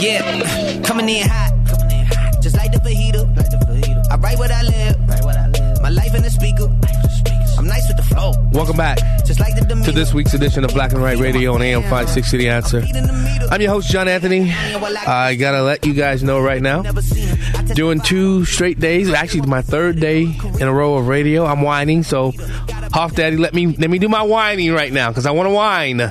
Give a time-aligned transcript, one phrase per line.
[0.00, 1.52] Yeah, coming in hot.
[2.40, 3.20] Just like the fajita.
[4.10, 4.98] I write what I live.
[5.82, 6.64] My life in the speaker.
[7.58, 8.32] I'm nice with the flow.
[8.52, 11.60] Welcome back Just like the to this week's edition of Black and Right Radio on
[11.60, 12.82] AM 560 The Answer.
[13.50, 14.50] I'm your host, John Anthony.
[14.50, 16.80] I gotta let you guys know right now,
[17.74, 21.44] doing two straight days, actually my third day in a row of radio.
[21.44, 22.32] I'm whining, so
[22.94, 25.54] Hoff Daddy, let me let me do my whining right now because I want to
[25.54, 26.10] whine.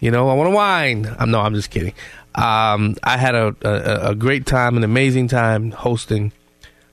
[0.00, 1.14] You know, I want to whine.
[1.18, 1.94] I'm no, I'm just kidding.
[2.36, 6.32] Um, I had a, a a great time, an amazing time hosting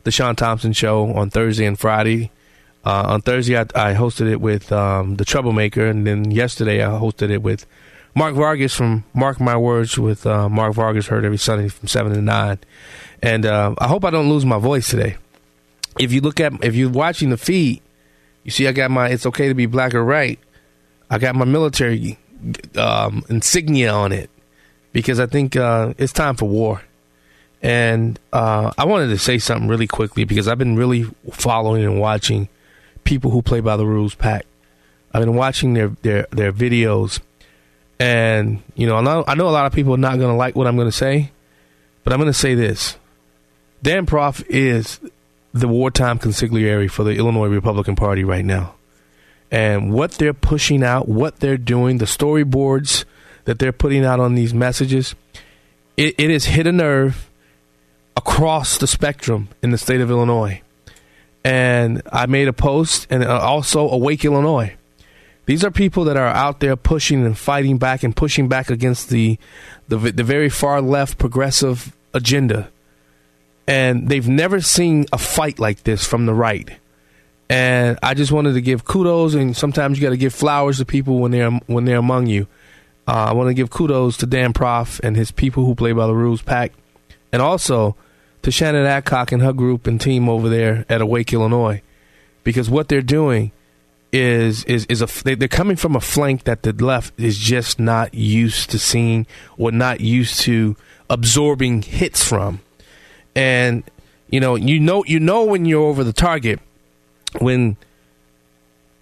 [0.03, 2.31] the Sean Thompson Show on Thursday and Friday.
[2.85, 6.87] Uh, on Thursday, I, I hosted it with um, the Troublemaker, and then yesterday I
[6.91, 7.65] hosted it with
[8.15, 11.07] Mark Vargas from Mark My Words with uh, Mark Vargas.
[11.07, 12.59] Heard every Sunday from seven to nine,
[13.21, 15.17] and uh, I hope I don't lose my voice today.
[15.99, 17.81] If you look at, if you're watching the feed,
[18.43, 20.39] you see I got my "It's Okay to Be Black or Right."
[21.09, 22.17] I got my military
[22.75, 24.29] um, insignia on it
[24.93, 26.81] because I think uh, it's time for war.
[27.61, 31.99] And uh, I wanted to say something really quickly because I've been really following and
[31.99, 32.47] watching
[33.03, 34.45] people who play by the rules pack.
[35.13, 37.19] I've been watching their their their videos,
[37.99, 40.35] and you know I know, I know a lot of people are not going to
[40.35, 41.31] like what I'm going to say,
[42.03, 42.97] but I'm going to say this:
[43.81, 44.99] Dan Proft is
[45.53, 48.73] the wartime consigliere for the Illinois Republican Party right now,
[49.51, 53.05] and what they're pushing out, what they're doing, the storyboards
[53.45, 55.15] that they're putting out on these messages,
[55.97, 57.29] it, it has hit a nerve
[58.15, 60.61] across the spectrum in the state of Illinois.
[61.43, 64.75] And I made a post, and uh, also Awake Illinois.
[65.45, 69.09] These are people that are out there pushing and fighting back and pushing back against
[69.09, 69.37] the
[69.89, 72.69] the, the very far left progressive agenda.
[73.67, 76.69] And they've never seen a fight like this from the right.
[77.49, 80.85] And I just wanted to give kudos, and sometimes you got to give flowers to
[80.85, 82.47] people when they're when they're among you.
[83.07, 86.07] Uh, I want to give kudos to Dan Proft and his people who play by
[86.07, 86.71] the rules pack,
[87.31, 87.95] and also
[88.43, 91.81] to Shannon Adcock and her group and team over there at Awake Illinois,
[92.43, 93.51] because what they're doing
[94.11, 97.79] is is is a they- they're coming from a flank that the left is just
[97.79, 99.25] not used to seeing
[99.57, 100.75] or not used to
[101.09, 102.59] absorbing hits from,
[103.35, 103.83] and
[104.29, 106.59] you know you know you know when you're over the target
[107.39, 107.75] when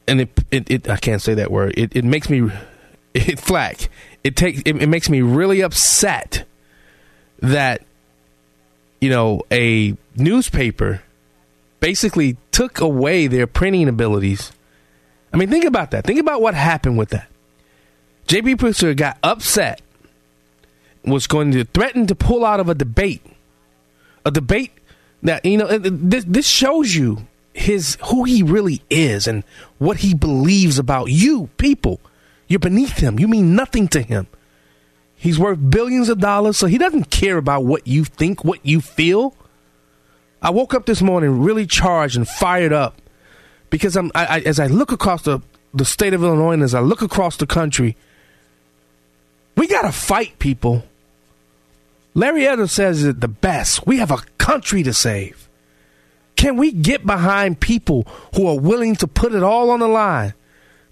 [0.08, 1.74] and it, it, it I can't say that word.
[1.78, 2.50] It, it makes me
[3.14, 3.90] it flack.
[4.24, 6.44] It takes it, it makes me really upset
[7.40, 7.82] that
[9.00, 11.02] you know a newspaper
[11.80, 14.52] basically took away their printing abilities.
[15.34, 16.06] I mean, think about that.
[16.06, 17.28] Think about what happened with that.
[18.28, 19.82] JB Pritzker got upset,
[21.04, 23.26] was going to threaten to pull out of a debate,
[24.26, 24.72] a debate
[25.24, 29.44] that you know it- uh, this this shows you his who he really is and
[29.80, 32.00] what he believes about you people.
[32.52, 33.18] You're beneath him.
[33.18, 34.28] You mean nothing to him.
[35.16, 38.82] He's worth billions of dollars, so he doesn't care about what you think, what you
[38.82, 39.38] feel.
[40.42, 43.02] I woke up this morning really charged and fired up
[43.70, 45.40] because I'm I, I, as I look across the
[45.74, 47.96] the state of Illinois and as I look across the country,
[49.56, 50.84] we got to fight, people.
[52.14, 53.88] Larry Evans says it the best.
[53.88, 55.48] We have a country to save.
[56.36, 58.06] Can we get behind people
[58.36, 60.34] who are willing to put it all on the line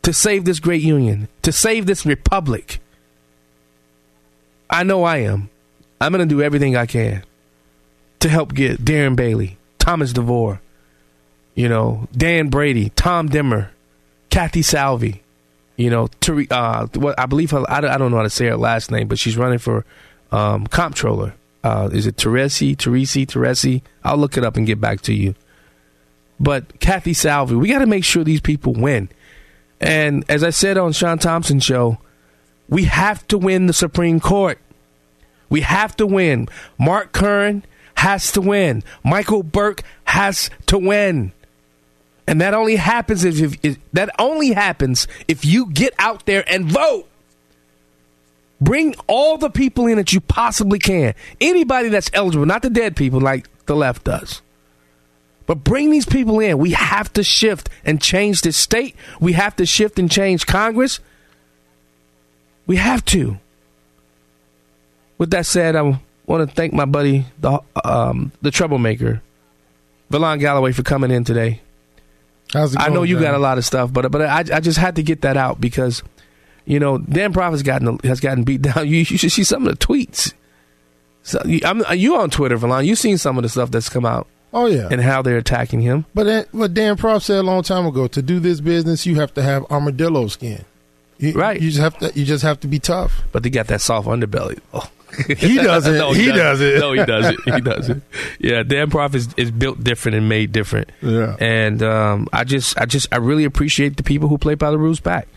[0.09, 2.79] to save this great union, to save this republic?
[4.67, 5.49] I know I am.
[6.01, 7.23] I'm going to do everything I can
[8.19, 10.61] to help get Darren Bailey, Thomas DeVore,
[11.53, 13.69] you know, Dan Brady, Tom Demmer,
[14.31, 15.21] Kathy Salvi,
[15.77, 18.57] you know, Tere- uh, what I believe her, I don't know how to say her
[18.57, 19.85] last name, but she's running for
[20.31, 21.35] um, comptroller.
[21.63, 23.81] Uh, is it Teresi, Teresi, Teresi?
[24.03, 25.35] I'll look it up and get back to you.
[26.39, 27.55] but Kathy Salvi.
[27.55, 29.09] We got to make sure these people win.
[29.79, 31.99] And as I said on Sean Thompson's show,
[32.67, 34.59] we have to win the Supreme Court.
[35.49, 36.47] We have to win.
[36.77, 37.63] Mark Curran
[37.95, 38.83] has to win.
[39.03, 41.31] Michael Burke has to win.
[42.27, 46.43] And that only happens if, if, if that only happens if you get out there
[46.47, 47.07] and vote.
[48.61, 51.15] Bring all the people in that you possibly can.
[51.41, 54.41] Anybody that's eligible, not the dead people like the left does.
[55.49, 56.59] But bring these people in.
[56.59, 58.95] We have to shift and change the state.
[59.19, 60.99] We have to shift and change Congress.
[62.67, 63.39] We have to.
[65.17, 69.23] With that said, I want to thank my buddy, the um, the troublemaker,
[70.11, 71.61] Valon Galloway, for coming in today.
[72.53, 73.23] How's it going, I know you Dan?
[73.23, 75.59] got a lot of stuff, but but I, I just had to get that out
[75.59, 76.03] because
[76.65, 78.87] you know Dan Proft's gotten has gotten beat down.
[78.87, 80.31] You, you should see some of the tweets.
[81.23, 82.85] So you, I'm, you on Twitter, Valon?
[82.85, 84.87] You've seen some of the stuff that's come out Oh yeah.
[84.89, 86.05] and how they're attacking him.
[86.13, 89.15] But that, what Dan Proft said a long time ago: to do this business, you
[89.15, 90.65] have to have armadillo skin.
[91.19, 91.61] You, Right.
[91.61, 92.17] You just have to.
[92.17, 93.23] You just have to be tough.
[93.31, 94.59] But they got that soft underbelly.
[94.73, 94.89] Oh.
[95.27, 95.95] He doesn't.
[95.97, 96.69] No, he doesn't.
[96.69, 96.79] doesn't.
[96.79, 97.43] No, he doesn't.
[97.43, 98.03] He doesn't.
[98.39, 100.91] Yeah, Dan Proft is, is built different and made different.
[101.01, 101.35] Yeah.
[101.39, 104.77] And um, I just, I just, I really appreciate the people who play by the
[104.77, 105.27] rules pack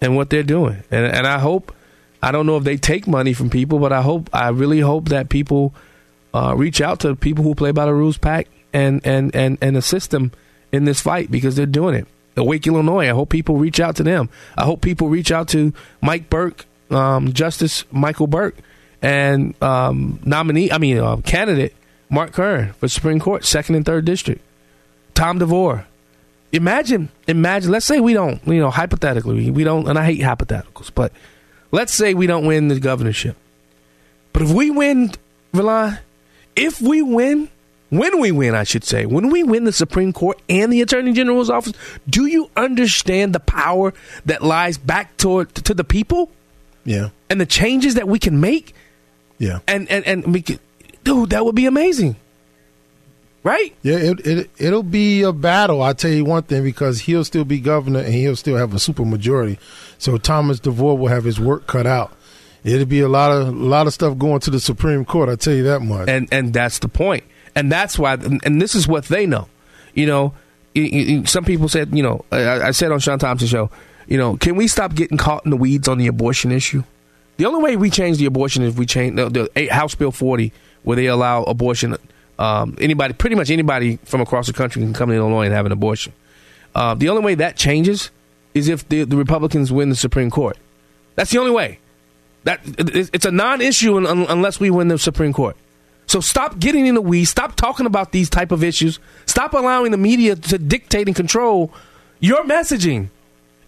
[0.00, 0.82] and what they're doing.
[0.92, 1.74] And and I hope,
[2.22, 5.08] I don't know if they take money from people, but I hope, I really hope
[5.08, 5.74] that people
[6.32, 9.76] uh, reach out to people who play by the rules pack and and and and
[9.76, 10.32] assist them
[10.70, 12.06] in this fight because they're doing it.
[12.36, 13.08] Awake Illinois.
[13.08, 14.28] I hope people reach out to them.
[14.56, 18.56] I hope people reach out to Mike Burke, um, Justice Michael Burke,
[19.00, 20.70] and um, nominee.
[20.70, 21.74] I mean, uh, candidate
[22.10, 24.42] Mark Curran for Supreme Court, second and third district.
[25.14, 25.86] Tom DeVore.
[26.52, 27.70] Imagine, imagine.
[27.70, 28.46] Let's say we don't.
[28.46, 29.88] You know, hypothetically, we don't.
[29.88, 31.12] And I hate hypotheticals, but
[31.70, 33.36] let's say we don't win the governorship.
[34.34, 35.12] But if we win,
[35.54, 35.98] Villan,
[36.54, 37.48] if we win,
[37.90, 41.12] when we win, I should say, when we win the Supreme Court and the Attorney
[41.12, 41.72] General's office,
[42.08, 43.94] do you understand the power
[44.24, 46.30] that lies back toward to the people
[46.84, 47.10] Yeah.
[47.30, 48.74] and the changes that we can make?
[49.38, 49.60] Yeah.
[49.68, 50.58] And and and we could,
[51.04, 52.16] dude, that would be amazing,
[53.42, 53.74] right?
[53.82, 55.82] Yeah, it, it it'll be a battle.
[55.82, 58.78] I tell you one thing because he'll still be governor and he'll still have a
[58.78, 59.58] super majority.
[59.98, 62.12] So Thomas DeVore will have his work cut out.
[62.64, 65.28] It'll be a lot of a lot of stuff going to the Supreme Court.
[65.28, 66.08] I tell you that much.
[66.08, 67.24] and and that's the point
[67.56, 69.48] and that's why and, this is what they know.
[69.94, 70.34] You know
[71.24, 73.70] some people said you know I, said on sean thompson show
[74.06, 76.84] you know can we stop getting caught in the weeds on the abortion issue?
[77.38, 80.52] The only way we change the abortion is we change the, the house bill 40
[80.84, 81.96] where they allow abortion
[82.38, 85.66] um, anybody pretty much anybody from across the country can come to illinois and have
[85.66, 86.12] an abortion.
[86.74, 88.10] Uh, the only way that changes
[88.52, 90.58] is if the, the republicans win the supreme court.
[91.16, 91.80] That's the only way.
[92.44, 95.56] That it's a non-issue un- un- unless we win the Supreme Court.
[96.06, 97.30] So stop getting in the weeds.
[97.30, 98.98] Stop talking about these type of issues.
[99.26, 101.72] Stop allowing the media to dictate and control
[102.20, 103.08] your messaging.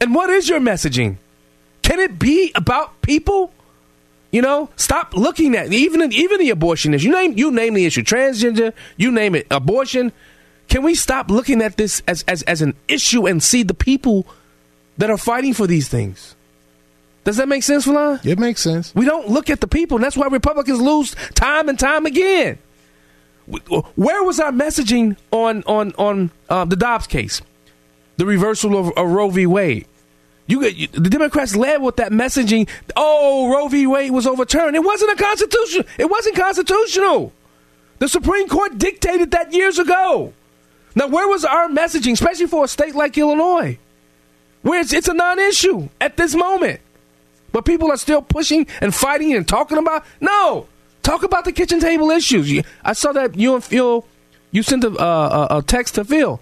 [0.00, 1.16] And what is your messaging?
[1.82, 3.52] Can it be about people?
[4.30, 7.06] You know, stop looking at even even the abortion issue.
[7.06, 8.74] You name you name the issue, transgender.
[8.96, 10.12] You name it, abortion.
[10.68, 14.26] Can we stop looking at this as as, as an issue and see the people
[14.98, 16.36] that are fighting for these things?
[17.28, 18.18] Does that make sense, Falon?
[18.24, 18.94] it makes sense.
[18.94, 22.56] We don't look at the people, and that's why Republicans lose time and time again.
[23.96, 27.42] Where was our messaging on on on uh, the Dobbs case,
[28.16, 29.44] the reversal of, of Roe v.
[29.44, 29.86] Wade?
[30.46, 32.66] You, you the Democrats led with that messaging.
[32.96, 33.86] Oh, Roe v.
[33.86, 34.74] Wade was overturned.
[34.74, 35.84] It wasn't a constitution.
[35.98, 37.34] It wasn't constitutional.
[37.98, 40.32] The Supreme Court dictated that years ago.
[40.94, 43.76] Now, where was our messaging, especially for a state like Illinois,
[44.62, 46.80] where it's, it's a non-issue at this moment?
[47.52, 50.04] But people are still pushing and fighting and talking about.
[50.20, 50.66] No,
[51.02, 52.62] talk about the kitchen table issues.
[52.84, 54.04] I saw that you and Phil,
[54.50, 56.40] you sent a, a, a text to Phil,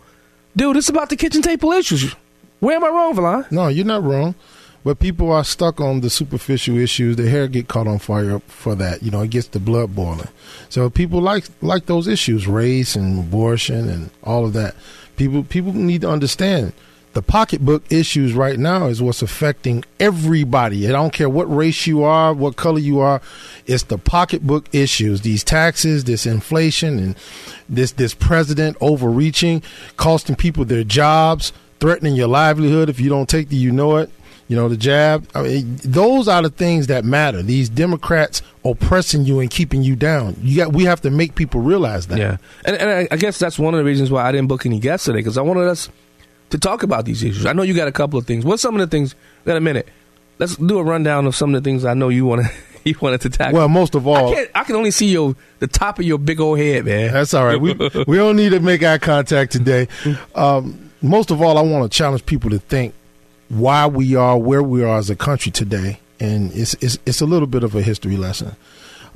[0.57, 0.77] dude.
[0.77, 2.15] It's about the kitchen table issues.
[2.61, 3.51] Where am I wrong, Valon?
[3.53, 4.35] No, you're not wrong.
[4.83, 7.17] But people are stuck on the superficial issues.
[7.17, 9.03] The hair get caught on fire for that.
[9.03, 10.29] You know, it gets the blood boiling.
[10.69, 14.77] So people like like those issues, race and abortion and all of that.
[15.17, 16.73] People people need to understand
[17.17, 20.87] the pocketbook issues right now is what's affecting everybody.
[20.87, 23.23] I don't care what race you are, what color you are.
[23.65, 25.23] It's the pocketbook issues.
[25.23, 27.17] These taxes, this inflation, and
[27.71, 29.63] this this president overreaching,
[29.97, 34.11] costing people their jobs, threatening your livelihood if you don't take the you know it.
[34.49, 35.27] You know the jab.
[35.35, 37.43] I mean, those are the things that matter.
[37.43, 40.37] These Democrats oppressing you and keeping you down.
[40.43, 40.75] You got.
[40.75, 42.19] We have to make people realize that.
[42.19, 44.67] Yeah, and, and I, I guess that's one of the reasons why I didn't book
[44.67, 45.89] any guests today because I wanted us
[46.51, 47.47] to talk about these issues.
[47.47, 48.45] I know you got a couple of things.
[48.45, 49.15] What's some of the things?
[49.45, 49.89] In a minute,
[50.39, 52.53] let's do a rundown of some of the things I know you want to
[52.87, 53.59] He wanted to tackle.
[53.59, 56.39] Well, most of all, I, I can only see your the top of your big
[56.39, 57.13] old head, man.
[57.13, 57.61] That's all right.
[57.61, 57.73] We
[58.07, 59.89] we don't need to make eye contact today.
[60.37, 62.95] Um, most of all, I want to challenge people to think
[63.49, 67.27] why we are where we are as a country today, and it's it's, it's a
[67.27, 68.55] little bit of a history lesson.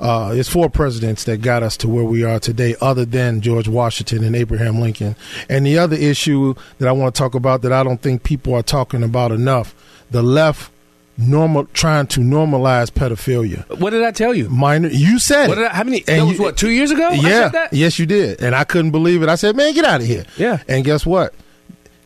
[0.01, 3.67] Uh, it's four presidents that got us to where we are today, other than George
[3.67, 5.15] Washington and Abraham Lincoln.
[5.47, 8.55] And the other issue that I want to talk about that I don't think people
[8.55, 9.75] are talking about enough:
[10.09, 10.71] the left
[11.17, 13.63] normal trying to normalize pedophilia.
[13.79, 14.49] What did I tell you?
[14.49, 15.65] Minor, you said What it.
[15.71, 15.99] I, how many?
[16.07, 17.09] And that was you- what two years ago?
[17.09, 17.73] I Yeah, said that?
[17.73, 19.29] yes, you did, and I couldn't believe it.
[19.29, 20.63] I said, "Man, get out of here!" Yeah.
[20.67, 21.33] and guess what?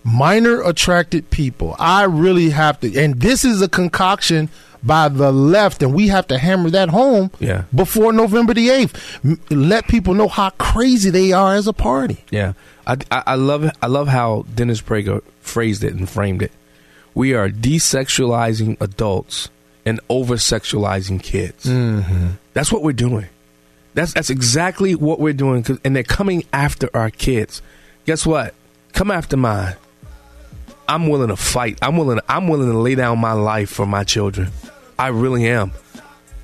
[0.03, 1.75] Minor attracted people.
[1.79, 4.49] I really have to, and this is a concoction
[4.85, 7.31] by the left, and we have to hammer that home.
[7.39, 7.63] Yeah.
[7.73, 12.23] before November the eighth, let people know how crazy they are as a party.
[12.31, 12.53] Yeah,
[12.85, 16.51] I, I, I love I love how Dennis Prager phrased it and framed it.
[17.15, 19.49] We are desexualizing adults
[19.85, 21.65] and over sexualizing kids.
[21.65, 22.27] Mm-hmm.
[22.53, 23.27] That's what we're doing.
[23.93, 25.63] That's that's exactly what we're doing.
[25.63, 27.61] 'cause- and they're coming after our kids.
[28.05, 28.53] Guess what?
[28.93, 29.75] Come after mine.
[30.87, 31.79] I'm willing to fight.
[31.81, 32.19] I'm willing.
[32.29, 34.51] I'm willing to lay down my life for my children.
[34.97, 35.71] I really am.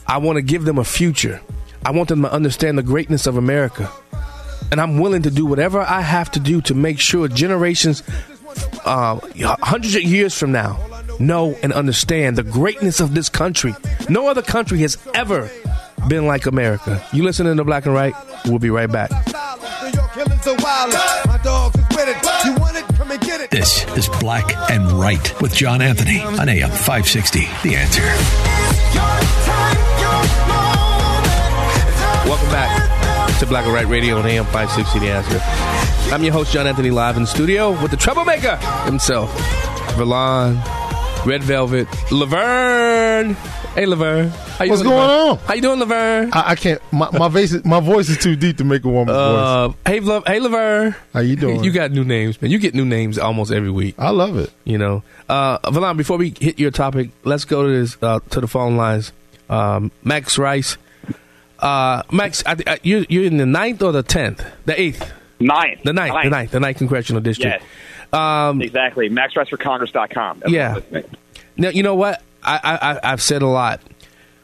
[0.07, 1.41] I want to give them a future.
[1.85, 3.89] I want them to understand the greatness of America.
[4.71, 8.03] And I'm willing to do whatever I have to do to make sure generations,
[8.85, 9.19] uh,
[9.61, 10.79] hundreds of years from now,
[11.19, 13.73] know and understand the greatness of this country.
[14.09, 15.49] No other country has ever
[16.07, 17.03] been like America.
[17.13, 18.13] You listening to Black and Right?
[18.45, 19.11] We'll be right back.
[23.49, 27.39] This is Black and Right with John Anthony on AM 560.
[27.63, 28.01] The answer.
[32.29, 36.13] Welcome back to Black and Right Radio on AM 560 The Answer.
[36.13, 39.33] I'm your host, John Anthony, live in studio with the troublemaker himself,
[39.95, 40.61] Verlon,
[41.25, 43.35] Red Velvet, Laverne.
[43.73, 44.27] Hey, Laverne.
[44.27, 45.29] How you What's doing, going Laverne?
[45.29, 45.37] on?
[45.37, 46.29] How you doing, Laverne?
[46.33, 46.81] I, I can't.
[46.91, 49.17] My, my voice, is, my voice is too deep to make a woman's voice.
[49.17, 50.93] Uh, hey, Lav- hey, Laverne.
[51.13, 51.63] How you doing?
[51.63, 52.51] You got new names, man.
[52.51, 53.95] You get new names almost every week.
[53.97, 54.51] I love it.
[54.65, 55.95] You know, uh, Valon.
[55.95, 59.13] Before we hit your topic, let's go to this uh, to the phone lines.
[59.49, 60.77] Um, Max Rice,
[61.59, 65.83] uh, Max, I, I, you're you're in the ninth or the tenth, the eighth, Ninth.
[65.83, 67.63] the ninth, the ninth, the ninth congressional district.
[68.11, 69.09] Um, Exactly.
[69.09, 70.39] MaxRiceForCongress.com.
[70.41, 70.73] That's Yeah.
[70.73, 71.15] what I'm listening.
[71.57, 72.59] Now you know what I,
[73.03, 73.81] I I've said a lot.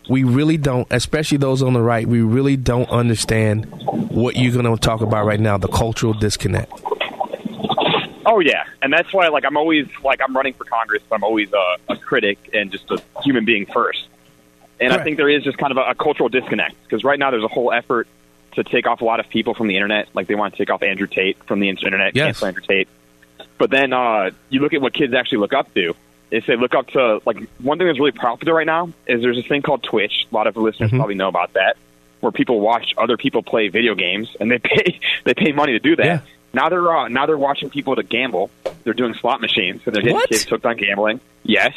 [0.10, 2.08] We really don't, especially those on the right.
[2.08, 3.66] We really don't understand
[4.10, 5.58] what you're going to talk about right now.
[5.58, 6.72] The cultural disconnect.
[8.26, 11.02] Oh yeah, and that's why like I'm always like I'm running for Congress.
[11.10, 14.08] But I'm always a, a critic and just a human being first.
[14.80, 17.32] And I think there is just kind of a, a cultural disconnect because right now
[17.32, 18.08] there's a whole effort
[18.54, 20.08] to take off a lot of people from the internet.
[20.14, 22.26] Like they want to take off Andrew Tate from the internet, Yes.
[22.40, 22.88] cancel Andrew Tate.
[23.58, 25.96] But then uh, you look at what kids actually look up to.
[26.30, 29.38] Is they look up to like one thing that's really popular right now is there's
[29.38, 30.28] this thing called Twitch.
[30.32, 30.98] A lot of listeners Mm-hmm.
[30.98, 31.78] probably know about that,
[32.20, 35.80] where people watch other people play video games and they pay they pay money to
[35.80, 36.06] do that.
[36.06, 36.20] Yeah.
[36.54, 38.50] Now they're uh, now they're watching people to gamble.
[38.84, 40.30] They're doing slot machines, so they're getting What?
[40.30, 41.22] kids hooked on gambling.
[41.44, 41.74] Yes,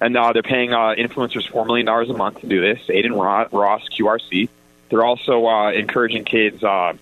[0.00, 2.80] and uh, they're paying uh, influencers four million dollars a month to do this.
[2.90, 3.50] Adin Ross,
[3.98, 4.48] QRC.
[4.90, 6.62] They're also uh, encouraging kids.
[6.62, 6.94] Uh,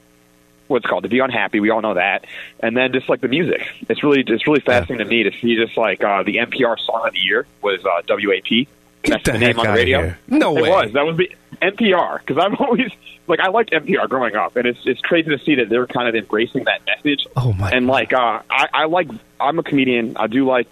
[0.69, 1.61] what's called to be unhappy.
[1.61, 2.25] We all know that.
[2.61, 5.57] And then just like the music, it's really it's really fascinating to me to see
[5.57, 8.67] just like uh, the NPR song of the year was uh, WAP.
[9.05, 9.99] That's the the, name on the radio.
[10.03, 10.19] here.
[10.29, 10.69] No it way.
[10.69, 10.93] It was.
[10.95, 11.31] That was the
[11.63, 12.91] NPR because I'm always
[13.29, 16.09] like I liked NPR growing up, and it's it's crazy to see that they're kind
[16.09, 17.27] of embracing that message.
[17.37, 19.09] Oh, my And like uh, I, I like
[19.41, 20.17] I'm a comedian.
[20.17, 20.67] I do like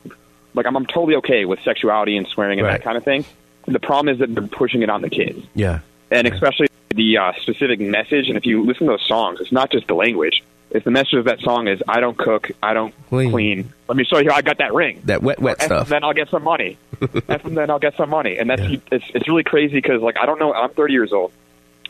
[0.55, 2.79] like I'm, I'm totally okay with sexuality and swearing and Right.
[2.79, 3.25] that kind of thing.
[3.67, 5.81] The problem is that they're pushing it on the kids Yeah.
[6.11, 8.29] and especially the uh, specific message.
[8.29, 10.43] And if you listen to those songs, it's not just the language.
[10.71, 13.31] It's the message of that song is I don't cook, I don't Clean.
[13.31, 13.73] clean.
[13.87, 15.03] Let me show you how I got that ring.
[15.05, 15.89] That wet, wet and stuff.
[15.89, 16.79] then I'll get some money.
[17.29, 18.39] and then I'll get some money.
[18.39, 20.53] And that's it's it's really crazy because like I don't know.
[20.53, 21.33] I'm 30 years old,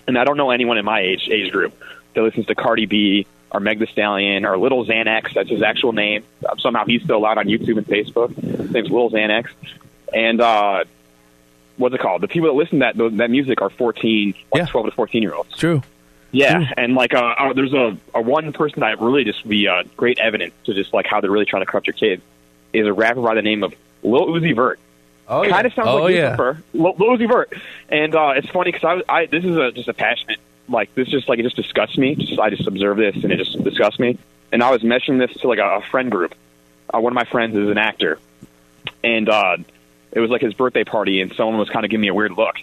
[0.06, 1.72] and I don't know anyone in my age age group
[2.14, 5.32] that listens to Cardi B or Meg The Stallion or Little Xanax.
[5.32, 6.24] That's his actual name.
[6.58, 8.34] Somehow he's still out on YouTube and Facebook.
[8.34, 9.46] His name's Little Xanax.
[10.12, 10.84] And uh,
[11.76, 12.22] what's it called?
[12.22, 14.66] The people that listen to that that music are 14, like Yeah.
[14.66, 15.56] 12 to 14 year olds.
[15.56, 15.82] True.
[16.30, 19.84] Yeah, and like uh, uh, there's a, a one person that really just be uh,
[19.96, 22.22] great evidence to just like how they're really trying to corrupt your kids
[22.72, 24.80] is a rapper by the name of Lil Uzi Vert.
[25.28, 26.30] Oh, Kind of sounds oh, like yeah.
[26.30, 27.52] Lucifer, Lil, Lil Uzi Vert,
[27.88, 31.08] and uh, it's funny because I, I this is a, just a passionate like this
[31.08, 32.16] just like it just disgusts me.
[32.16, 34.18] Just I just observe this and it just disgusts me.
[34.50, 36.34] And I was mentioning this to like a, a friend group.
[36.92, 38.18] Uh, one of my friends is an actor,
[39.02, 39.58] and uh,
[40.14, 42.32] it was like his birthday party, and someone was kind of giving me a weird
[42.32, 42.56] look.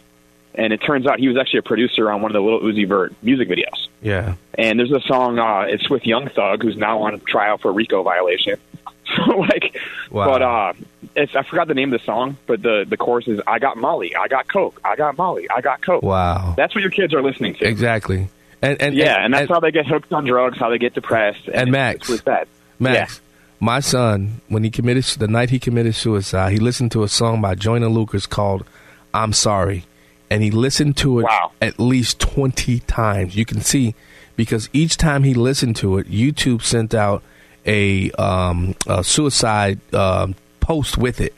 [0.56, 2.88] And it turns out he was actually a producer on one of the Little Uzi
[2.88, 3.88] Vert music videos.
[4.02, 4.36] Yeah.
[4.58, 8.04] And there's a song, uh, it's with Young Thug, who's now on trial for RICO
[8.04, 8.58] violation.
[9.18, 9.78] So, like,
[10.10, 10.26] Wow.
[10.30, 10.74] but uh,
[11.18, 13.76] it's, I forgot the name of the song, but the the chorus is "I got
[13.76, 16.54] Molly, I got Coke, I got Molly, I got Coke." Wow.
[16.56, 17.66] That's what your kids are listening to.
[17.68, 18.30] Exactly.
[18.62, 20.94] And, and yeah, and, and that's how they get hooked on drugs, how they get
[20.94, 21.48] depressed.
[21.48, 22.48] And, and Max, it's sad.
[22.80, 23.20] Max.
[23.62, 27.42] My son, when he committed the night he committed suicide, he listened to a song
[27.42, 28.66] by Joyner Lucas called
[29.14, 29.86] "I'm Sorry,"
[30.32, 31.52] and he listened to it wow.
[31.62, 33.36] at least twenty times.
[33.36, 33.94] You can see
[34.36, 37.22] because each time he listened to it, YouTube sent out
[37.64, 41.36] a, um, a suicide um, post with it,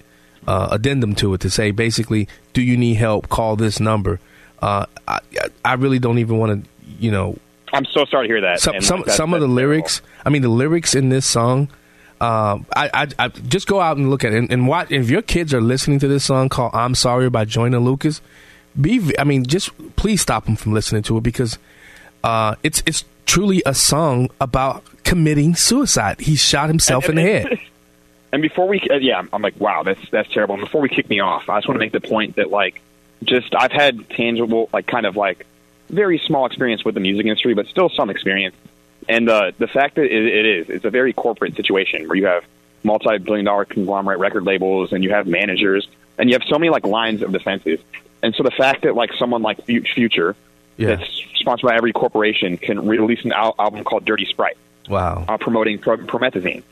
[0.48, 3.27] uh, addendum to it to say basically, do you need help?
[3.27, 4.22] Call this number.
[4.62, 5.20] Uh, I,
[5.65, 7.38] I really don't even want to, you know.
[7.74, 8.62] I'm so sorry to hear that.
[8.62, 10.01] Some some, some of the lyrics.
[10.25, 11.68] I mean, the lyrics in this song.
[12.22, 14.91] Um, I, I, I, just go out and look at it and, and watch.
[14.91, 18.22] If your kids are listening to this song called "I'm Sorry" by Joyner Lucas,
[18.79, 19.13] be.
[19.20, 21.58] I mean, just please stop them from listening to it because
[22.24, 26.22] uh, it's it's truly a song about committing suicide.
[26.22, 27.60] He shot himself and, in the head.
[28.34, 30.55] And before we, uh, yeah, I'm like, wow, that's that's terrible.
[30.55, 32.82] And before we kick me off, I just want to make the point that like,
[33.24, 35.46] just I've had tangible, like, kind of like
[35.89, 38.55] very small experience with the music industry, but still some experience.
[39.07, 42.25] And uh, the fact that it, it is, it's a very corporate situation where you
[42.25, 42.43] have
[42.83, 46.86] multi-billion dollar conglomerate record labels and you have managers and you have so many like
[46.86, 47.79] lines of defenses.
[48.22, 50.36] And so the fact that like someone like Future,
[50.77, 50.95] yeah.
[50.95, 54.57] that's sponsored by every corporation, can release an al- album called Dirty Sprite.
[54.89, 55.25] Wow.
[55.27, 56.63] Uh, promoting pro- promethazine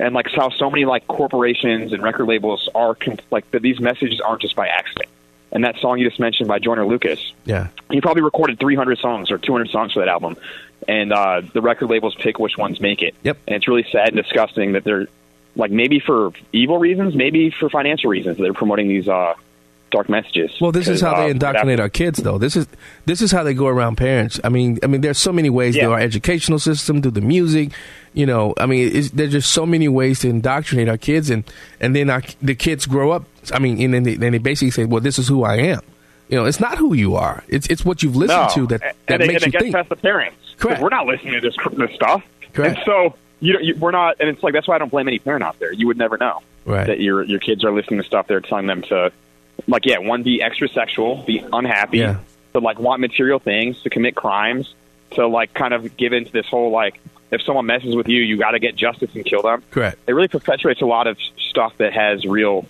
[0.00, 3.78] and like how so many like corporations and record labels are comp- like that these
[3.78, 5.08] messages aren't just by accident.
[5.52, 9.30] And that song you just mentioned by Joyner Lucas, yeah, he probably recorded 300 songs
[9.30, 10.36] or 200 songs for that album,
[10.88, 13.14] and uh, the record labels pick which ones make it.
[13.22, 15.06] Yep, and it's really sad and disgusting that they're
[15.56, 19.34] like maybe for evil reasons, maybe for financial reasons, they're promoting these uh,
[19.90, 20.56] dark messages.
[20.60, 22.38] Well, this is how uh, they indoctrinate our kids, though.
[22.38, 22.66] This is
[23.04, 24.40] this is how they go around parents.
[24.42, 25.84] I mean, I mean, there's so many ways yeah.
[25.84, 27.72] through our educational system, through the music.
[28.14, 31.44] You know, I mean, there's just so many ways to indoctrinate our kids, and
[31.80, 33.24] and then our, the kids grow up.
[33.52, 35.80] I mean, and then they, then they basically say, "Well, this is who I am."
[36.28, 37.42] You know, it's not who you are.
[37.48, 38.54] It's it's what you've listened no.
[38.54, 39.74] to that that and makes and you it think.
[39.74, 40.49] past the parents.
[40.60, 40.80] Correct.
[40.80, 42.22] We're not listening to this this stuff.
[42.52, 42.76] Correct.
[42.76, 45.18] And so you, you we're not, and it's like that's why I don't blame any
[45.18, 45.72] parent out there.
[45.72, 46.86] You would never know right.
[46.86, 49.10] that your your kids are listening to stuff they're telling them to
[49.66, 52.18] like yeah, one be extra sexual, be unhappy, yeah.
[52.52, 54.74] to like want material things, to commit crimes,
[55.12, 58.36] to like kind of give into this whole like if someone messes with you, you
[58.36, 59.62] got to get justice and kill them.
[59.70, 59.98] Correct.
[60.06, 62.66] It really perpetuates a lot of stuff that has real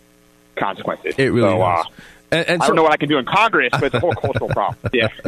[0.56, 1.14] consequences.
[1.18, 1.86] It really so, does.
[1.86, 1.90] Uh,
[2.32, 4.12] and, and I don't know what I can do in Congress, but it's a whole
[4.20, 4.78] cultural problem.
[4.92, 5.08] Yeah.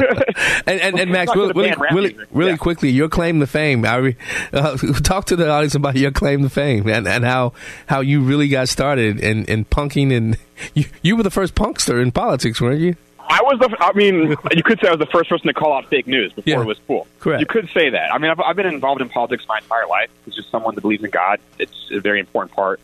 [0.67, 2.57] and, and, and Max, really, really, really, really yeah.
[2.57, 3.85] quickly, your claim to fame.
[3.85, 4.15] I
[4.53, 7.53] uh, talk to the audience about your claim to fame and, and how
[7.87, 10.37] how you really got started in, in punking, and
[10.73, 12.95] you you were the first punkster in politics, weren't you?
[13.19, 13.75] I was the.
[13.79, 16.33] I mean, you could say I was the first person to call out fake news
[16.33, 16.61] before Yeah.
[16.61, 17.07] it was cool.
[17.19, 17.39] Correct.
[17.39, 18.13] You could say that.
[18.13, 20.09] I mean, I've, I've been involved in politics my entire life.
[20.27, 21.39] It's just someone that believes in God.
[21.57, 22.79] It's a very important part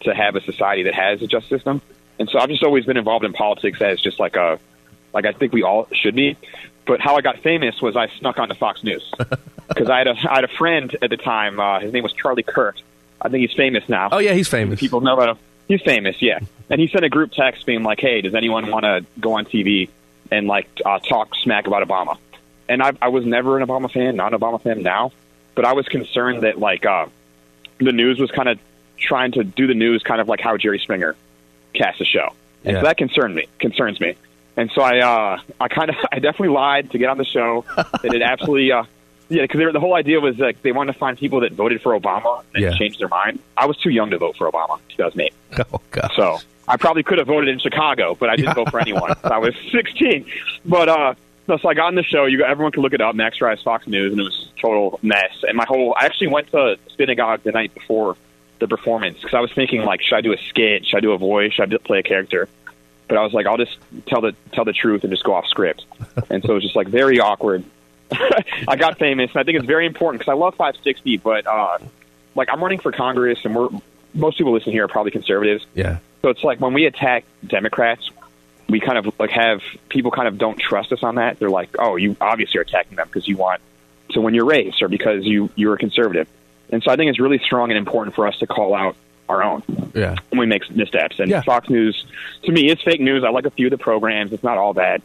[0.00, 1.82] to have a society that has a just system.
[2.18, 4.58] And so I've just always been involved in politics as just like a,
[5.12, 6.36] like I think we all should be.
[6.86, 9.08] But how I got famous was I snuck onto Fox News
[9.68, 11.60] because I had a I had a friend at the time.
[11.60, 12.76] Uh, his name was Charlie Kirk.
[13.20, 14.08] I think he's famous now.
[14.10, 14.80] Oh yeah, he's famous.
[14.80, 15.38] People know about him.
[15.68, 16.40] He's famous, yeah.
[16.68, 19.44] And he sent a group text being like, "Hey, does anyone want to go on
[19.44, 19.88] TV
[20.30, 22.18] and like uh, talk smack about Obama?"
[22.68, 25.12] And I, I was never an Obama fan, not an Obama fan now,
[25.54, 27.06] but I was concerned that like uh,
[27.78, 28.58] the news was kind of
[28.98, 31.14] trying to do the news kind of like how Jerry Springer
[31.74, 32.28] cast a show,
[32.64, 32.80] and Yeah.
[32.80, 34.14] so that concerned me, concerns me.
[34.56, 37.64] And so I, uh, I kind of, I definitely lied to get on the show.
[37.76, 38.84] that it absolutely, uh,
[39.28, 41.98] yeah, because the whole idea was like they wanted to find people that voted for
[41.98, 42.74] Obama and Yeah.
[42.74, 43.38] changed their mind.
[43.56, 45.32] I was too young to vote for Obama, in 2008.
[45.72, 46.10] Oh god.
[46.14, 49.14] So I probably could have voted in Chicago, but I didn't vote for anyone.
[49.24, 50.26] I was 16.
[50.66, 51.14] But uh,
[51.48, 52.26] no, so I got on the show.
[52.26, 53.14] You everyone could look it up.
[53.14, 55.32] Max Rice Fox News, and it was a total mess.
[55.42, 58.16] And my whole, I actually went to synagogue the night before
[58.62, 60.86] the performance because I was thinking like, should I do a skit?
[60.86, 61.52] Should I do a voice?
[61.52, 62.48] Should I play a character?
[63.08, 65.46] But I was like, I'll just tell the tell the truth and just go off
[65.46, 65.84] script.
[66.30, 67.64] and so it was just like very awkward.
[68.68, 71.18] I got famous, and I think it's very important because I love 560.
[71.18, 71.78] But uh,
[72.34, 73.68] like, I'm running for Congress, and we're
[74.14, 75.66] most people listening here are probably conservatives.
[75.74, 75.98] Yeah.
[76.22, 78.10] So it's like when we attack Democrats,
[78.68, 81.38] we kind of like have people kind of don't trust us on that.
[81.38, 83.60] They're like, "Oh, you obviously are attacking them because you want
[84.10, 86.28] to win your race or because you you're a conservative."
[86.72, 88.96] And so I think it's really strong and important for us to call out
[89.28, 89.62] our own
[89.94, 90.16] Yeah.
[90.30, 91.20] when we make missteps.
[91.20, 91.42] And Yeah.
[91.42, 92.04] Fox News,
[92.44, 93.22] to me, is fake news.
[93.24, 94.32] I like a few of the programs.
[94.32, 95.00] It's not all bad,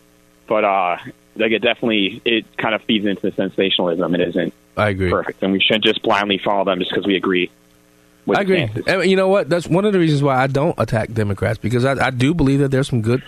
[0.47, 0.97] but uh,
[1.35, 4.15] like it definitely it kind of feeds into the sensationalism.
[4.15, 5.11] It isn't I agree.
[5.11, 7.51] perfect, and we shouldn't just blindly follow them just because we agree.
[8.25, 8.69] With I agree.
[8.87, 9.49] And you know what?
[9.49, 12.59] That's one of the reasons why I don't attack Democrats because I, I do believe
[12.59, 13.23] that there's some good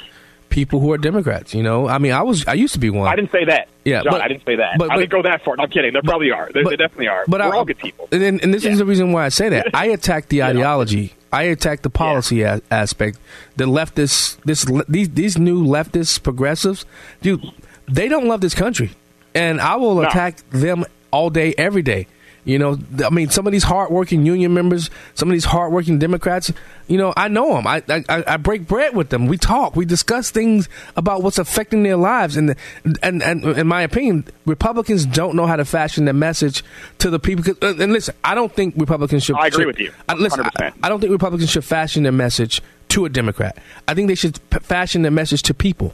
[0.50, 1.54] people who are Democrats.
[1.54, 3.08] You know, I mean, I was I used to be one.
[3.08, 3.68] I didn't say that.
[3.86, 4.78] Yeah, John, but- I didn't say that.
[4.78, 5.56] but- I but- didn't go that far.
[5.58, 5.94] No, I'm kidding.
[5.94, 6.50] There probably are.
[6.54, 7.24] They, but- they definitely are.
[7.28, 8.08] But We're I, all good people.
[8.12, 8.72] And, and this Yeah.
[8.72, 9.68] is the reason why I say that.
[9.74, 13.20] I attack the ideology I attack the policy a- aspect.
[13.56, 16.86] The leftist, this these these new leftist progressives,
[17.22, 17.44] dude,
[17.88, 18.92] they don't love this country,
[19.36, 20.08] and I will No.
[20.08, 22.08] attack them all day, every day.
[22.50, 26.52] You know, I mean, some of these hardworking union members, some of these hardworking Democrats,
[26.88, 27.68] you know, I know them.
[27.68, 29.28] I, I I break bread with them.
[29.28, 29.76] We talk.
[29.76, 32.36] We discuss things about what's affecting their lives.
[32.38, 32.56] And
[33.04, 36.64] and and in my opinion, Republicans don't know how to fashion their message
[36.98, 37.46] to the people.
[37.62, 39.36] uh, And listen, I don't think Republicans should.
[39.36, 42.12] I agree should- with you, I, listen, I, I don't think Republicans should fashion their
[42.12, 43.56] message to a Democrat.
[43.88, 45.94] I think they should fashion their message to people,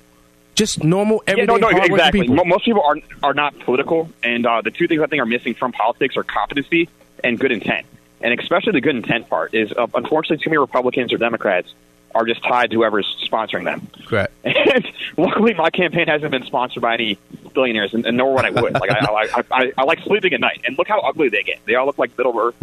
[0.55, 2.21] just normal Yeah, no, no, exactly.
[2.27, 2.43] people.
[2.45, 5.53] Most people are are not political, and uh, the two things I think are missing
[5.53, 6.89] from politics are competency
[7.23, 7.85] and good intent.
[8.21, 11.73] And especially the good intent part is, uh, unfortunately, too many Republicans or Democrats
[12.15, 13.87] are just tied to whoever's sponsoring them.
[14.07, 14.33] Correct.
[14.45, 14.85] And
[15.17, 17.17] luckily, my campaign hasn't been sponsored by any
[17.53, 18.73] billionaires, and, and nor would I would.
[18.73, 21.59] Like I, I, I, I like sleeping at night, and look how ugly they get.
[21.65, 22.55] They all look like Middle Earth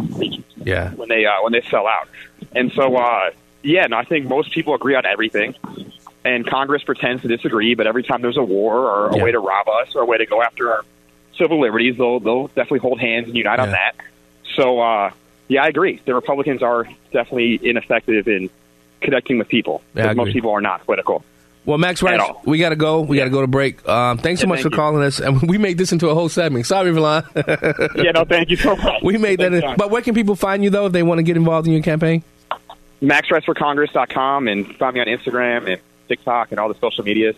[0.57, 0.91] Yeah.
[0.91, 2.07] when they uh, when they sell out.
[2.55, 3.31] And so, uh,
[3.63, 5.55] yeah, no, I think most people agree on everything,
[6.25, 7.75] and Congress pretends to disagree.
[7.75, 9.23] But every time there's a war or a Yeah.
[9.23, 10.85] way to rob us or a way to go after our
[11.37, 13.95] civil liberties, they'll they'll definitely hold hands and unite on that.
[14.55, 15.11] So, uh,
[15.47, 15.99] yeah, I agree.
[16.05, 18.49] The Republicans are definitely ineffective in
[19.01, 21.23] connecting with people Yeah, because most people are not political.
[21.65, 22.99] Well, Max Rice, we got to go.
[23.01, 23.87] We got to go to break.
[23.87, 24.75] Um, thanks so Yeah, much for you.
[24.75, 25.19] calling us.
[25.19, 26.65] And we made this into a whole segment.
[26.65, 27.23] Sorry, Villan.
[28.03, 29.01] yeah, no, thank you so much.
[29.01, 29.53] we made that.
[29.53, 31.73] In, but where can people find you though if they want to get involved in
[31.73, 32.21] your campaign?
[33.01, 37.35] MaxRiceForCongress.com and find me on Instagram and TikTok and all the social medias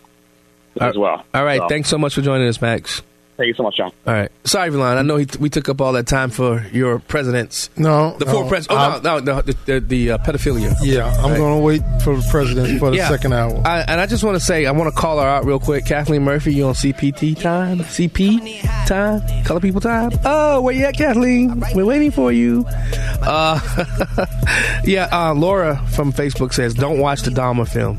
[0.80, 1.24] as well.
[1.34, 1.60] All right.
[1.62, 3.02] So, Thanks so much for joining us, Max.
[3.38, 3.92] Thank you so much, John.
[4.08, 4.32] All right.
[4.46, 4.96] Sorry, Villan.
[4.96, 7.70] I know he, we took up all that time for your presidents.
[7.76, 8.70] No, The four presidents.
[8.72, 10.74] Oh no, no, no, the the, the uh, pedophilia.
[10.82, 11.38] Yeah, I'm Right.
[11.38, 13.10] going to wait for the president for the Yeah.
[13.10, 13.62] second hour.
[13.66, 15.86] I, and I just want to say, I want to call her out real quick.
[15.86, 17.80] Kathleen Murphy, you on CPT time?
[17.80, 19.22] CP time?
[19.44, 20.12] Color people time?
[20.24, 21.62] Oh, where you at, Kathleen?
[21.74, 22.66] We're waiting for you.
[23.22, 23.60] Uh,
[24.86, 27.98] yeah, uh, Laura from Facebook says, don't watch the Dahmer film.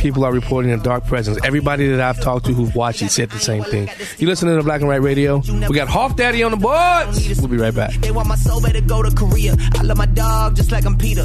[0.00, 1.38] People are reporting a dark presence.
[1.44, 3.88] Everybody that I've talked to who've watched it said the same thing.
[4.18, 5.38] You listening to Black and Right Radio?
[5.38, 7.38] We got Hoff Daddy on the boards.
[7.38, 7.92] We'll be right back.
[8.00, 9.54] They want my soul, better go to Korea.
[9.74, 11.24] I love my dog just like I'm Peter.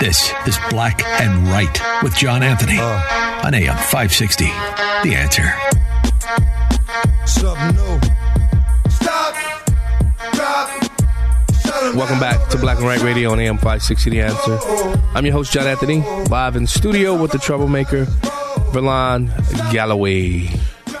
[0.00, 3.46] This is Black and Right with John Anthony uh.
[3.46, 4.44] on AM 560.
[4.44, 5.44] The answer.
[7.26, 8.00] Something new.
[8.90, 9.34] Stop.
[10.34, 10.86] Drop.
[11.94, 14.58] Welcome back to Black and Right Radio on AM 560 The Answer.
[15.14, 18.04] I'm your host, John Anthony, live in studio with the troublemaker,
[18.72, 19.28] Verlon
[19.72, 20.48] Galloway.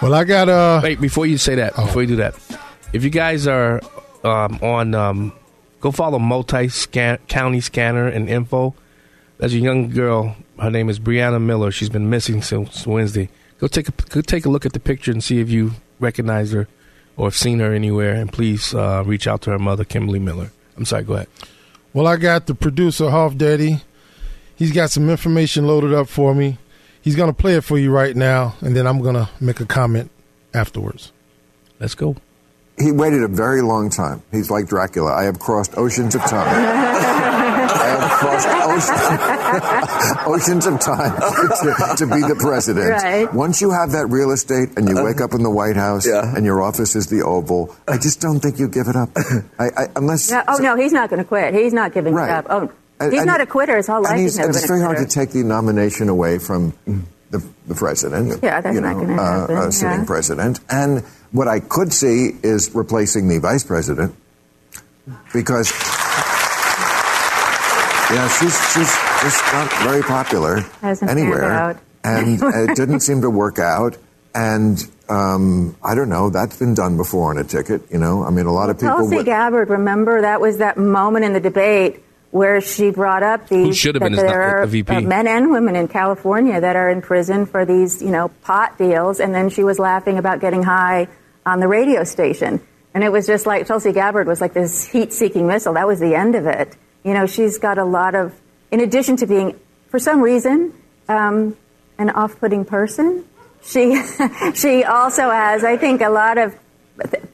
[0.02, 2.36] Well, I got uh, Wait, before you say that, before you do that,
[2.92, 3.80] if you guys are
[4.24, 5.32] um, on, um,
[5.80, 6.68] go follow Multi
[7.28, 8.74] County Scanner and Info.
[9.38, 10.36] There's a young girl.
[10.58, 11.70] Her name is Brianna Miller.
[11.70, 13.28] She's been missing since Wednesday.
[13.58, 16.52] Go take a go take a look at the picture and see if you recognize
[16.52, 16.68] her
[17.16, 18.14] or have seen her anywhere.
[18.14, 20.52] And please uh, reach out to her mother, Kimberly Miller.
[20.76, 21.04] I'm sorry.
[21.04, 21.28] Go ahead.
[21.92, 23.80] Well, I got the producer, Hoff Daddy.
[24.56, 26.58] He's got some information loaded up for me.
[27.06, 29.60] He's going to play it for you right now, and then I'm going to make
[29.60, 30.10] a comment
[30.52, 31.12] afterwards.
[31.78, 32.16] Let's go.
[32.80, 34.22] He waited a very long time.
[34.32, 35.12] He's like Dracula.
[35.14, 36.48] I have crossed oceans of time.
[37.78, 38.48] I have crossed
[40.26, 42.90] ocean, oceans of time to, to be the president.
[42.90, 43.32] Right.
[43.32, 46.34] Once you have that real estate and you wake up in the White House Yeah.
[46.34, 49.10] and your office is the Oval, I just don't think you give it up.
[49.60, 51.54] I, I, unless No, oh no, he's not going to quit.
[51.54, 52.30] He's not giving Right.
[52.30, 52.46] it up.
[52.50, 53.76] Oh, And- he's and- not a quitter.
[53.76, 56.38] It's whole life and he's he's, never it's very hard to take the nomination away
[56.38, 56.72] from
[57.30, 58.42] the, the president.
[58.42, 60.04] Yeah, that's you not know, gonna uh, happen, uh, sitting yeah.
[60.04, 60.60] president.
[60.70, 61.00] And
[61.32, 64.14] what I could see is replacing the vice president
[65.32, 65.72] because.
[68.08, 73.58] Yeah, she's she's just not very popular Hasn't anywhere, and it didn't seem to work
[73.58, 73.96] out.
[74.32, 74.78] And
[75.08, 76.30] um, I don't know.
[76.30, 77.82] That's been done before on a ticket.
[77.90, 78.96] You know, I mean, a lot of people.
[78.96, 83.48] Tulsi would- Gabbard, remember that was that moment in the debate where she brought up
[83.48, 86.60] these Who should have that been his there are a men and women in California
[86.60, 90.18] that are in prison for these, you know, pot deals, and then she was laughing
[90.18, 91.08] about getting high
[91.44, 92.60] on the radio station,
[92.94, 95.74] and it was just like Tulsi Gabbard was like this heat-seeking missile.
[95.74, 96.76] That was the end of it.
[97.04, 98.34] You know, she's got a lot of,
[98.70, 99.58] in addition to being,
[99.88, 100.74] for some reason,
[101.08, 101.56] um,
[101.98, 103.24] an off-putting person.
[103.62, 104.00] She
[104.54, 106.56] she also has, I think, a lot of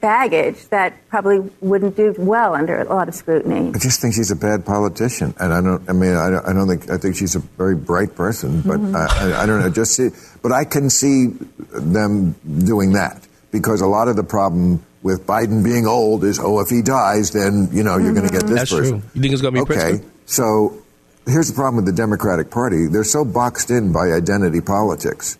[0.03, 3.71] baggage that probably wouldn't do well under a lot of scrutiny.
[3.73, 5.81] I just think she's a bad politician, and I don't.
[5.89, 6.91] I mean, I don't, I don't think.
[6.91, 8.95] I think she's a very bright person, but Mm-hmm.
[8.95, 9.69] I, I, I don't know.
[9.69, 10.09] Just see,
[10.41, 11.27] but I can see
[11.71, 12.35] them
[12.65, 16.69] doing that because a lot of the problem with Biden being old is, oh, if
[16.69, 18.99] he dies, then you know you're going to get this That's person.
[19.01, 19.09] true.
[19.15, 20.03] You think it's going to be okay?
[20.03, 20.09] Pritzker?
[20.25, 20.77] So
[21.25, 25.37] here's the problem with the Democratic Party: they're so boxed in by identity politics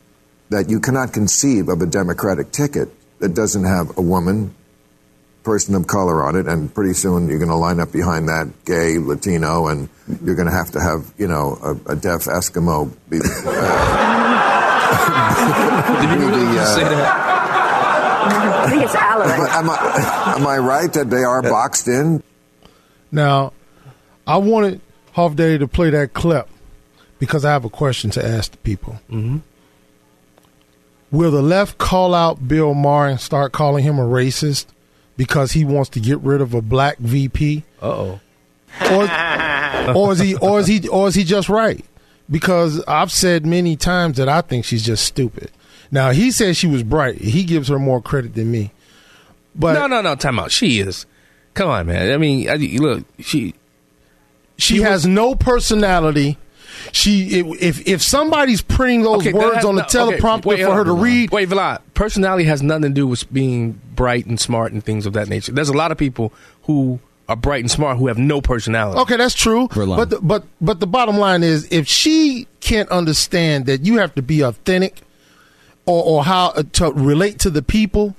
[0.51, 2.87] that you cannot conceive of a Democratic ticket
[3.23, 4.53] that doesn't have a woman,
[5.43, 8.51] person of color on it, and pretty soon you're going to line up behind that
[8.65, 9.87] gay Latino, and
[10.25, 12.91] you're going to have to have you know a, a deaf Eskimo.
[13.09, 13.25] Be, uh,
[16.01, 17.29] Did you really be, just uh, say that?
[18.65, 19.39] I think it's Alaric.
[19.39, 22.21] am, I, am I right that they are boxed in?
[23.09, 23.53] Now,
[24.27, 24.81] I wanted
[25.13, 26.49] Hoff Daddy to play that clip
[27.19, 28.99] because I have a question to ask the people.
[29.09, 29.37] Mm-hmm.
[31.13, 34.65] Will the left call out Bill Maher and start calling him a racist
[35.15, 37.63] because he wants to get rid of a black VP?
[37.79, 38.19] Uh oh.
[38.91, 41.85] Or, or is he or is he or is he just right?
[42.31, 45.51] Because I've said many times that I think she's just stupid.
[45.91, 47.19] Now he says she was bright.
[47.19, 48.71] He gives her more credit than me.
[49.53, 50.15] But no, no, no.
[50.15, 50.51] Time out.
[50.51, 51.05] She is.
[51.53, 52.11] Come on, man.
[52.11, 53.53] I mean, I, look, she
[54.57, 56.39] she has no personality.
[56.95, 60.63] She if if somebody's printing those Okay, words has on the no- okay, teleprompter wait,
[60.63, 61.79] for her to read, Wait, Vlad.
[61.95, 65.51] Personality has nothing to do with being bright and smart and things of that nature.
[65.51, 66.31] There's a lot of people
[66.63, 68.99] who are bright and smart who have no personality.
[69.01, 69.67] Okay, that's true.
[69.73, 74.13] But the, but but the bottom line is, if she can't understand that you have
[74.13, 75.01] to be authentic,
[75.87, 78.15] or or how uh, to relate to the people,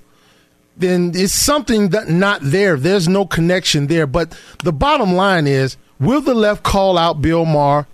[0.77, 2.77] then it's something that not there.
[2.77, 4.09] There's no connection there.
[4.09, 7.87] But the bottom line is, will the left call out Bill Maher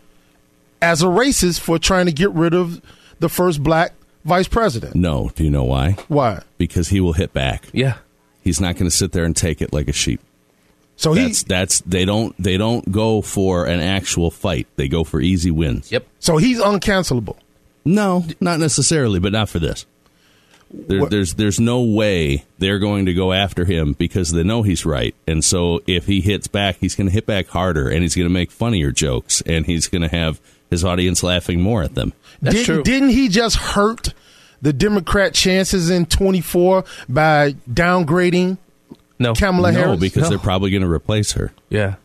[0.83, 2.81] as a racist for trying to get rid of
[3.19, 3.93] the first black
[4.25, 4.95] vice president?
[4.95, 5.31] No.
[5.35, 5.93] Do you know why?
[6.09, 6.43] Why?
[6.59, 7.69] Because he will hit back.
[7.73, 7.99] Yeah.
[8.43, 10.21] He's not going to sit there and take it like a sheep.
[10.97, 14.67] So he that's, that's they don't they don't go for an actual fight.
[14.77, 15.91] They go for easy wins.
[15.91, 16.07] Yep.
[16.19, 17.39] So he's uncancelable.
[17.87, 19.87] No, not necessarily, but not for this.
[20.73, 24.85] There, there's there's no way they're going to go after him because they know he's
[24.85, 28.15] right, and so if he hits back, he's going to hit back harder, and he's
[28.15, 30.39] going to make funnier jokes, and he's going to have
[30.71, 32.13] his audience laughing more at them.
[32.43, 34.15] didn't, Didn't he just hurt
[34.63, 38.59] the Democrat chances in 24 by downgrading
[39.19, 39.35] no.
[39.35, 40.01] Kamala no, Harris?
[40.01, 41.53] because they're probably going to replace her.
[41.69, 41.97] Yeah.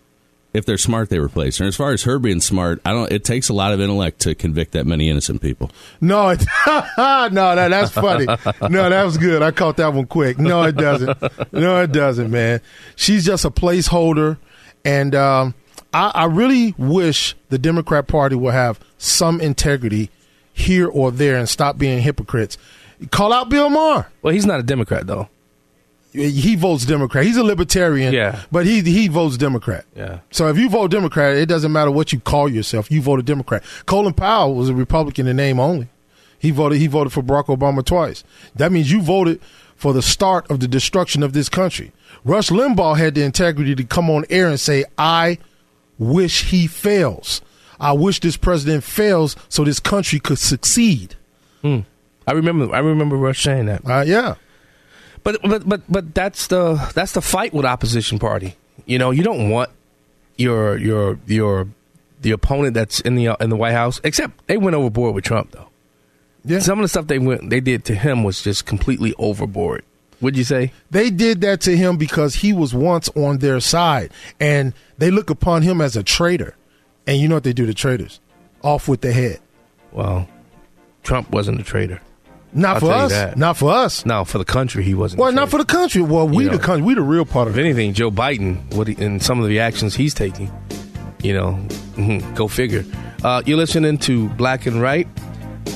[0.53, 1.65] If they're smart, they replace her.
[1.65, 3.11] As far as her being smart, I don't.
[3.11, 5.69] It takes a lot of intellect to convict that many innocent people.
[5.99, 8.25] No, it, no, that, that's funny.
[8.25, 9.41] No, that was good.
[9.41, 10.39] I caught that one quick.
[10.39, 11.21] No, it doesn't.
[11.51, 12.61] No, it doesn't, man.
[12.95, 14.37] She's just a placeholder,
[14.85, 15.55] and um,
[15.95, 20.09] I, I really wish the Democrat Party will have some integrity
[20.51, 22.57] here or there and stop being hypocrites.
[23.11, 24.07] Call out Bill Maher.
[24.21, 25.29] Well, he's not a Democrat though.
[26.11, 27.25] He votes Democrat.
[27.25, 28.13] He's a libertarian.
[28.13, 28.41] Yeah.
[28.51, 29.85] but he he votes Democrat.
[29.95, 30.19] Yeah.
[30.31, 32.89] So if you vote Democrat, it doesn't matter what you call yourself.
[32.91, 33.63] You voted Democrat.
[33.85, 35.87] Colin Powell was a Republican in name only.
[36.39, 36.79] He voted.
[36.79, 38.23] He voted for Barack Obama twice.
[38.55, 39.41] That means you voted
[39.75, 41.91] for the start of the destruction of this country.
[42.23, 45.37] Rush Limbaugh had the integrity to come on air and say, "I
[45.97, 47.41] wish he fails.
[47.79, 51.15] I wish this president fails so this country could succeed."
[51.61, 51.79] Hmm.
[52.27, 52.73] I remember.
[52.73, 53.87] I remember Rush saying that.
[53.87, 54.35] Uh, yeah.
[55.23, 58.55] But but but but that's the that's the fight with opposition party.
[58.85, 59.69] You know, you don't want
[60.37, 61.67] your your your
[62.21, 63.99] the opponent that's in the in the White House.
[64.03, 65.67] Except they went overboard with Trump though.
[66.43, 66.59] Yeah.
[66.59, 69.83] Some of the stuff they went they did to him was just completely overboard.
[70.21, 70.71] Would you say?
[70.91, 75.29] They did that to him because he was once on their side, and they look
[75.29, 76.55] upon him as a traitor.
[77.07, 78.19] And you know what they do to traitors?
[78.63, 79.39] Off with the head.
[79.91, 80.27] Well,
[81.03, 82.01] Trump wasn't a traitor.
[82.53, 83.35] Not I'll for us.
[83.35, 84.05] Not for us.
[84.05, 85.19] No, for the country, he wasn't.
[85.19, 86.01] Well, not for the country.
[86.01, 86.83] Well, we You the country.
[86.85, 87.65] We the real part of If it.
[87.65, 90.49] anything, Joe Biden, what he, and some of the actions he's taking,
[91.21, 91.59] you know,
[91.95, 92.85] mhm, go figure.
[93.23, 95.07] Uh, you're listening to Black and Right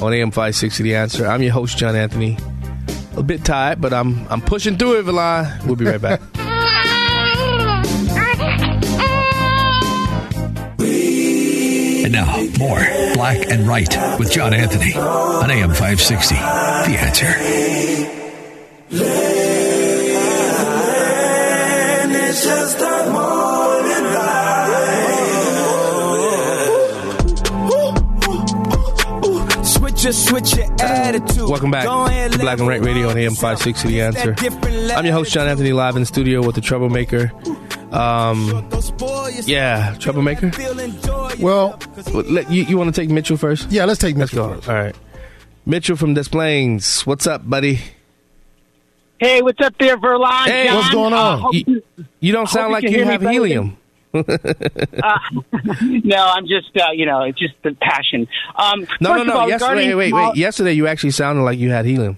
[0.01, 1.27] on AM 560 The Answer.
[1.27, 2.37] I'm your host, John Anthony.
[3.17, 5.65] A bit tired, but I'm I'm pushing through it, Villan.
[5.65, 6.21] We'll be right back.
[12.01, 12.79] And now, more
[13.13, 16.33] Black and Right with John Anthony on AM 560.
[16.33, 17.35] The answer.
[30.05, 30.13] Ride.
[30.13, 31.49] Switch your, attitude.
[31.49, 34.35] Welcome back ahead, to Black and Right Radio on AM 560 The Answer.
[34.95, 37.31] I'm your host, John Anthony, live in the studio with the Troublemaker.
[37.91, 38.69] Um,
[39.45, 40.51] yeah, Troublemaker.
[41.39, 41.79] Well,
[42.49, 43.71] you, you want to take Mitchell first?
[43.71, 44.95] Yeah, let's take Mitchell All right.
[45.65, 47.05] Mitchell from Des Plaines.
[47.05, 47.79] What's up, buddy?
[49.19, 50.45] Hey, what's up there, Verlon?
[50.45, 50.75] Hey, John?
[50.77, 51.39] what's going Uh, on?
[51.39, 51.83] hope You,
[52.19, 53.77] you don't sound like can you hear me have better helium.
[54.13, 54.21] Uh,
[55.81, 58.27] no, I'm just, uh, you know, it's just the passion.
[58.55, 59.37] Um, No, no, no.
[59.39, 60.35] all, Yes, wait, wait, wait.
[60.35, 62.17] Yesterday, you actually sounded like you had helium.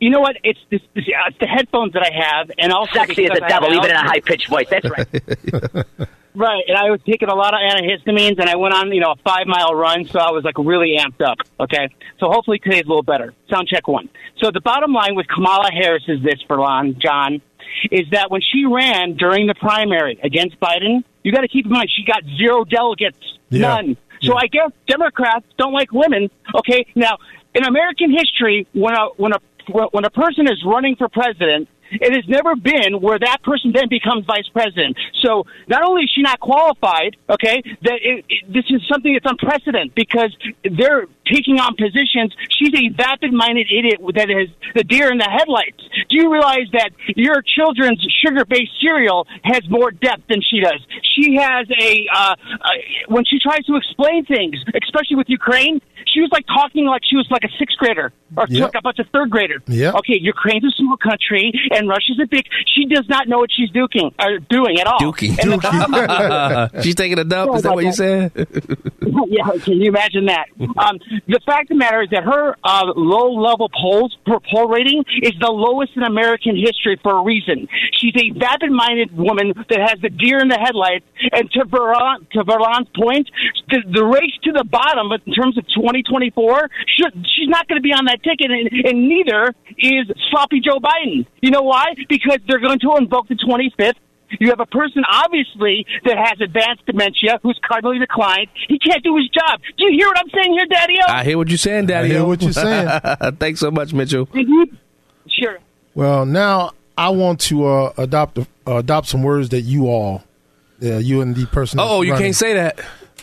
[0.00, 0.36] You know what?
[0.42, 3.40] It's, this, this, uh, it's the headphones that I have, and also Sexy as because
[3.40, 4.66] the devil, even in a high pitched voice.
[4.70, 5.06] That's right.
[6.32, 9.12] Right, and I was taking a lot of antihistamines, and I went on, you know,
[9.12, 11.38] a five mile run, so I was like really amped up.
[11.58, 11.88] Okay,
[12.20, 13.34] so hopefully today's a little better.
[13.50, 14.08] Sound check one.
[14.38, 17.42] So the bottom line with Kamala Harris is this, Verlon, John.
[17.90, 21.72] Is that when she ran during the primary against Biden, you got to keep in
[21.72, 23.16] mind she got zero delegates,
[23.50, 23.60] Yeah.
[23.60, 23.96] none.
[24.22, 26.30] So I guess Democrats don't like women.
[26.54, 27.16] Okay, now
[27.54, 29.38] in American history, when a when a
[29.92, 33.88] when a person is running for president, it has never been where that person then
[33.88, 34.96] becomes vice president.
[35.22, 39.26] So not only is she not qualified, okay, that it, it, this is something that's
[39.30, 42.34] unprecedented because they're taking on positions.
[42.50, 45.82] She's a vapid-minded idiot that is the deer in the headlights.
[46.08, 50.80] Do you realize that your children's sugar-based cereal has more depth than she does?
[51.02, 52.68] She has a uh, uh,
[53.08, 55.80] when she tries to explain things, especially with Ukraine.
[56.12, 58.62] She was like talking like she was like a sixth grader or Yep.
[58.62, 59.62] like a bunch of third grader.
[59.66, 59.94] Yep.
[59.96, 62.44] Okay, Ukraine's a small country and Russia's a big.
[62.74, 64.98] She does not know what she's doing or doing at all.
[65.02, 67.54] And the- She's taking a dump.
[67.56, 68.32] Is that what you said?
[69.28, 70.46] yeah, can you imagine that?
[70.78, 74.68] Um, the fact of the matter is that her uh, low level polls, her poll
[74.68, 77.68] rating, is the lowest in American history for a reason.
[77.98, 81.04] She's a vapid minded woman that has the deer in the headlights.
[81.32, 83.28] And to, Veron, to Verlon's point,
[83.68, 85.64] the, the race to the bottom in terms of
[86.02, 87.04] 2024, she,
[87.36, 91.26] she's not going to be on that ticket, and, and neither is sloppy Joe Biden.
[91.40, 91.94] You know why?
[92.08, 93.94] Because they're going to invoke the 25th.
[94.38, 98.46] You have a person, obviously, that has advanced dementia, who's cardinally declined.
[98.68, 99.60] He can't do his job.
[99.76, 100.94] Do you hear what I'm saying here, Daddy?
[101.08, 102.10] I hear what you're saying, Daddy.
[102.10, 102.88] I hear what you're saying.
[103.40, 104.28] Thanks so much, Mitchell.
[105.28, 105.58] Sure.
[105.94, 110.22] Well, now I want to uh, adopt uh, adopt some words that you all,
[110.82, 111.80] uh, you and the person.
[111.80, 112.80] Oh, you running- can't say that.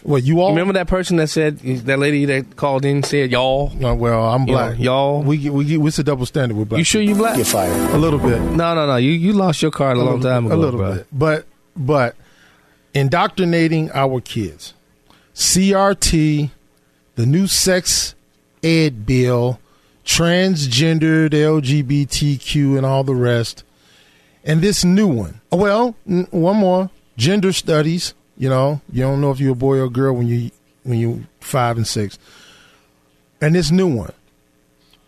[0.08, 3.72] What you all remember that person that said that lady that called in said y'all?
[3.76, 4.78] No, well, I'm You black.
[4.78, 5.22] know, y'all.
[5.22, 6.78] We get, we get, it's a double standard with black.
[6.80, 7.36] You sure you black?
[7.36, 8.40] Get fired a little bit.
[8.42, 8.96] No, no, no.
[8.96, 10.96] You you lost your card a, long little time bit, ago, A little bro.
[10.96, 12.16] bit, but but
[12.94, 14.74] indoctrinating our kids,
[15.36, 16.52] CRT,
[17.16, 18.16] the new sex
[18.64, 19.60] ed bill,
[20.06, 23.66] transgendered LGBTQ, and all the rest,
[24.46, 25.42] and this new one.
[25.52, 28.14] Oh, well, n- one more gender studies.
[28.38, 30.52] You know, you don't know if you're a boy or girl when you
[30.84, 32.20] when you five and six,
[33.42, 34.14] and this new one,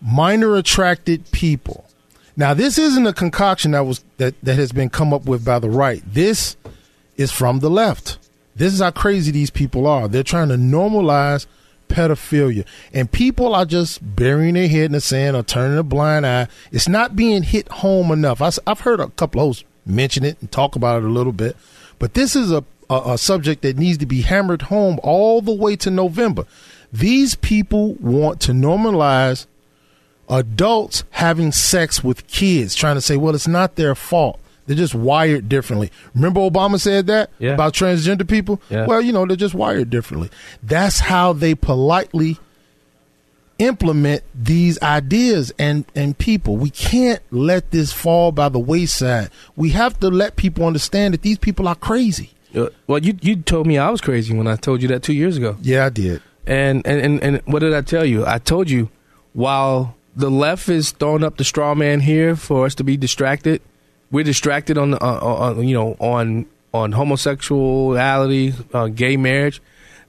[0.01, 1.85] minor attracted people.
[2.35, 5.59] Now, this isn't a concoction that was that, that has been come up with by
[5.59, 6.01] the right.
[6.05, 6.55] This
[7.17, 8.17] is from the left.
[8.55, 10.07] This is how crazy these people are.
[10.07, 11.45] They're trying to normalize
[11.89, 16.25] pedophilia, and people are just burying their head in the sand or turning a blind
[16.25, 16.47] eye.
[16.71, 18.41] It's not being hit home enough.
[18.41, 21.33] I, have heard a couple of hosts mention it and talk about it a little
[21.33, 21.57] bit,
[21.99, 25.53] but this is a, a, a subject that needs to be hammered home all the
[25.53, 26.45] way to November.
[26.91, 29.45] These people want to normalize
[30.29, 34.39] adults having sex with kids, trying to say, well, it's not their fault.
[34.67, 35.91] They're just wired differently.
[36.13, 37.53] Remember Obama said that Yeah.
[37.53, 38.61] about transgender people?
[38.69, 38.85] Yeah.
[38.85, 40.29] Well, you know, they're just wired differently.
[40.61, 42.37] That's how they politely
[43.57, 46.55] implement these ideas and, and people.
[46.55, 49.29] We can't let this fall by the wayside.
[49.55, 52.31] We have to let people understand that these people are crazy.
[52.55, 55.13] Uh, Well, you you told me I was crazy when I told you that two
[55.13, 55.57] years ago.
[55.61, 56.21] Yeah, I did.
[56.47, 58.25] And and and, and what did I tell you?
[58.25, 58.89] I told you
[59.33, 63.61] while the left is throwing up the straw man here for us to be distracted,
[64.11, 69.61] we're distracted on the uh, on you know on on homosexuality, uh, gay marriage.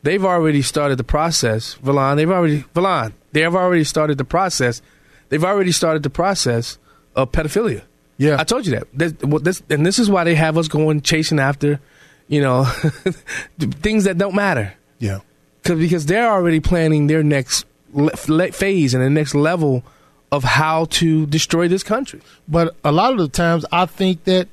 [0.02, 2.16] They've already started the process, Valon.
[2.16, 3.12] They've already Valon.
[3.32, 4.80] They have already started the process.
[5.28, 6.78] They've already started the process
[7.14, 7.82] of pedophilia.
[8.16, 8.86] Yeah, I told you that.
[8.92, 11.80] This, well, this, and this is why they have us going chasing after,
[12.30, 12.64] you know,
[13.58, 14.72] things that don't matter.
[14.98, 15.18] Yeah.
[15.64, 19.82] Cause, because they're already planning their next le- le- phase and the next level
[20.32, 22.20] of how to destroy this country.
[22.48, 24.48] But a lot of the times, I think that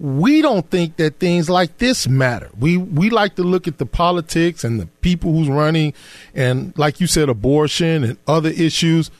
[0.00, 2.50] we don't think that things like this matter.
[2.58, 5.94] We we like to look at the politics and the people who's running,
[6.34, 9.10] and like you said, abortion and other issues.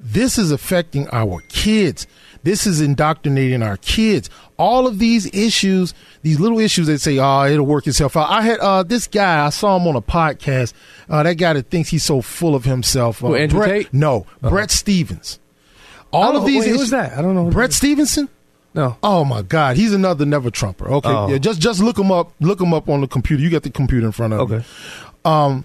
[0.00, 2.06] This is affecting our kids.
[2.44, 4.30] This is indoctrinating our kids.
[4.58, 8.42] All of these issues, these little issues that say, "Oh, it'll work itself out." I
[8.42, 9.44] had uh, this guy.
[9.44, 10.72] I saw him on a podcast.
[11.08, 13.24] Uh, that guy that thinks he's so full of himself.
[13.24, 13.94] Uh, Who, Andrew Brett, Tate?
[13.94, 15.40] No, Bret Stephens.
[16.12, 16.64] All of these.
[16.64, 17.18] wait, who's that?
[17.18, 17.50] I don't know.
[17.50, 18.28] Brett Stevenson.
[18.74, 18.96] No.
[19.02, 20.88] Oh my God, he's another never Trumper.
[20.88, 21.28] Okay, Oh.
[21.28, 22.32] yeah, just just look him up.
[22.40, 23.42] Look him up on the computer.
[23.42, 24.56] You got the computer in front of you.
[24.56, 24.66] Okay.
[25.24, 25.64] Um,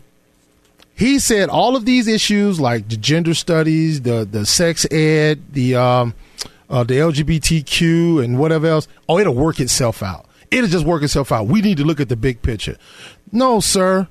[0.93, 5.75] he said all of these issues like the gender studies, the the sex ed, the
[5.75, 6.13] um,
[6.69, 8.87] uh, the LGBTQ, and whatever else.
[9.07, 10.25] Oh, it'll work itself out.
[10.51, 11.47] It'll just work itself out.
[11.47, 12.77] We need to look at the big picture.
[13.31, 14.07] No, sir.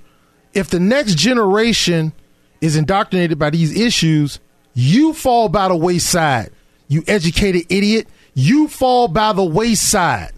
[0.54, 2.12] If the next generation
[2.60, 4.40] is indoctrinated by these issues,
[4.74, 6.50] you fall by the wayside.
[6.88, 8.08] You educated idiot.
[8.34, 10.32] You fall by the wayside.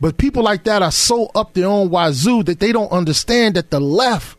[0.00, 3.70] But people like that are so up their own wazoo that they don't understand that
[3.70, 4.36] the left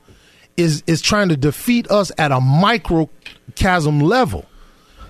[0.56, 4.46] is is trying to defeat us at a microcosm level.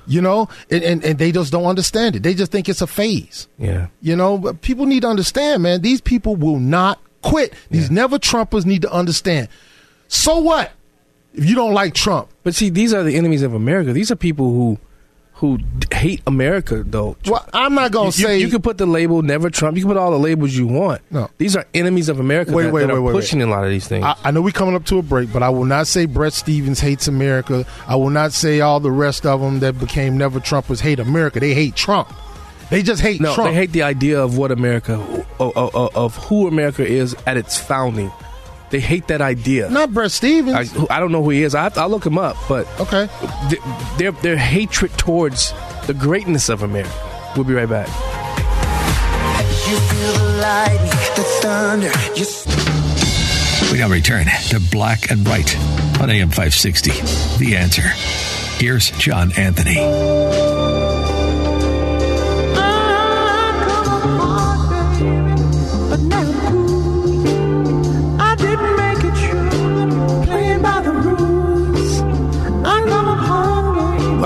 [0.08, 2.24] You know, and, and, and they just don't understand it.
[2.24, 3.47] They just think it's a phase.
[3.58, 3.88] Yeah.
[4.01, 5.82] You know, but people need to understand, man.
[5.82, 7.53] These people will not quit.
[7.70, 9.49] These never Trumpers need to understand.
[10.08, 10.72] So what
[11.34, 12.30] if you don't like Trump?
[12.43, 13.91] But see, these are the enemies of America.
[13.93, 14.80] These are people who
[15.38, 17.16] who d- hate America, though.
[17.28, 19.92] Well, I'm not gonna You- say you, can put the label "Never Trump." You can
[19.92, 21.02] put all the labels you want.
[21.12, 21.30] No.
[21.38, 23.46] these are enemies of America Wait, that, wait, that are wait, wait, pushing wait.
[23.46, 24.04] a lot of these things.
[24.04, 26.34] I, I know we're coming up to a break, but I will not say Bret
[26.34, 27.66] Stephens hates America.
[27.88, 31.40] I will not say all the rest of them that became never Trumpers hate America.
[31.40, 32.12] They hate Trump.
[32.70, 33.52] They just hate no, Trump.
[33.52, 34.96] they hate the idea of what America,
[35.40, 38.12] of, of, of who America is at its founding.
[38.70, 39.70] They hate that idea.
[39.70, 40.76] Not Bret Stephens.
[40.76, 41.55] I, I don't know who he is.
[41.55, 43.07] I, I'll look him up, but okay,
[43.49, 43.61] th-
[43.97, 45.53] their their hatred towards
[45.88, 46.91] the greatness of America.
[47.36, 47.88] We'll be right back.
[49.68, 51.91] You feel the lightning, the thunder.
[52.15, 55.57] You We now return to Black and Right
[56.01, 56.91] on AM 560.
[57.38, 57.84] The answer.
[58.63, 60.57] Here's John Anthony.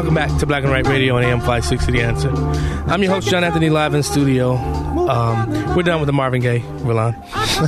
[0.02, 2.32] Welcome back to Black and Right Radio on AM 560 The Answer.
[2.92, 4.56] I'm your host, John Anthony, live in studio.
[4.56, 7.14] Um, we're done with the Marvin Gaye, Roland.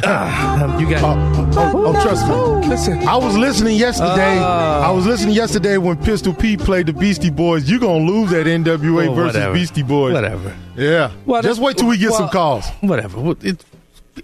[0.03, 2.67] um, you got Oh, oh, trust me.
[2.67, 4.39] Listen, I was listening yesterday.
[4.39, 4.79] Uh.
[4.79, 7.69] I was listening yesterday when Pistol Pete played the Beastie Boys.
[7.69, 9.53] You're gonna lose that NWA Well, versus whatever.
[9.53, 10.13] Beastie Boys.
[10.13, 10.55] Whatever.
[10.75, 11.11] Yeah.
[11.27, 12.67] Well, Just wait till we get some calls.
[12.81, 13.35] Whatever.
[13.41, 13.63] It,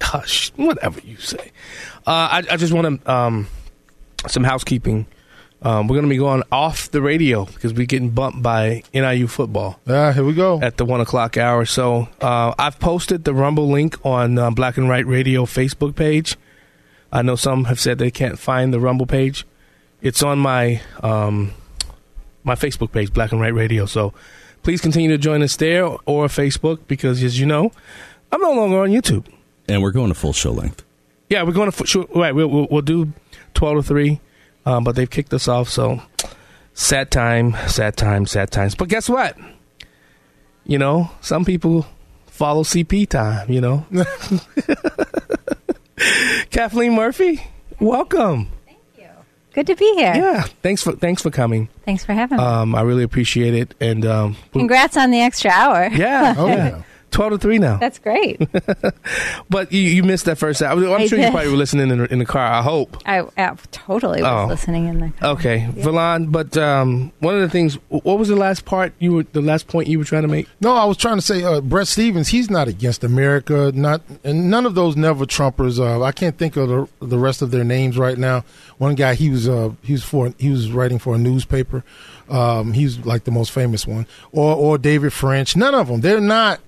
[0.01, 0.49] hush.
[0.55, 1.51] Whatever you say.
[2.07, 3.47] Uh, I, I just want to um,
[4.27, 5.05] some housekeeping.
[5.61, 9.27] Um, we're going to be going off the radio because we're getting bumped by NIU
[9.27, 9.79] football.
[9.87, 10.61] Ah, here we go.
[10.61, 11.65] At the one o'clock hour.
[11.65, 16.37] So uh, I've posted the Rumble link on uh, Black and Right Radio Facebook page.
[17.11, 19.45] I know some have said they can't find the Rumble page.
[20.01, 21.53] It's on my um,
[22.43, 23.85] my Facebook page, Black and Right Radio.
[23.85, 24.13] So
[24.63, 27.71] please continue to join us there or Facebook because, as you know,
[28.31, 29.25] I'm no longer on YouTube.
[29.67, 30.83] And we're going to full show length.
[31.29, 32.33] Yeah, we're going to sure, right.
[32.33, 33.11] We'll, we'll, we'll do
[33.53, 34.19] twelve to three,
[34.65, 35.69] um, but they've kicked us off.
[35.69, 36.01] So
[36.73, 38.75] sad time, sad time, sad times.
[38.75, 39.37] But guess what?
[40.65, 41.85] You know, some people
[42.27, 43.49] follow CP time.
[43.51, 43.85] You know,
[46.51, 47.41] Kathleen Murphy,
[47.79, 48.47] welcome.
[48.65, 49.07] Thank you.
[49.53, 50.13] Good to be here.
[50.15, 51.69] Yeah, thanks for thanks for coming.
[51.85, 52.43] Thanks for having me.
[52.43, 53.75] Um, I really appreciate it.
[53.81, 55.87] And um, Congrats on the extra hour.
[55.91, 56.81] yeah, oh yeah.
[57.11, 57.77] Twelve to three now.
[57.77, 58.41] That's great.
[59.49, 60.61] But you, you missed that first.
[60.61, 60.77] hour.
[60.77, 62.45] I'm I sure you probably were listening in the, in the car.
[62.45, 62.97] I hope.
[63.05, 64.47] I, I totally was Oh.
[64.47, 66.31] listening in the Okay, Valon.
[66.31, 67.75] But um, one of the things.
[67.89, 69.23] What was the last part you were?
[69.23, 70.47] The last point you were trying to make?
[70.61, 72.27] No, I was trying to say uh, Bret Stephens.
[72.27, 73.71] He's not against America.
[73.73, 75.79] Not and none of those never Trumpers.
[75.79, 78.43] Uh, I can't think of the, the rest of their names right now.
[78.77, 81.83] One guy, he was uh, he was for he was writing for a newspaper.
[82.29, 85.55] Um, he's like the most famous one, or or David French.
[85.55, 86.01] None of them.
[86.01, 86.59] They're not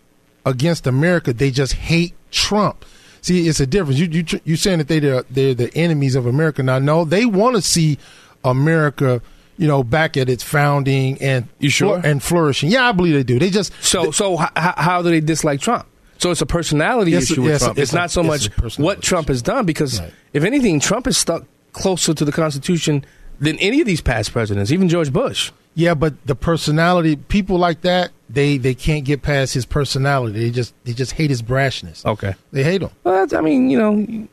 [0.46, 1.34] against America.
[1.34, 2.86] They just hate Trump.
[3.22, 4.00] See, it's a difference.
[4.00, 6.64] You you you saying that they they're, they're the enemies of America.
[6.64, 7.98] Now, no, they want to see
[8.44, 9.22] America.
[9.58, 12.02] You know, back at its founding and You sure?
[12.04, 12.72] and flourishing.
[12.72, 13.38] Yeah, I believe they do.
[13.38, 15.86] They just So so h- how do they dislike Trump?
[16.18, 17.78] So it's a personality issue with Trump.
[17.78, 18.48] It's, it's a- not so much
[18.80, 20.02] what Trump has done because
[20.34, 23.06] if anything, Trump is stuck closer to the Constitution
[23.40, 25.52] than any of these past presidents, even George Bush.
[25.74, 30.40] Yeah, but the personality, people like that, they they can't get past his personality.
[30.40, 32.06] They just they just hate his brashness.
[32.06, 32.90] Okay, they hate him.
[33.04, 34.28] But I mean, you know,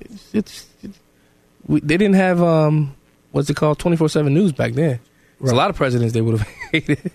[0.00, 0.98] it's, it's, it's
[1.66, 2.94] we, they didn't have um
[3.32, 5.00] what's it called twenty four seven news back then.
[5.40, 7.10] There's a lot of presidents they would have hated.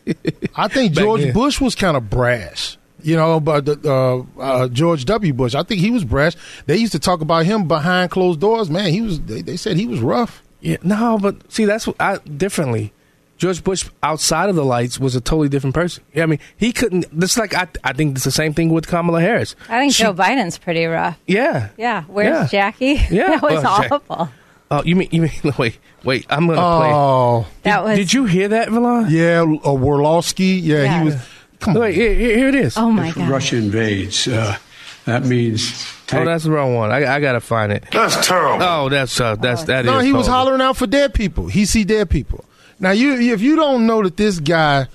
[0.56, 1.34] I think George then.
[1.34, 2.78] Bush was kind of brash.
[3.02, 5.34] You know, but uh, uh, George W.
[5.34, 6.36] Bush, I think he was brash.
[6.66, 8.70] They used to talk about him behind closed doors.
[8.70, 9.22] Man, he was.
[9.22, 10.44] They, they said he was rough.
[10.60, 12.92] Yeah, no, but see, that's what I differently.
[13.40, 16.04] George Bush outside of the lights was a totally different person.
[16.14, 17.06] Yeah, I mean, he couldn't.
[17.18, 19.56] This like I, I think it's the same thing with Kamala Harris.
[19.70, 21.18] I think She- Joe Biden's pretty rough.
[21.26, 21.70] Yeah.
[21.78, 22.04] Yeah.
[22.04, 22.72] Where's Yeah.
[22.72, 22.94] Jackie?
[23.10, 23.28] Yeah.
[23.30, 24.30] that was Oh, Jack- awful.
[24.72, 25.32] Oh, you mean you mean?
[25.58, 26.28] Wait, wait.
[26.30, 26.92] I'm gonna play.
[26.94, 27.72] Oh, play.
[27.72, 27.98] That was.
[27.98, 29.10] Did you hear that, Valon?
[29.10, 30.62] yeah, uh, Walorski.
[30.62, 31.00] Yeah, Yeah.
[31.00, 31.16] he was.
[31.60, 31.82] Come on.
[31.82, 32.78] Wait, here, here here it is.
[32.78, 33.30] Oh my if god.
[33.30, 34.58] Russia invades, uh,
[35.06, 35.86] that means.
[36.14, 36.92] Oh, that's the wrong one.
[36.92, 37.84] I, I gotta find it.
[37.92, 38.64] That's terrible.
[38.64, 41.48] Oh, that's uh, that's that no, is he was hollering out for dead people.
[41.48, 42.46] He see dead people.
[42.80, 44.88] Now, you if you don't know that this guy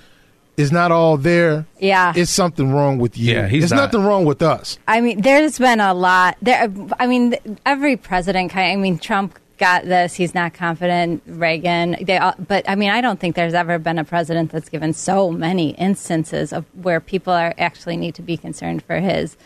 [0.57, 2.13] is not all there, Yeah.
[2.17, 3.35] it's something wrong with you.
[3.35, 3.87] Yeah, he's There's not.
[3.93, 4.79] nothing wrong with us.
[4.87, 6.37] I mean, there's been a lot.
[6.41, 7.35] There, I mean,
[7.67, 8.71] every president kind.
[8.73, 10.15] I mean, Trump got this.
[10.15, 11.23] He's not confident.
[11.27, 11.97] Reagan.
[12.03, 12.17] They.
[12.19, 15.31] All, but I mean, I don't think there's ever been a president that's given so
[15.31, 19.37] many instances of where people are actually need to be concerned for his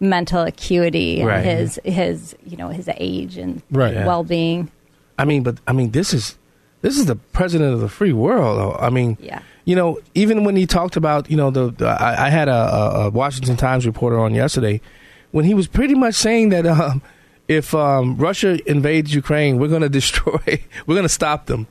[0.00, 1.44] mental acuity and Right.
[1.44, 3.94] his his you know his age and Right.
[3.94, 4.06] Yeah.
[4.06, 4.70] well being.
[5.18, 6.36] I mean, but I mean, this is
[6.84, 8.76] this is the president of the free world.
[8.78, 9.40] I mean, Yeah.
[9.64, 12.52] you know, even when he talked about, you know, the, the I, I had a,
[12.52, 14.80] a, a Washington Times reporter on yesterday
[15.32, 17.00] when he was pretty much saying that um,
[17.48, 21.66] if um, Russia invades Ukraine, we're going to destroy, we're going to stop them,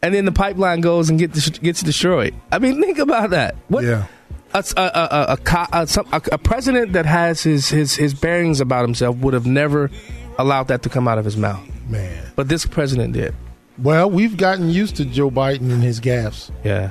[0.00, 2.32] and then the pipeline goes and get gets destroyed.
[2.52, 3.56] I mean, think about that.
[3.68, 3.82] What?
[3.84, 4.06] Yeah.
[4.54, 5.38] A, a, a, a,
[5.72, 9.90] a, a, a president that has his, his, his bearings about himself would have never
[10.38, 11.66] allowed that to come out of his mouth.
[11.88, 12.30] Man.
[12.36, 13.34] But this president did.
[13.78, 16.50] Well, we've gotten used to Joe Biden and his gaffes.
[16.64, 16.90] Yeah.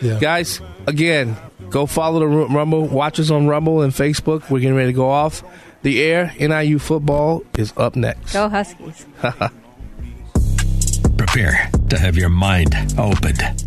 [0.00, 0.18] Yeah.
[0.18, 1.36] Guys, again,
[1.70, 2.86] go follow the Rumble.
[2.88, 4.50] Watch us on Rumble and Facebook.
[4.50, 5.44] We're getting ready to go off
[5.82, 6.32] the air.
[6.38, 8.32] NIU football is up next.
[8.32, 9.06] Go Huskies.
[11.16, 13.66] Prepare to have your mind opened.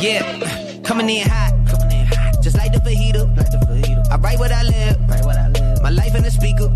[0.00, 1.52] Yeah, coming in hot.
[1.68, 2.42] Coming in hot.
[2.42, 3.36] Just like the fajita.
[3.36, 4.10] Like the fajita.
[4.10, 4.98] I write what I live.
[5.10, 5.82] Write what I live.
[5.82, 6.74] My life in the speaker.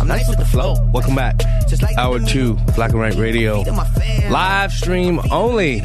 [0.00, 0.74] I'm nice with the flow.
[0.92, 1.38] Welcome back.
[1.68, 3.60] Just like Hour two, Black and Right Radio.
[4.28, 5.84] Live stream only.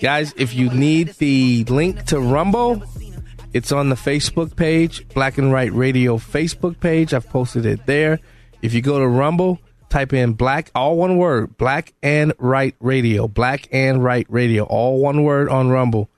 [0.00, 2.82] Guys, if you need the link to Rumble,
[3.52, 7.12] it's on the Facebook page, Black and Right Radio Facebook page.
[7.12, 8.20] I've posted it there.
[8.62, 9.60] If you go to Rumble,
[9.94, 14.98] type in black, all one word, Black and Right Radio, Black and Right Radio, all
[14.98, 16.10] one word on Rumble,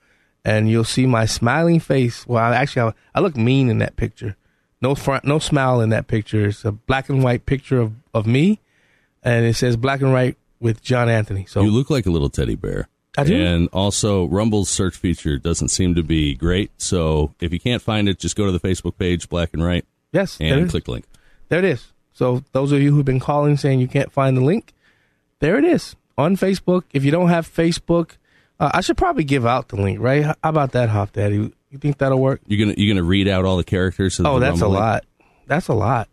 [0.43, 2.25] and you'll see my smiling face.
[2.25, 4.35] Well, I actually, I, I look mean in that picture.
[4.81, 6.47] No front, no smile in that picture.
[6.47, 8.61] It's a black and white picture of, of me,
[9.21, 11.45] and it says black and white with John Anthony.
[11.45, 12.89] So you look like a little teddy bear.
[13.15, 13.35] I do.
[13.35, 16.71] And also, Rumble's search feature doesn't seem to be great.
[16.81, 19.85] So if you can't find it, just go to the Facebook page, Black and Right.
[20.11, 21.05] Yes, and click link.
[21.49, 21.93] There it is.
[22.17, 24.73] So those of you who've been calling saying you can't find the link,
[25.37, 26.81] there it is on Facebook.
[26.91, 28.17] If you don't have Facebook,
[28.59, 30.25] uh, I should probably give out the link, right?
[30.25, 31.35] How about that, Hop Daddy?
[31.35, 32.41] You think that'll work?
[32.47, 34.19] You're gonna you're gonna read out all the characters.
[34.19, 34.79] Oh, the that's a link?
[34.79, 35.05] lot.
[35.45, 36.09] That's a lot.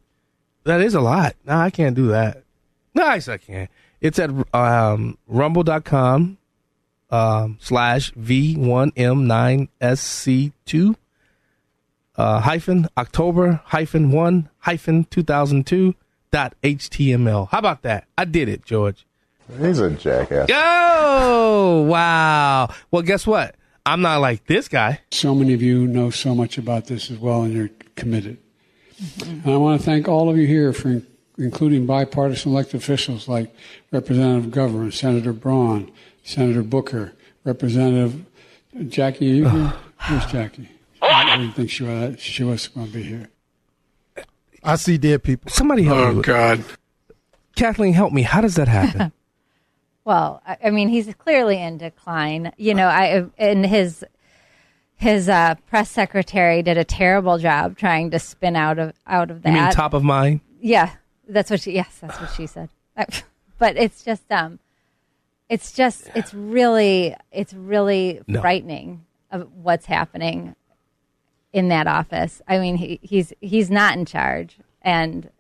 [0.64, 1.36] That is a lot.
[1.46, 2.42] No, I can't do that.
[2.92, 3.68] Nice, I can.
[4.02, 6.36] It's at um, rumble.com
[7.10, 10.96] um, slash V1M9SC2
[12.16, 15.94] uh, hyphen October hyphen 1 hyphen 2002
[16.30, 17.48] dot HTML.
[17.50, 18.06] How about that?
[18.18, 19.06] I did it, George.
[19.60, 20.48] He's a jackass.
[20.52, 22.68] Oh, wow.
[22.90, 23.54] Well, guess what?
[23.86, 25.00] I'm not like this guy.
[25.12, 28.38] So many of you know so much about this as well, and you're committed.
[29.24, 31.06] And I want to thank all of you here for in-
[31.36, 33.54] including bipartisan elected officials like
[33.90, 35.90] Representative Governor, Senator Braun,
[36.22, 37.12] Senator Booker,
[37.44, 38.24] Representative
[38.88, 39.30] Jackie.
[39.30, 39.72] Are you here?
[40.08, 40.68] Where's Jackie?
[41.02, 43.28] I didn't think she was, she was going to be here.
[44.62, 45.50] I see dead people.
[45.50, 46.04] Somebody help me.
[46.04, 46.64] Oh, with- God.
[47.56, 48.22] Kathleen, help me.
[48.22, 49.12] How does that happen?
[50.06, 52.52] Well, I, I mean, he's clearly in decline.
[52.58, 54.04] You know, I and his
[54.96, 59.40] his uh, press secretary did a terrible job trying to spin out of out of
[59.40, 59.48] that.
[59.54, 60.40] you mean top of mind?
[60.60, 60.90] Yeah,
[61.26, 61.72] that's what she.
[61.72, 62.68] Yes, that's what she said.
[63.58, 64.58] but it's just um,
[65.48, 68.42] it's just it's really it's really No.
[68.42, 70.54] frightening of what's happening
[71.54, 72.42] in that office.
[72.48, 75.30] I mean, he, he's he's not in charge, and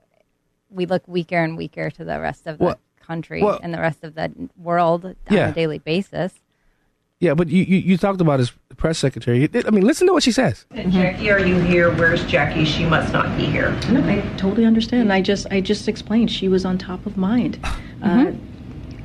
[0.70, 3.80] we look weaker and weaker to the rest of the Well- country well- and the
[3.80, 6.32] rest of the world on a daily basis.
[7.20, 9.48] Yeah, but you, you, you talked about his press secretary.
[9.54, 10.66] I mean, listen to what she says.
[10.72, 11.90] And Jackie, are you here?
[11.94, 12.64] Where's Jackie?
[12.64, 13.70] She must not be here.
[13.90, 15.12] No, I totally understand.
[15.12, 17.58] I just I just explained she was on top of mind.
[18.02, 18.32] Uh,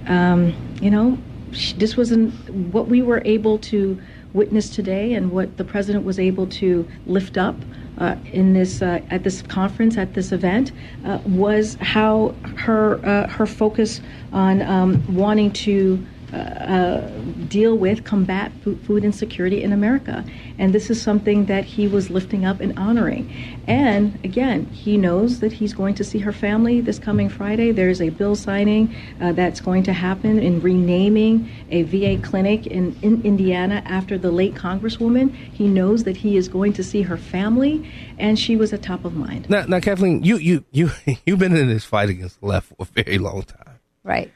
[0.07, 1.17] um, you know,
[1.53, 2.33] sh this wasn't
[2.73, 4.01] what we were able to
[4.33, 7.55] witness today, and what the president was able to lift up
[7.97, 10.71] uh, in this uh, at this conference at this event
[11.05, 14.01] uh, was how her uh, her focus
[14.31, 16.05] on um, wanting to.
[16.33, 17.11] Uh, uh,
[17.47, 20.23] deal with combat food, food insecurity in America,
[20.59, 23.31] and this is something that he was lifting up and honoring.
[23.65, 27.71] And again, he knows that he's going to see her family this coming Friday.
[27.71, 32.95] There's a bill signing uh, that's going to happen in renaming a VA clinic in,
[33.01, 35.33] in Indiana after the late Congresswoman.
[35.33, 39.05] He knows that he is going to see her family, and she was at top
[39.05, 39.49] of mind.
[39.49, 40.91] Now, now, Kathleen, you you you
[41.25, 43.79] you've been in this fight against the left for a very long time.
[44.03, 44.31] Right.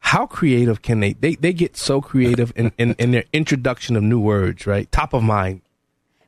[0.00, 1.12] How creative can they?
[1.12, 4.90] They they get so creative in, in, in their introduction of new words, right?
[4.90, 5.60] Top of mind.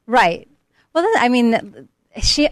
[0.06, 0.46] Right.
[0.94, 1.88] Well, I mean,
[2.20, 2.48] she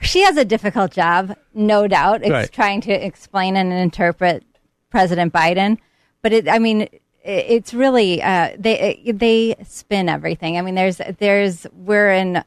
[0.00, 2.22] she has a difficult job, no doubt.
[2.22, 2.50] It's Right.
[2.52, 4.44] trying to explain and interpret
[4.90, 5.78] President Biden,
[6.22, 6.48] but it.
[6.48, 6.88] I mean,
[7.24, 10.56] it's really uh, they they spin everything.
[10.56, 12.42] I mean, there's there's we're in.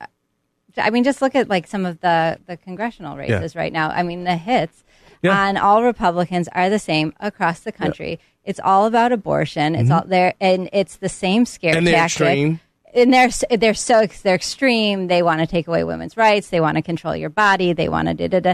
[0.78, 3.90] I mean, just look at like some of the the congressional races right now.
[3.90, 4.84] I mean, the hits
[5.22, 5.40] Yeah.
[5.40, 8.20] on all Republicans are the same across the country.
[8.44, 9.76] It's all about abortion.
[9.76, 9.96] It's Mhm.
[9.96, 12.22] all there, and it's the same scare And they're tactic.
[12.28, 12.60] extreme.
[12.94, 15.08] And they're they're so they're extreme.
[15.08, 16.50] They want to take away women's rights.
[16.50, 17.72] They want to control your body.
[17.74, 18.54] They want to da da da.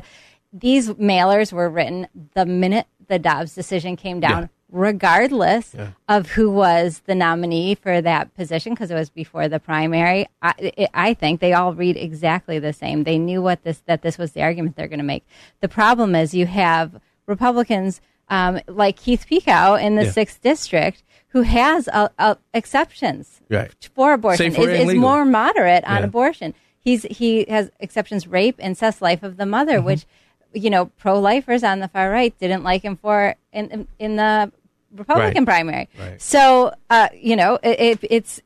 [0.54, 5.90] These mailers were written the minute the Dobbs decision came down, regardless Yeah.
[6.10, 10.28] of who was the nominee for that position, because it was before the primary.
[10.42, 13.04] I, it, I think they all read exactly the same.
[13.04, 15.26] They knew what this that this was the argument they're going to make.
[15.62, 20.12] The problem is you have Republicans um, like Keith Pekau in the Yeah.
[20.12, 23.72] sixth district who has uh, uh, exceptions Right.
[23.94, 26.04] for abortion Safer is, is more moderate on Yeah.
[26.06, 26.54] abortion.
[26.80, 29.86] He's he has exceptions rape, incest, life of the mother, Mm-hmm.
[29.86, 30.06] which
[30.54, 34.52] you know pro lifers on the far right didn't like him for in in, the
[34.96, 35.46] Republican Right.
[35.46, 35.90] primary.
[36.00, 36.22] Right.
[36.22, 38.42] So uh, you know it, it, it's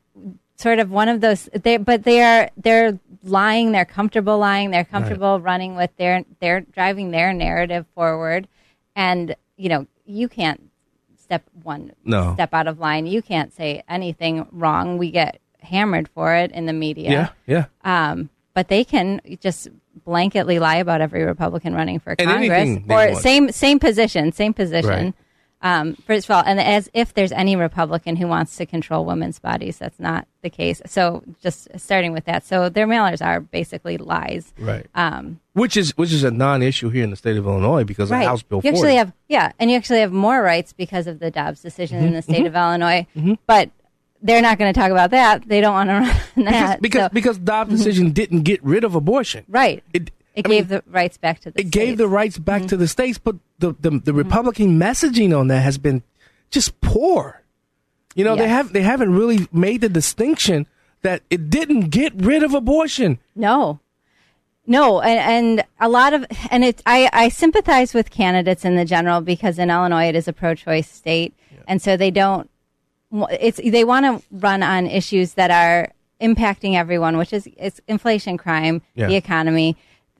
[0.56, 1.48] sort of one of those.
[1.54, 3.72] They but they are they're lying.
[3.72, 4.70] They're comfortable lying.
[4.70, 8.48] They're comfortable running with their they're driving their narrative forward,
[8.96, 10.70] and you know you can't
[11.16, 12.34] step one No.
[12.34, 13.06] step out of line.
[13.06, 14.98] You can't say anything wrong.
[14.98, 17.32] We get hammered for it in the media.
[17.46, 18.10] Yeah, yeah.
[18.10, 19.68] Um, but they can just
[20.06, 24.88] blanketly lie about every Republican running for And Congress or same same position, same position.
[25.06, 25.14] Right.
[25.64, 29.38] Um, first of all, and as if there's any Republican who wants to control women's
[29.38, 30.82] bodies, that's not the case.
[30.86, 34.52] So just starting with that, so their mailers are basically lies.
[34.58, 34.86] Right.
[34.96, 38.22] Um, Which is which is a non-issue here in the state of Illinois because right.
[38.22, 38.76] of House Bill you 40.
[38.76, 42.10] actually have yeah, and you actually have more rights because of the Dobbs decision in
[42.10, 42.46] Mhm, the state mhm.
[42.48, 43.06] of Illinois.
[43.46, 43.70] But
[44.22, 45.46] they're not going to talk about that.
[45.48, 45.94] They don't want to
[46.36, 49.44] run that because So- because Dobbs' decision didn't get rid of abortion.
[49.48, 49.82] Right.
[49.92, 52.60] It It I gave mean, the rights back to the it gave the rights back
[52.62, 52.68] Mm-hmm.
[52.68, 56.02] to the states, but the the, the Republican messaging on that has been
[56.50, 57.42] just poor.
[58.14, 60.66] You know, they have they haven't really made the distinction
[61.02, 63.18] that it didn't get rid of abortion.
[63.34, 63.80] No.
[64.66, 65.18] No, and,
[65.58, 69.58] and a lot of and it I, I sympathize with candidates in the general because
[69.58, 71.34] in Illinois it is a pro-choice state,
[71.66, 72.48] and so they don't.
[73.12, 78.38] It's they want to run on issues that are impacting everyone, which is it's inflation,
[78.38, 79.08] crime, Yeah.
[79.08, 79.76] the economy,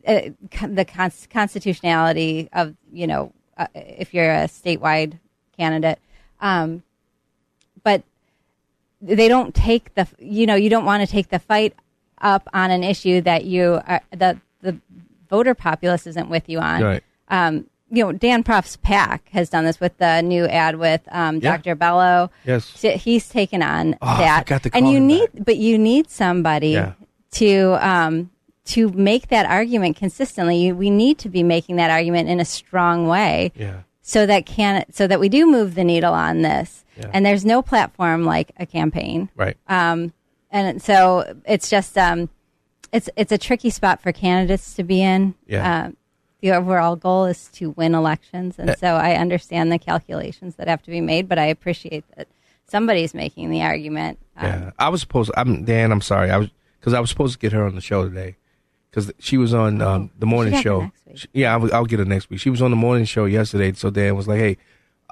[0.07, 0.23] uh,
[0.69, 5.19] the cons- constitutionality of you know uh, if you're a statewide
[5.57, 5.99] candidate,
[6.41, 6.83] um,
[7.83, 8.03] but
[9.01, 11.75] they don't take the you know you don't want to take the fight
[12.21, 14.79] up on an issue that you are, the the
[15.31, 16.83] voter populace isn't with you on.
[16.83, 17.03] Right.
[17.29, 21.37] Um, you know, Dan Proft's pack has done this with the new ad with um,
[21.37, 21.57] Yeah.
[21.59, 21.75] Dr.
[21.75, 22.31] Bello.
[22.47, 22.81] Yes.
[22.81, 26.93] He's taken on Oh, that, and you need, but you need somebody Yeah.
[27.33, 28.31] to um,
[28.65, 30.57] to make that argument consistently.
[30.57, 33.81] You, we need to be making that argument in a strong way Yeah.
[34.01, 36.85] so that can so that we do move the needle on this.
[36.97, 37.11] Yeah.
[37.13, 39.57] And there's no platform like a campaign, Right.
[39.69, 40.13] Um,
[40.51, 42.29] and so it's just um,
[42.93, 45.35] it's it's a tricky spot for candidates to be in.
[45.47, 45.85] Yeah.
[45.87, 45.97] Um,
[46.43, 50.83] the overall goal is to win elections, and so I understand the calculations that have
[50.83, 52.29] to be made, but I appreciate that
[52.69, 54.19] somebody's making the argument.
[54.37, 55.31] Um, Yeah, I was supposed.
[55.37, 55.91] I'm Dan.
[55.93, 56.31] I'm sorry.
[56.31, 58.37] I was because I was supposed to get her on the show today
[58.91, 60.91] because she was on um, the morning Oh, show.
[61.15, 62.41] She- yeah, I'll, I'll get her next week.
[62.41, 63.73] She was on the morning show yesterday.
[63.73, 64.57] So Dan was like, "Hey,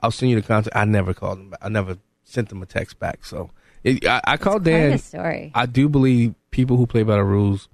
[0.03, 1.51] I'll send you the contact." I never called him.
[1.51, 1.61] back.
[1.62, 3.24] I never sent them a text back.
[3.24, 3.51] So
[3.85, 4.99] it, I, I called Dan.
[4.99, 5.53] story.
[5.55, 7.68] I do believe people who play by the rules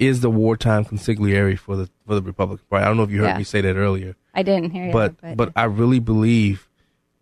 [0.00, 2.82] is the wartime consigliere for the for the Republican Party.
[2.84, 3.38] I don't know if you heard Yeah.
[3.38, 4.16] me say that earlier.
[4.34, 6.68] I didn't hear you, but but- but I really believe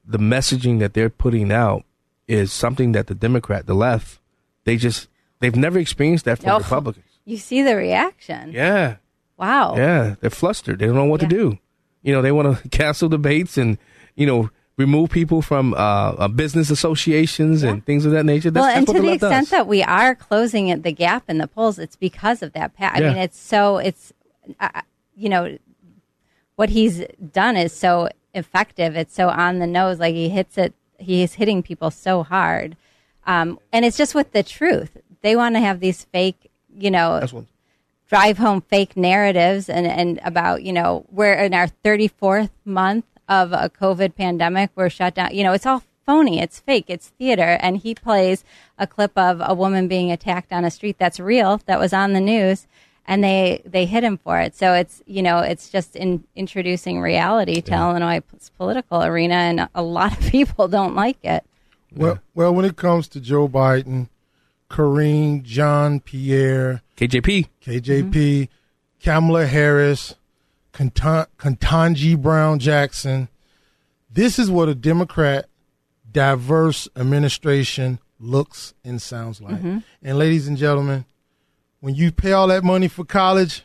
[0.06, 1.84] the messaging that they're putting out
[2.26, 4.20] is something that the Democrat, the left,
[4.64, 5.08] they just
[5.40, 6.58] they've never experienced that from No.
[6.58, 7.04] Republicans.
[7.28, 8.52] You see the reaction.
[8.52, 8.96] Yeah,
[9.36, 9.76] Wow.
[9.76, 10.78] yeah, they're flustered.
[10.78, 11.58] They don't know what to do.
[12.02, 13.76] You know, they want to cancel debates and
[14.16, 14.48] you know
[14.78, 18.50] remove people from uh, uh, business associations and things of that nature.
[18.50, 19.50] That's, well, and to the left extent does.
[19.50, 22.74] that we are closing the gap in the polls, it's because of that.
[22.76, 23.08] Pa- I Yeah.
[23.08, 24.12] mean, it's so it's
[24.60, 24.80] uh,
[25.16, 25.58] you know
[26.56, 28.96] what he's done is so effective.
[28.96, 29.98] It's so on the nose.
[29.98, 30.72] Like he hits it.
[30.98, 32.76] He's hitting people so hard,
[33.26, 34.96] um, and it's just with the truth.
[35.22, 37.20] They want to have these fake, you know,
[38.08, 43.52] drive home fake narratives and, and about, you know, we're in our 34th month of
[43.52, 44.70] a COVID pandemic.
[44.74, 45.34] We're shut down.
[45.34, 46.40] You know, it's all phony.
[46.40, 46.86] It's fake.
[46.88, 47.58] It's theater.
[47.60, 48.42] And he plays
[48.78, 52.14] a clip of a woman being attacked on a street that's real, that was on
[52.14, 52.66] the news.
[53.06, 54.54] And they, they hit him for it.
[54.54, 58.22] So it's, you know, it's just in introducing reality to Illinois
[58.56, 59.34] political arena.
[59.34, 61.44] And a lot of people don't like it.
[61.94, 64.08] Well, well, when it comes to Joe Biden,
[64.70, 68.52] Karine, John Pierre, KJP, KJP, mm-hmm.
[69.02, 70.14] Kamala Harris,
[70.78, 73.28] Ketanji Brown Jackson,
[74.10, 75.46] this is what a Democrat
[76.10, 79.60] diverse administration looks and sounds like.
[79.62, 79.82] Mhm.
[80.02, 81.04] And ladies and gentlemen,
[81.80, 83.62] when you pay all that money for college,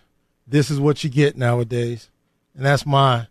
[0.48, 2.10] this is what you get nowadays.
[2.56, 3.28] And that's my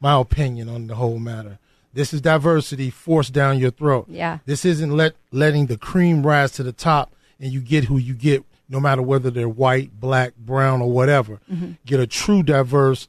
[0.00, 1.58] my opinion on the whole matter.
[1.94, 4.06] This is diversity forced down your throat.
[4.08, 4.38] Yeah.
[4.44, 8.14] This isn't let letting the cream rise to the top and you get who you
[8.14, 11.38] get no matter whether they're white, black, brown or whatever.
[11.50, 11.78] Mhm.
[11.86, 13.08] Get a true diverse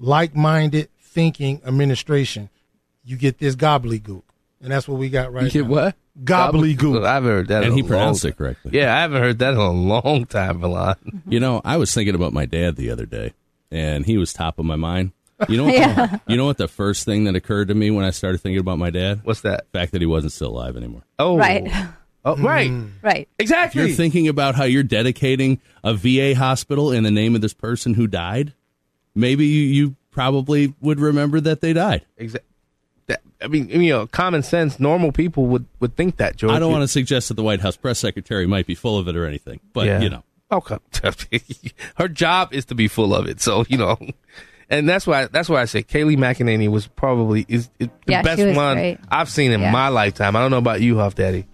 [0.00, 2.48] like-minded thinking administration.
[3.04, 4.22] You get this gobbledygook.
[4.62, 5.70] And that's what we got right You get now.
[5.70, 5.96] what?
[6.22, 7.06] Gobbledygook.
[7.06, 7.62] I haven't heard that.
[7.62, 8.70] And in he a pronounced long it correctly.
[8.74, 10.96] Yeah, I haven't heard that in a long time, Milan.
[11.26, 13.32] You know, I was thinking about my dad the other day,
[13.70, 15.12] and he was top of my mind.
[15.48, 16.18] You know, what Yeah.
[16.28, 18.78] you know what the first thing that occurred to me when I started thinking about
[18.78, 19.20] my dad?
[19.24, 19.64] What's that?
[19.72, 21.02] The fact that he wasn't still alive anymore.
[21.18, 21.70] Oh, Right.
[22.22, 22.70] Oh, right.
[22.70, 22.90] Mm.
[23.00, 23.28] Right.
[23.38, 23.80] If Exactly.
[23.80, 27.94] you're thinking about how you're dedicating a VA hospital in the name of this person
[27.94, 28.52] who died,
[29.14, 32.04] maybe you, you probably would remember that they died.
[32.16, 32.46] Exactly.
[33.06, 36.52] That, I mean, you know, common sense, normal people would, would think that, George.
[36.52, 39.08] I don't want to suggest that the White House press secretary might be full of
[39.08, 40.00] it or anything, but Yeah.
[40.00, 40.22] you know.
[40.52, 40.78] Okay.
[41.96, 43.96] Her job is to be full of it, so you know,
[44.68, 48.22] and that's why that's why I say Kayleigh McEnany was probably is, is the Yeah,
[48.22, 48.98] best one great.
[49.08, 49.70] I've seen in Yeah.
[49.70, 50.34] my lifetime.
[50.34, 51.46] I don't know about you, Huff Daddy.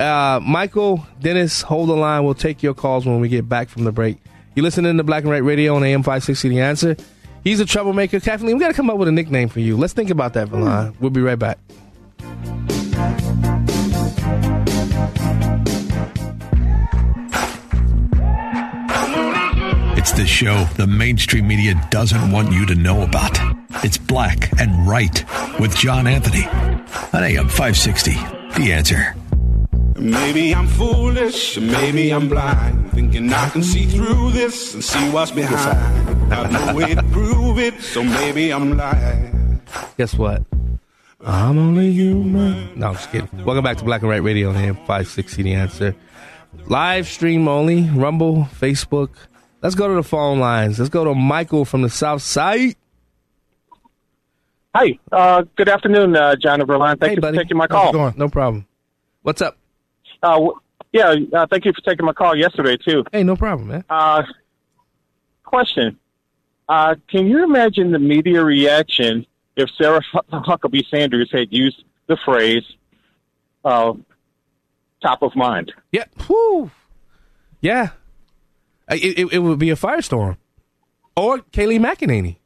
[0.00, 2.24] Uh, Michael, Dennis, hold the line.
[2.24, 4.18] We'll take your calls when we get back from the break.
[4.54, 6.48] You listening to Black and Right Radio on AM five sixty.
[6.48, 6.96] The answer.
[7.42, 8.20] He's a troublemaker.
[8.20, 9.76] Kathleen, we got to come up with a nickname for you.
[9.76, 10.92] Let's think about that, Valon.
[10.92, 11.00] Hmm.
[11.00, 11.58] We'll be right back.
[19.94, 23.38] It's the show the mainstream media doesn't want you to know about.
[23.84, 25.24] It's Black and Right
[25.60, 26.44] with John Anthony
[27.12, 28.12] on AM 560.
[28.60, 29.14] The answer.
[29.96, 35.30] Maybe I'm foolish, maybe I'm blind, thinking I can see through this and see what's
[35.30, 36.30] behind.
[36.30, 39.60] Got no way to prove it, so maybe I'm lying.
[39.98, 40.42] Guess what?
[41.24, 42.78] I'm only human.
[42.78, 43.28] No, I'm just kidding.
[43.44, 45.94] Welcome back to Black and Right Radio on AM 560 The Answer.
[46.66, 49.10] Live stream only, Rumble, Facebook.
[49.62, 50.78] Let's go to the phone lines.
[50.78, 52.74] Let's go to Michael from the South Side.
[54.74, 56.98] Hi, uh, good afternoon, uh, John and Verline.
[56.98, 57.36] Thank Hey, you buddy.
[57.36, 57.92] for taking my call.
[58.16, 58.66] No problem.
[59.20, 59.56] What's up?
[60.22, 60.50] Uh,
[60.92, 63.04] yeah, uh, thank you for taking my call yesterday too.
[63.12, 63.84] Hey, no problem, man.
[63.88, 64.22] Uh,
[65.44, 65.98] question:
[66.68, 70.00] uh, Can you imagine the media reaction if Sarah
[70.32, 72.64] Huckabee Sanders had used the phrase
[73.64, 73.94] uh,
[75.02, 75.72] "top of mind"?
[75.90, 76.04] Yeah.
[76.26, 76.70] Whew.
[77.60, 77.90] Yeah.
[78.90, 80.36] It, it, it would be a firestorm.
[81.16, 82.36] Or Kayleigh McEnany.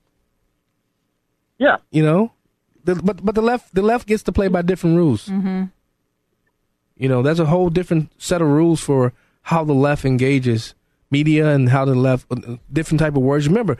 [1.58, 1.76] Yeah.
[1.90, 2.32] You know?
[2.84, 5.26] The, but but the left the left gets to play by different rules.
[5.26, 5.64] Mm-hmm.
[6.96, 10.74] You know, there's a whole different set of rules for how the left engages
[11.10, 13.48] media and how the left uh, different type of words.
[13.48, 13.76] Remember,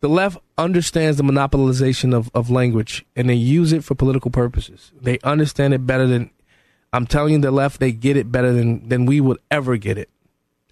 [0.00, 4.92] the left understands the monopolization of, of language and they use it for political purposes.
[5.00, 6.30] They understand it better than
[6.92, 9.98] I'm telling you the left they get it better than than we would ever get
[9.98, 10.08] it.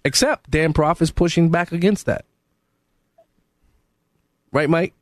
[0.05, 2.25] Except Dan Proft is pushing back against that.
[4.51, 4.93] Right, Mike?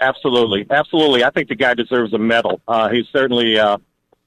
[0.00, 1.24] Absolutely, absolutely.
[1.24, 2.60] I think the guy deserves a medal.
[2.66, 3.78] Uh, he's certainly uh,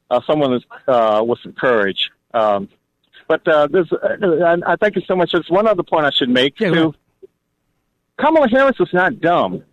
[0.10, 2.12] uh, someone uh, with some courage.
[2.34, 2.70] Um,
[3.28, 4.18] but uh, there's, uh,
[4.66, 5.32] I I thank you so much.
[5.32, 6.94] There's one other point I should make too.
[8.18, 9.64] Kamala Harris is not dumb.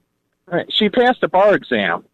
[0.70, 2.04] She passed the bar exam.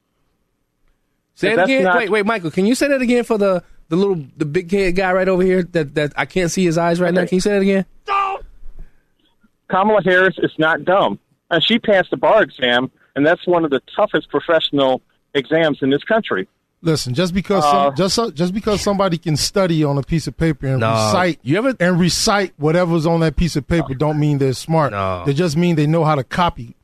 [1.34, 1.84] Say it again.
[1.84, 2.50] not- wait, wait, Michael.
[2.50, 5.42] Can you say that again for the the little the big head guy right over
[5.42, 7.24] here that that I can't see his eyes right now?
[7.24, 7.86] Can you say that again?
[9.70, 11.18] Kamala Harris is not dumb,
[11.50, 15.02] and she passed the bar exam, and that's one of the toughest professional
[15.34, 16.48] exams in this country.
[16.80, 20.36] Listen, just because Uh, some, just just because somebody can study on a piece of
[20.36, 20.90] paper and No.
[20.92, 24.92] recite you ever and recite whatever's on that piece of paper don't mean they're smart.
[25.26, 26.76] They just mean they know how to copy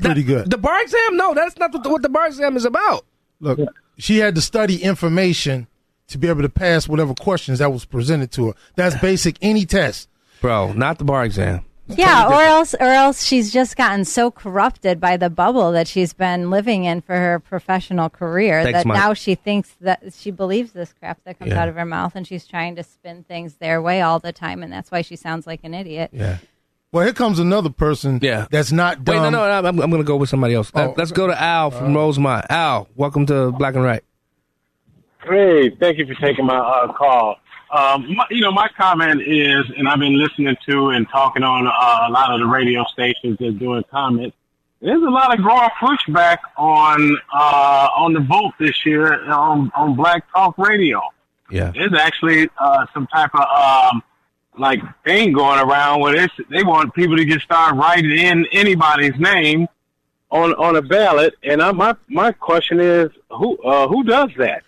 [0.00, 0.50] pretty good.
[0.50, 1.16] The bar exam?
[1.16, 3.04] No, that's not what the, what the bar exam is about.
[3.40, 3.58] Look,
[3.98, 5.66] she had to study information
[6.08, 8.52] to be able to pass whatever questions that was presented to her.
[8.76, 10.08] That's basic any test.
[10.40, 11.64] Bro, not the bar exam.
[11.96, 16.12] Yeah, or else, or else she's just gotten so corrupted by the bubble that she's
[16.12, 18.98] been living in for her professional career Thanks, that Mike.
[18.98, 21.62] now she thinks that she believes this crap that comes Yeah.
[21.62, 24.62] out of her mouth, and she's trying to spin things their way all the time,
[24.62, 26.10] and that's why she sounds like an idiot.
[26.12, 26.38] Yeah.
[26.92, 28.18] Well, here comes another person.
[28.20, 28.46] Yeah.
[28.50, 29.14] That's not dumb.
[29.16, 30.70] Wait, no, no, no I'm, I'm going to go with somebody else.
[30.74, 30.92] Oh.
[30.96, 32.44] Let's go to Al from Rosemont.
[32.50, 34.04] Al, welcome to Black and Right.
[35.24, 37.36] Hey, thank you for taking my uh, call.
[37.72, 41.66] Um, my, you know, my comment is, and I've been listening to and talking on
[41.66, 44.36] uh, a lot of the radio stations that are doing comments.
[44.82, 49.94] There's a lot of growing pushback on uh, on the vote this year on on
[49.94, 51.00] Black Talk Radio.
[51.50, 51.70] Yeah.
[51.74, 54.02] There's actually uh, some type of um,
[54.58, 59.66] like thing going around where they want people to just start writing in anybody's name
[60.30, 61.34] on on a ballot.
[61.42, 64.62] And I, my my question is, who uh, who does that?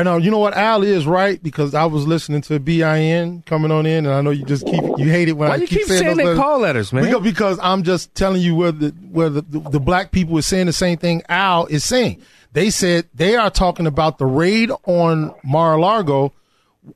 [0.00, 0.16] I know.
[0.16, 0.54] You know what?
[0.54, 4.30] Al is right because I was listening to BIN coming on in, and I know
[4.30, 6.36] you just keep you hate it when Why I you keep, keep saying, saying those
[6.36, 7.04] they call letters, man?
[7.04, 10.46] Because, because I'm just telling you where the where the, the, the black people is
[10.46, 12.22] saying the same thing Al is saying.
[12.54, 16.32] They said they are talking about the raid on Mar-a-Lago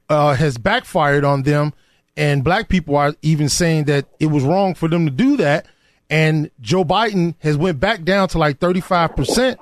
[0.08, 1.74] uh, has backfired on them,
[2.16, 5.66] and black people are even saying that it was wrong for them to do that.
[6.10, 9.60] And Joe Biden has went back down to like 35 percent,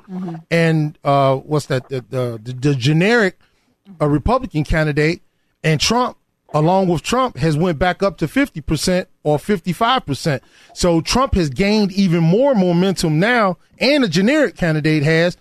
[0.50, 1.88] and uh, what's that?
[1.88, 3.38] The the, the, the generic
[4.00, 5.22] a Republican candidate,
[5.62, 6.16] and Trump,
[6.52, 10.42] along with Trump, has went back up to 50 percent or 55 percent.
[10.74, 15.36] So Trump has gained even more momentum now, and a generic candidate has.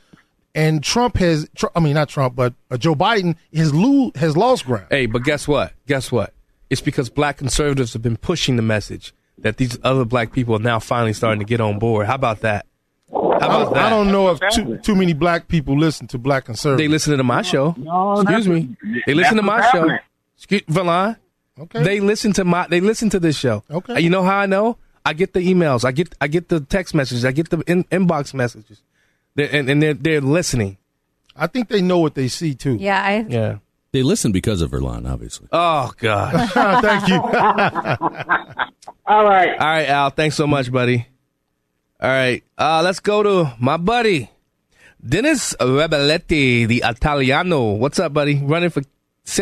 [0.53, 4.35] And Trump has, Tr- I mean, not Trump, but uh, Joe Biden has lo- has
[4.35, 4.87] lost ground.
[4.89, 5.73] Hey, but guess what?
[5.87, 6.33] Guess what?
[6.69, 10.59] It's because black conservatives have been pushing the message that these other black people are
[10.59, 12.07] now finally starting to get on board.
[12.07, 12.65] How about that?
[13.11, 13.85] How I about don't, that?
[13.85, 16.83] I don't know if too, too many black people listen to black conservatives.
[16.83, 17.75] They listen to my show.
[18.21, 18.75] Excuse me.
[19.05, 19.89] They listen to my show.
[20.37, 21.17] Excuse Valon.
[21.59, 21.83] Okay.
[21.83, 22.67] They listen to my.
[22.67, 23.63] They listen to this show.
[23.69, 23.99] Okay.
[23.99, 24.77] You know how I know?
[25.05, 25.83] I get the emails.
[25.83, 26.13] I get.
[26.21, 27.25] I get the text messages.
[27.25, 28.81] I get the in, inbox messages.
[29.35, 30.77] They're, and, and they're they're listening.
[31.35, 32.75] I think they know what they see too.
[32.75, 33.57] Yeah, I Yeah.
[33.93, 35.47] They listen because of Verlon, obviously.
[35.51, 36.49] Oh God.
[36.81, 37.15] Thank you.
[39.05, 39.49] All right.
[39.51, 40.09] All right, Al.
[40.11, 41.07] Thanks so much, buddy.
[42.01, 42.41] All right.
[42.57, 44.29] Uh, let's go to my buddy,
[45.05, 47.73] Dennis Reboletti, the Italiano.
[47.73, 48.37] What's up, buddy?
[48.41, 48.81] Running for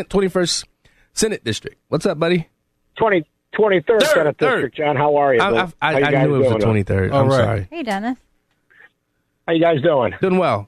[0.05, 0.65] twenty first
[1.13, 1.77] Senate District.
[1.89, 2.49] What's up, buddy?
[2.97, 3.23] 20,
[3.57, 4.95] 23rd Senate District, John.
[4.97, 5.41] How are you?
[5.41, 7.11] I, I, I, you I knew it was the twenty third.
[7.11, 7.37] All I'm right.
[7.37, 7.67] sorry.
[7.69, 8.17] Hey, Dennis.
[9.47, 10.13] How you guys doing?
[10.21, 10.67] Doing well.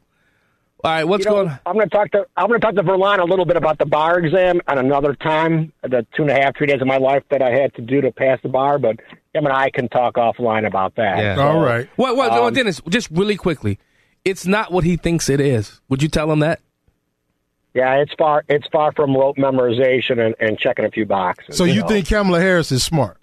[0.83, 1.59] All right, what's You know, going on?
[1.65, 3.77] I'm going to talk to I'm going to talk to Verlon a little bit about
[3.77, 5.71] the bar exam at another time.
[5.83, 8.01] The two and a half, three days of my life that I had to do
[8.01, 8.99] to pass the bar, but
[9.33, 11.17] him and I can talk offline about that.
[11.19, 11.35] Yeah.
[11.35, 12.15] So, What?
[12.15, 12.31] What?
[12.31, 13.77] um, Dennis, just really quickly,
[14.25, 15.81] it's not what he thinks it is.
[15.89, 16.61] Would you tell him that?
[17.73, 21.55] Yeah, it's far it's far from rote memorization and, and checking a few boxes.
[21.55, 21.87] So you know.
[21.87, 23.17] think Kamala Harris is smart?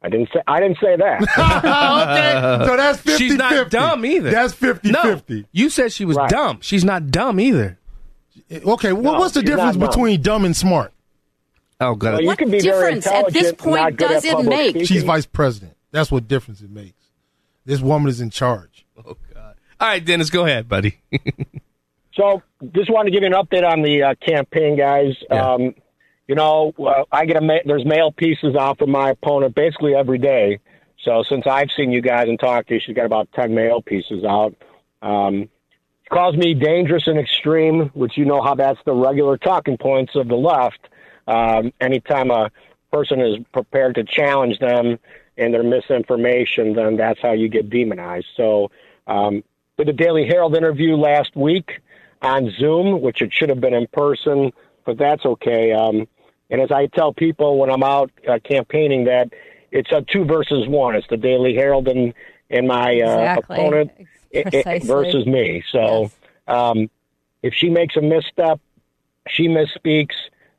[0.00, 1.22] I didn't say I didn't say that.
[2.58, 2.66] okay.
[2.66, 4.30] So that's 50 She's not dumb either.
[4.30, 5.46] That's 50 no, 50.
[5.52, 6.58] You said she was dumb.
[6.60, 7.78] She's not dumb either.
[8.50, 10.92] Okay, well, No, what's the difference between dumb and smart?
[11.80, 12.12] Oh, God.
[12.14, 14.84] Well, you can be very intelligent and not good at public speaking.
[14.84, 15.76] She's vice president.
[15.90, 17.04] That's what difference it makes.
[17.64, 18.86] This woman is in charge.
[18.96, 19.56] Oh, God.
[19.80, 20.98] All right, Dennis, go ahead, buddy.
[22.14, 22.42] So,
[22.74, 25.14] just wanted to give you an update on the uh, campaign, guys.
[25.30, 25.72] Um,
[26.28, 26.72] you know,
[27.10, 30.60] I get a ma- there's mail pieces out from my opponent basically every day.
[31.02, 33.80] So, since I've seen you guys and talked to you, she's got about ten mail
[33.80, 34.54] pieces out.
[35.00, 35.48] Um,
[36.02, 40.14] she calls me dangerous and extreme, which you know how that's the regular talking points
[40.16, 40.80] of the left.
[41.26, 42.50] Um, anytime a
[42.92, 44.98] person is prepared to challenge them
[45.38, 48.26] and their misinformation, then that's how you get demonized.
[48.36, 48.70] So,
[49.06, 49.42] um,
[49.78, 51.80] did the Daily Herald interview last week
[52.20, 54.52] on Zoom, which it should have been in person,
[54.84, 55.72] but that's okay.
[55.72, 56.08] Um,
[56.50, 59.32] and as I tell people when I'm out uh, campaigning, that
[59.70, 60.94] it's a two versus one.
[60.94, 62.14] It's the Daily Herald and
[62.50, 63.56] and my uh, Exactly.
[63.58, 63.90] opponent
[64.34, 64.88] i- i- Precisely.
[64.88, 65.62] versus me.
[65.70, 66.10] So
[66.46, 66.88] um,
[67.42, 68.60] if she makes a misstep,
[69.28, 70.14] she misspeaks.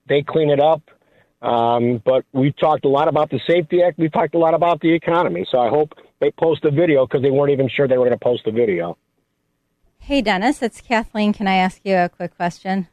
[0.08, 0.82] They clean it up.
[1.42, 3.98] Um, but we talked a lot about the Safety Act.
[3.98, 5.46] We talked a lot about the economy.
[5.50, 8.18] So I hope they post a video because they weren't even sure they were going
[8.20, 8.98] to post a video.
[10.00, 11.34] Hey, Dennis, it's Kathleen.
[11.34, 12.88] Can I ask you a quick question?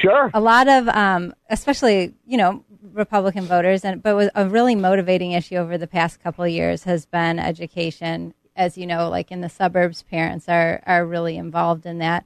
[0.00, 0.30] Sure.
[0.34, 5.32] A lot of, um, especially, you know, Republican voters, and but was a really motivating
[5.32, 8.34] issue over the past couple of years has been education.
[8.54, 12.24] As you know, like in the suburbs, parents are are really involved in that,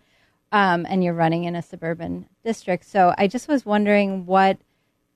[0.52, 2.84] um, and you're running in a suburban district.
[2.84, 4.58] So I just was wondering what,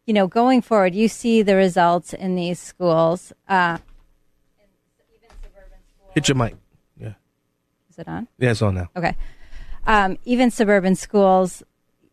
[0.07, 3.33] you know, going forward, you see the results in these schools.
[3.49, 3.79] Uh,
[6.15, 6.55] Hit your mic.
[6.97, 7.15] Yeah.
[7.91, 8.29] is it on?
[8.39, 8.89] Yeah, it's on now.
[8.97, 9.17] Okay.
[9.87, 11.63] Um, even suburban schools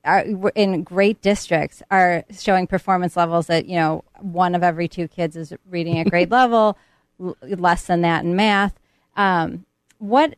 [0.03, 0.25] are
[0.55, 5.35] in great districts are showing performance levels that you know one of every two kids
[5.35, 6.77] is reading at grade level,
[7.19, 8.79] l- less than that in math.
[9.15, 9.65] Um,
[9.99, 10.35] what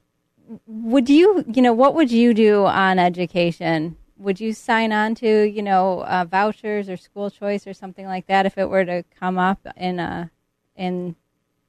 [0.67, 3.97] would you you know what would you do on education?
[4.17, 8.27] Would you sign on to you know uh, vouchers or school choice or something like
[8.27, 10.29] that if it were to come up in a
[10.75, 11.15] in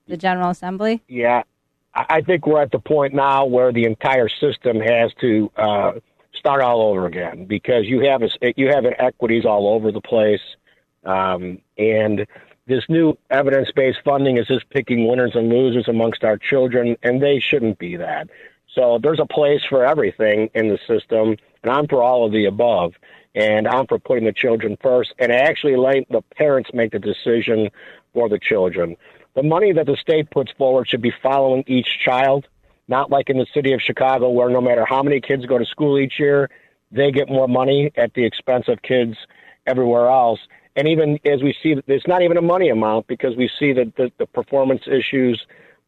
[0.09, 1.03] the General Assembly?
[1.09, 1.43] Yeah,
[1.95, 5.93] I I think we're at the point now where the entire system has to uh,
[6.37, 10.43] start all over again because you have a, you have inequities all over the place,
[11.05, 12.27] um, and
[12.67, 17.39] this new evidence-based funding is just picking winners and losers amongst our children, and they
[17.39, 18.29] shouldn't be that.
[18.75, 22.47] So there's a place for everything in the system, and I'm for all of the
[22.47, 22.95] above.
[23.37, 27.69] And I'm for putting the children first, and actually let the parents make the decision
[28.13, 28.97] for the children.
[29.35, 32.47] The money that the state puts forward should be following each child,
[32.89, 35.65] not like in the city of Chicago, where no matter how many kids go to
[35.65, 36.51] school each year,
[36.91, 39.17] they get more money at the expense of kids
[39.67, 40.41] everywhere else.
[40.77, 43.95] And even as we see, it's not even a money amount because we see that
[43.97, 45.45] the, the performance issues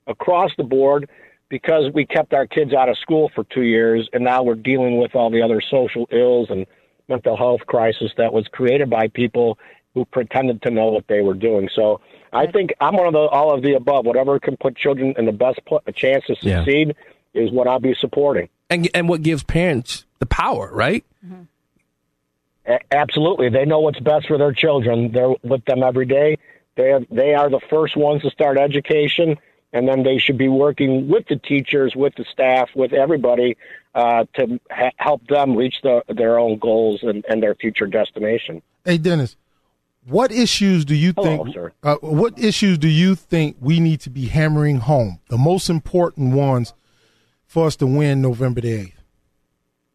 [0.06, 1.08] across the board
[1.48, 4.98] because we kept our kids out of school for two years, and now we're dealing
[4.98, 6.66] with all the other social ills and
[7.08, 9.58] mental health crisis that was created by people
[9.94, 11.68] who pretended to know what they were doing.
[11.74, 12.00] So
[12.36, 14.04] I think I'm one of the all of the above.
[14.06, 16.58] Whatever can put children in the best pl- chance to Yeah.
[16.64, 16.94] succeed
[17.34, 18.48] is what I'll be supporting.
[18.70, 21.04] And and what gives parents the power, right?
[22.66, 25.12] A- absolutely, they know what's best for their children.
[25.12, 26.38] They're with them every day.
[26.76, 29.38] They have, they are the first ones to start education,
[29.72, 33.56] and then they should be working with the teachers, with the staff, with everybody
[33.94, 38.60] uh, to ha- help them reach the, their own goals and, and their future destination.
[38.84, 39.36] Hey, Dennis,
[40.08, 41.56] what issues do you Hello, think?
[41.82, 45.18] Uh, what issues do you think we need to be hammering home?
[45.28, 46.72] The most important ones
[47.46, 48.92] for us to win November the eighth.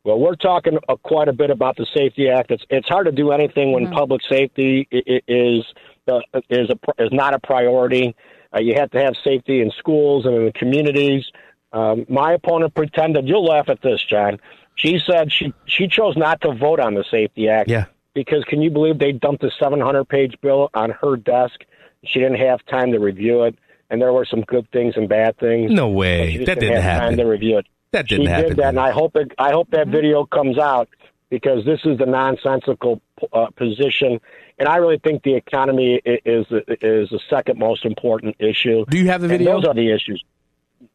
[0.03, 2.49] Well, we're talking uh, quite a bit about the Safety Act.
[2.51, 5.63] It's it's hard to do anything when public safety i- i- is
[6.11, 8.15] uh, is a is not a priority.
[8.53, 11.25] Uh, you have to have safety in schools and in the communities.
[11.71, 13.27] Um, my opponent pretended.
[13.27, 14.39] You'll laugh at this, John.
[14.75, 17.69] She said she she chose not to vote on the Safety Act.
[17.69, 17.85] Yeah.
[18.13, 21.61] Because can you believe they dumped a 700 page bill on her desk?
[22.03, 23.55] She didn't have time to review it,
[23.89, 25.71] and there were some good things and bad things.
[25.71, 26.37] No way.
[26.37, 27.07] That didn't didn't have happen.
[27.09, 27.67] Time to review it.
[27.91, 29.31] That didn't she happen, did that, and I hope it.
[29.37, 30.89] I hope that video comes out
[31.29, 33.01] because this is the nonsensical
[33.33, 34.19] uh, position,
[34.57, 36.45] and I really think the economy is
[36.81, 38.85] is the second most important issue.
[38.89, 39.55] Do you have the And video?
[39.57, 40.23] those are the issues.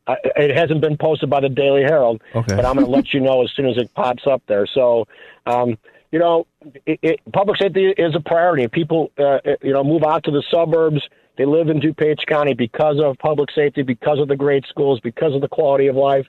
[0.08, 2.56] I, it hasn't been posted by the Daily Herald, Okay.
[2.56, 4.66] but I'm going to let you know as soon as it pops up there.
[4.66, 5.06] So,
[5.46, 5.78] um,
[6.12, 6.46] you know,
[6.86, 8.68] it, it, public safety is a priority.
[8.68, 11.00] People, uh, you know, move out to the suburbs.
[11.38, 15.34] They live in DuPage County because of public safety, because of the great schools, because
[15.34, 16.26] of the quality of life.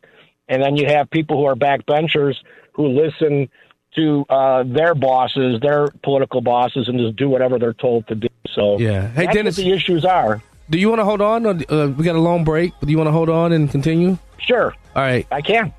[0.49, 2.35] And then you have people who are backbenchers
[2.73, 3.49] who listen
[3.95, 8.27] to uh, their bosses, their political bosses, and just do whatever they're told to do.
[8.53, 9.07] So, Yeah.
[9.09, 9.57] Hey, that's Dennis.
[9.57, 10.41] what the issues are.
[10.69, 11.45] Do you want to hold on?
[11.45, 14.17] Or, uh, we got a long break, do you want to hold on and continue?
[14.39, 14.73] Sure.
[14.95, 15.25] All right.
[15.31, 15.73] I can.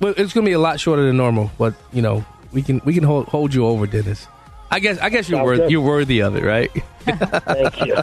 [0.00, 2.24] Well, it's going to be a lot shorter than normal, but you know
[2.54, 4.26] we can we can hold hold you over, Dennis.
[4.70, 5.70] I guess I guess you're Sounds worth, good.
[5.70, 6.70] you're worthy of it, right?
[7.04, 7.96] Thank you.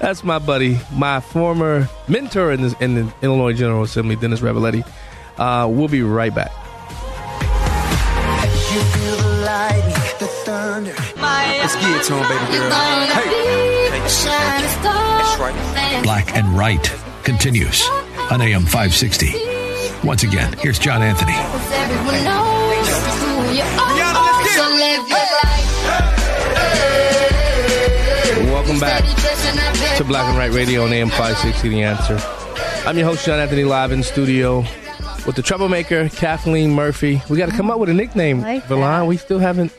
[0.00, 4.84] That's my buddy, my former mentor in, this, in the Illinois General Assembly, Dennis Reboletti.
[5.36, 6.50] Uh, we'll be right back.
[8.72, 10.94] You feel the lightning, the thunder.
[11.16, 12.70] Let's get it to him, baby girl.
[12.70, 13.88] Hey.
[14.24, 16.00] That's right.
[16.02, 16.92] Black and Right
[17.24, 17.86] continues
[18.30, 20.06] on AM 560.
[20.06, 21.34] Once again, here's John Anthony.
[28.52, 29.02] Welcome back
[29.96, 32.20] to Black and Right Radio on AM 560 The Answer.
[32.86, 34.58] I'm your host, John Anthony, live in studio
[35.26, 37.22] with the troublemaker, Kathleen Murphy.
[37.30, 39.06] We got to come up with a nickname, like Valon.
[39.06, 39.72] We still haven't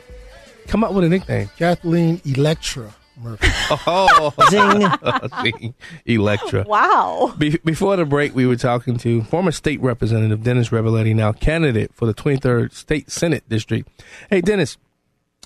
[0.66, 1.48] come up with a nickname.
[1.56, 2.92] Kathleen Electra
[3.22, 3.48] Murphy.
[3.86, 4.32] Oh,
[5.42, 5.74] Zing.
[6.06, 6.64] Electra.
[6.66, 7.34] Wow.
[7.38, 11.94] Be- before the break, we were talking to former state representative Dennis Reboletti, now candidate
[11.94, 13.88] for the 23rd State Senate District.
[14.28, 14.76] Hey, Dennis,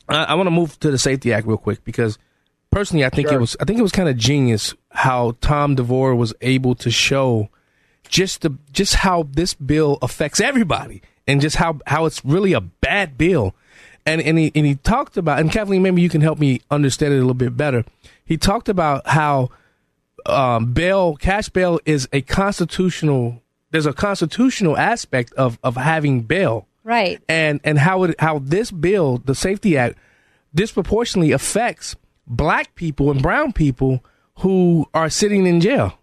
[0.09, 2.19] I, I want to move to the Safety Act real quick because
[2.71, 6.15] personally, I think it was I think it was kind of genius how Tom DeVore
[6.15, 7.49] was able to show
[8.09, 12.61] just the just how this bill affects everybody and just how how it's really a
[12.61, 13.55] bad bill.
[14.07, 17.15] And and he and he talked about and Kathleen, maybe you can help me understand
[17.15, 17.85] it a little bit better.
[18.25, 19.51] He talked about how
[20.27, 23.43] um, bail, cash bail is a constitutional.
[23.71, 27.23] There's a constitutional aspect of of having bail, Right.
[27.29, 29.97] and and how it how this bill, the Safety Act,
[30.55, 31.97] disproportionately affects
[32.27, 34.05] black people and brown people
[34.41, 35.99] who are sitting in jail.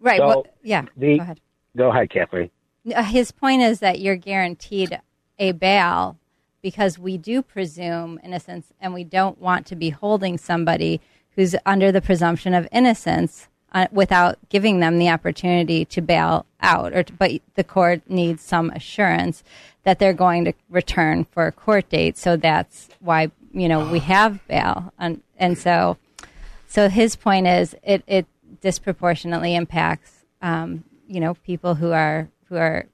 [0.00, 0.18] Right.
[0.18, 0.86] So, well, yeah.
[0.96, 1.40] the- go ahead.
[1.76, 2.50] Go ahead, Kathleen.
[2.94, 4.98] Uh, His point is that you're guaranteed
[5.38, 6.16] a bail
[6.62, 11.00] because we do presume innocence and we don't want to be holding somebody
[11.36, 16.92] who's under the presumption of innocence uh, without giving them the opportunity to bail out
[16.92, 19.42] or to, but the court needs some assurance
[19.82, 22.16] that they're going to return for a court date.
[22.16, 24.92] So that's why you know we have bail.
[24.98, 25.98] And and so
[26.68, 28.26] so his point is it, it
[28.60, 32.86] disproportionately impacts um, you know people who are who are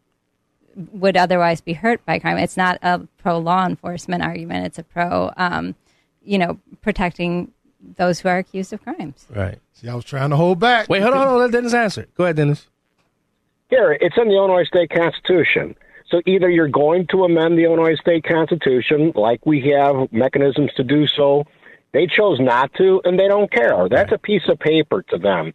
[0.74, 2.38] would otherwise be hurt by crime.
[2.38, 4.66] It's not a pro law enforcement argument.
[4.66, 5.74] It's a pro um,
[6.22, 7.52] you know protecting
[7.96, 9.26] those who are accused of crimes.
[9.30, 9.58] Right.
[9.72, 10.88] See, I was trying to hold back.
[10.88, 11.40] Wait, hold on, hold on.
[11.40, 12.06] Let Dennis answer.
[12.14, 12.68] Go ahead, Dennis.
[13.70, 15.74] Here, it's in the Illinois State Constitution.
[16.10, 20.82] So either you're going to amend the Illinois State Constitution, like we have mechanisms to
[20.82, 21.44] do so.
[21.92, 23.88] They chose not to, and they don't care.
[23.88, 25.54] That's a piece of paper to them.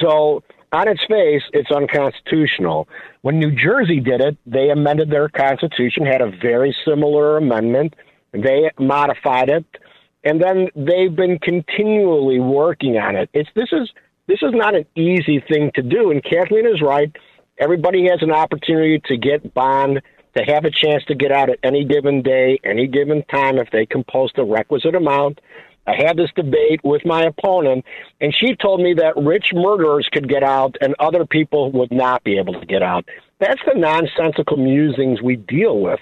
[0.00, 0.42] So
[0.72, 2.88] on its face, it's unconstitutional.
[3.20, 7.94] When New Jersey did it, they amended their constitution, had a very similar amendment.
[8.32, 9.64] They modified it,
[10.24, 13.28] and then they've been continually working on it.
[13.34, 13.90] It's this is
[14.26, 16.10] this is not an easy thing to do.
[16.10, 17.14] And Kathleen is right.
[17.58, 20.00] Everybody has an opportunity to get bond,
[20.36, 23.70] to have a chance to get out at any given day, any given time if
[23.70, 25.40] they can post a requisite amount.
[25.86, 27.84] I had this debate with my opponent,
[28.20, 32.22] and she told me that rich murderers could get out and other people would not
[32.22, 33.04] be able to get out.
[33.40, 36.00] That's the nonsensical musings we deal with.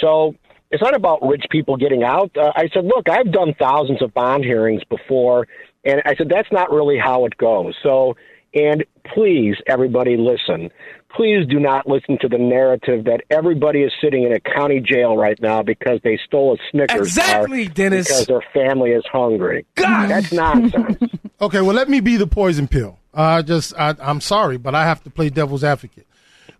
[0.00, 0.34] So
[0.70, 2.36] it's not about rich people getting out.
[2.36, 5.46] Uh, I said, look, I've done thousands of bond hearings before,
[5.84, 7.74] and I said, that's not really how it goes.
[7.82, 8.16] So,
[8.54, 8.84] and
[9.14, 10.70] please, everybody, listen
[11.16, 15.16] please do not listen to the narrative that everybody is sitting in a county jail
[15.16, 18.08] right now because they stole a Snickers Exactly, bar Dennis.
[18.08, 19.64] because their family is hungry.
[19.76, 20.98] God, That's nonsense.
[21.40, 22.98] Okay, well, let me be the poison pill.
[23.12, 26.06] I just, I, I'm sorry, but I have to play devil's advocate.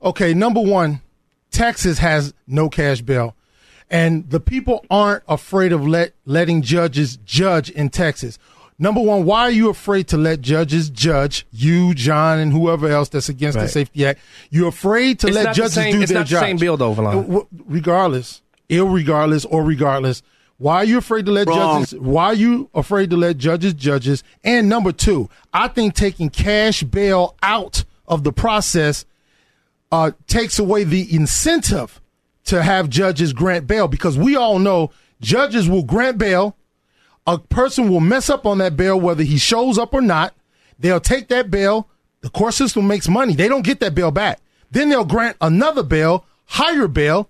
[0.02, 1.00] Okay, number one,
[1.52, 3.34] Texas has no cash bail,
[3.88, 8.38] and the people aren't afraid of let letting judges judge in Texas.
[8.78, 13.08] Number one, why are you afraid to let judges judge you, John, and whoever else
[13.08, 14.20] that's against the Safety Act?
[14.50, 16.42] You're afraid to It's let not the judges same- do it's their not the job.
[16.42, 17.46] same bill, though, Valon.
[17.66, 20.22] Regardless, irregardless, or regardless,
[20.58, 21.82] why are you afraid to let Wrong.
[21.84, 21.98] judges?
[22.00, 24.24] Why are you afraid to let judges judges?
[24.42, 29.04] And number two, I think taking cash bail out of the process
[29.92, 32.00] uh, takes away the incentive
[32.46, 36.56] to have judges grant bail because we all know judges will grant bail.
[37.26, 40.34] A person will mess up on that bail whether he shows up or not.
[40.78, 41.88] They'll take that bail.
[42.20, 43.34] The court system makes money.
[43.34, 44.40] They don't get that bail back.
[44.70, 47.28] Then they'll grant another bail, higher bail,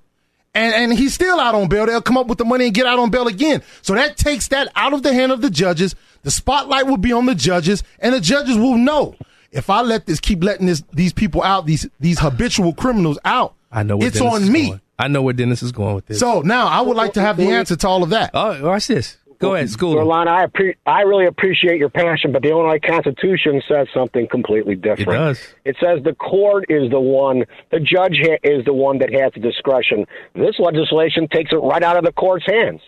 [0.55, 1.87] and, and he's still out on bail.
[1.87, 3.63] They'll come up with the money and get out on bail again.
[3.83, 5.95] So that takes that out of the hand of the judges.
[6.23, 9.15] The spotlight will be on the judges, and the judges will know
[9.53, 13.55] if I let this keep letting this these people out, these these habitual criminals out,
[13.71, 14.69] I know it's Dennis on me.
[14.69, 14.81] going.
[14.99, 16.21] I know where Dennis is going with this.
[16.21, 18.31] So now I would like to have the answer to all of that.
[18.33, 19.17] Oh, watch this.
[19.39, 20.01] Go ahead, school.
[20.01, 20.11] him.
[20.11, 25.11] I, appre- I really appreciate your passion, but the Illinois Constitution says something completely different.
[25.11, 25.55] It does.
[25.65, 29.33] It says the court is the one, the judge ha- is the one that has
[29.35, 30.07] the discretion.
[30.35, 32.81] This legislation takes it right out of the court's hands.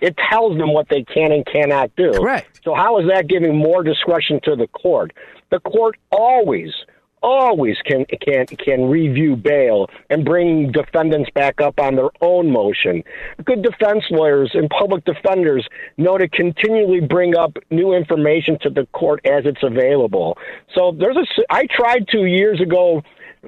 [0.00, 2.12] It tells them what they can and cannot do.
[2.12, 2.60] Correct.
[2.64, 5.12] So how is that giving more discretion to the court?
[5.50, 6.72] The court always,
[7.22, 13.02] always can can can review bail and bring defendants back up on their own motion.
[13.44, 15.66] Good defense lawyers and public defenders
[15.96, 20.36] know to continually bring up new information to the court as it's available.
[20.74, 23.02] So there's a I tried 2 years ago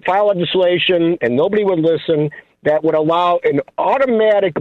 [0.06, 2.30] file legislation and nobody would listen
[2.64, 4.56] that would allow an automatic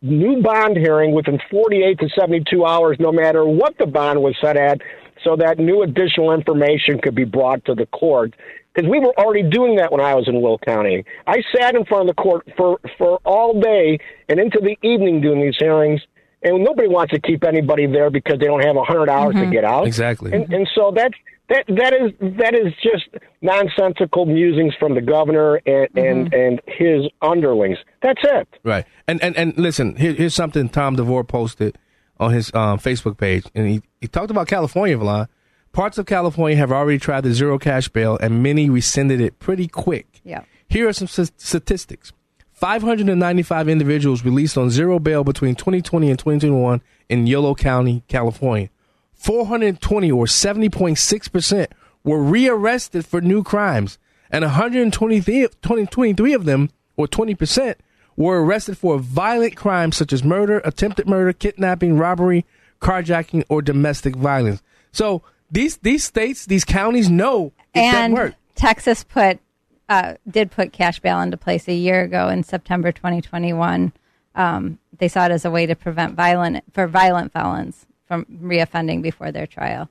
[0.00, 4.56] new bond hearing within 48 to 72 hours, no matter what the bond was set
[4.56, 4.80] at,
[5.24, 8.32] so that new additional information could be brought to the court.
[8.78, 11.04] Because we were already doing that when I was in Will County.
[11.26, 13.98] I sat in front of the court for, for all day
[14.28, 16.00] and into the evening doing these hearings,
[16.44, 19.64] and nobody wants to keep anybody there because they don't have 100 hours to get
[19.64, 19.88] out.
[19.88, 20.32] Exactly.
[20.32, 21.10] And, and so that
[21.48, 23.08] that that is that is just
[23.42, 27.78] nonsensical musings from the governor and and, and his underlings.
[28.00, 28.46] That's it.
[28.62, 28.86] Right.
[29.08, 31.76] And and and listen, here, here's something Tom DeVore posted
[32.20, 35.26] on his um, Facebook page, and he, he talked about California, Valon.
[35.72, 39.68] Parts of California have already tried the zero cash bail, and many rescinded it pretty
[39.68, 40.20] quick.
[40.24, 40.42] Yeah.
[40.68, 42.12] Here are some statistics
[42.52, 48.68] 595 individuals released on zero bail between 2020 and 2021 in Yolo County, California.
[49.14, 51.66] 420 or 70.6%
[52.04, 53.98] were rearrested for new crimes,
[54.30, 57.74] and 123 20 23 of them, or 20%,
[58.16, 62.44] were arrested for violent crimes such as murder, attempted murder, kidnapping, robbery,
[62.80, 64.62] carjacking, or domestic violence.
[64.90, 68.34] So these these states, these counties know it doesn't and work.
[68.54, 69.38] Texas put
[69.88, 73.92] uh, did put cash bail into place a year ago in September 2021.
[74.34, 79.02] Um, they saw it as a way to prevent violent for violent felons from reoffending
[79.02, 79.88] before their trial.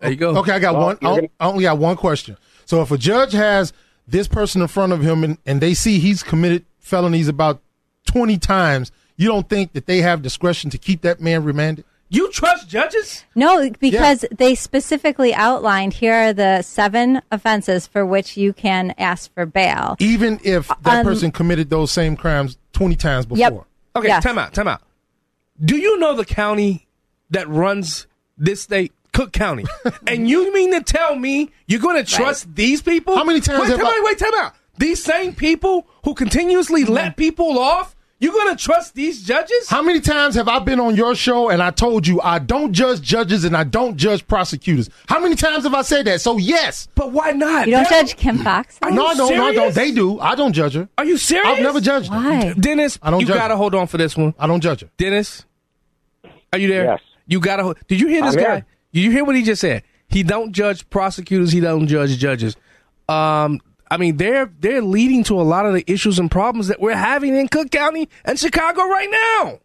[0.00, 0.36] There you go.
[0.38, 0.96] Okay, I got Well, one.
[1.00, 2.36] gonna- I only got one question.
[2.66, 3.72] So if a judge has
[4.06, 7.60] this person in front of him and, and they see he's committed felonies about
[8.06, 11.84] 20 times, you don't think that they have discretion to keep that man remanded?
[12.10, 13.24] You trust judges?
[13.34, 19.32] No, because they specifically outlined here are the seven offenses for which you can ask
[19.34, 19.94] for bail.
[19.98, 23.38] Even if that Um, person committed those same crimes 20 times before?
[23.38, 23.64] Yep.
[23.96, 24.22] Okay, Yes.
[24.22, 24.80] time out, time out.
[25.62, 26.86] Do you know the county
[27.30, 28.06] that runs
[28.38, 29.64] this state, Cook County?
[30.06, 33.16] and you mean to tell me you're going to trust these people?
[33.16, 34.54] How many times Wait, have time I- out, wait, time out.
[34.78, 39.68] These same people who continuously let people off You gonna trust these judges?
[39.68, 42.72] How many times have I been on your show and I told you I don't
[42.72, 44.90] judge judges and I don't judge prosecutors?
[45.08, 46.20] How many times have I said that?
[46.20, 46.88] So yes.
[46.96, 47.68] But why not?
[47.68, 48.76] You don't judge Kim Foxx.
[48.82, 49.36] no, I don't.
[49.36, 49.72] No, I don't.
[49.72, 50.18] They do.
[50.18, 50.88] I don't judge her.
[50.98, 51.46] Are you serious?
[51.46, 52.16] I've never judged her.
[52.18, 52.52] Why?
[52.54, 53.58] Dennis, I don't you judge gotta her.
[53.58, 54.34] hold on for this one.
[54.36, 54.90] I don't judge her.
[54.96, 55.44] Dennis,
[56.52, 56.84] are you there?
[56.86, 57.00] Yes.
[57.28, 57.62] You gotta.
[57.62, 58.54] hold Did you hear this I'm guy?
[58.56, 58.66] here.
[58.94, 59.84] Did you hear what he just said?
[60.08, 61.52] He don't judge prosecutors.
[61.52, 62.56] He don't judge judges.
[63.08, 66.80] Um, I mean, they're they're leading to a lot of the issues and problems that
[66.80, 69.60] we're having in Cook County and Chicago right now.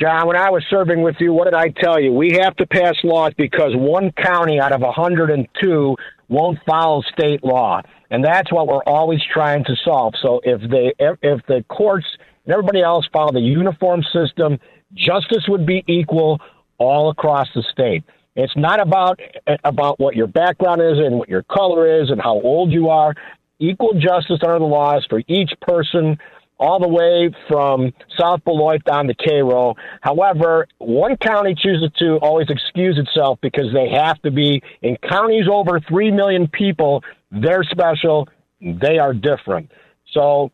[0.00, 2.12] John, when I was serving with you, what did I tell you?
[2.12, 5.96] We have to pass laws because one county out of 102
[6.28, 10.14] won't follow state law, and that's what we're always trying to solve.
[10.22, 12.06] So if they, if the courts
[12.46, 14.58] and everybody else follow the uniform system,
[14.94, 16.40] justice would be equal
[16.78, 18.02] all across the state.
[18.36, 19.20] It's not about
[19.64, 23.14] about what your background is and what your color is and how old you are.
[23.58, 26.18] Equal justice under the laws for each person
[26.58, 29.74] all the way from South Beloit down to Cairo.
[30.02, 35.46] However, one county chooses to always excuse itself because they have to be in counties
[35.50, 37.02] over 3 million people.
[37.30, 38.28] They're special.
[38.60, 39.70] They are different.
[40.12, 40.52] So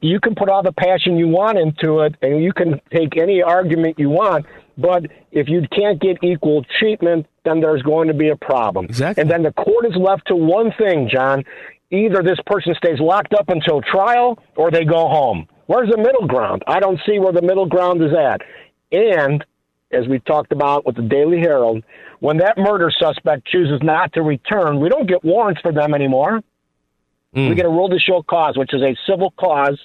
[0.00, 3.42] you can put all the passion you want into it and you can take any
[3.42, 4.44] argument you want.
[4.78, 8.86] But if you can't get equal treatment, then there's going to be a problem.
[8.86, 9.22] Exactly.
[9.22, 11.44] And then the court is left to one thing, John
[11.90, 15.46] either this person stays locked up until trial or they go home.
[15.66, 16.62] Where's the middle ground?
[16.66, 18.40] I don't see where the middle ground is at.
[18.92, 19.44] And
[19.92, 21.84] as we talked about with the Daily Herald,
[22.20, 26.40] when that murder suspect chooses not to return, we don't get warrants for them anymore.
[27.34, 27.48] Hmm.
[27.48, 29.78] We get a rule to show cause, which is a civil cause.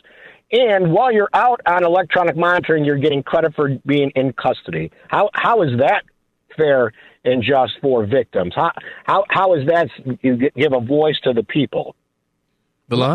[0.51, 4.91] And while you're out on electronic monitoring, you're getting credit for being in custody.
[5.07, 6.03] How how is that
[6.57, 6.91] fair
[7.23, 8.53] and just for victims?
[8.55, 8.71] How
[9.05, 9.89] how how is that
[10.21, 11.95] you give a voice to the people?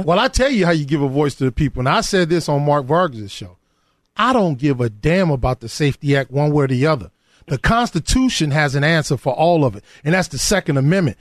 [0.06, 1.80] Well, I tell you how you give a voice to the people.
[1.80, 3.58] And I said this on Mark Vargas' show.
[4.16, 7.10] I don't give a damn about the Safety Act one way or the other.
[7.46, 11.18] The Constitution has an answer for all of it, and that's the Second Amendment.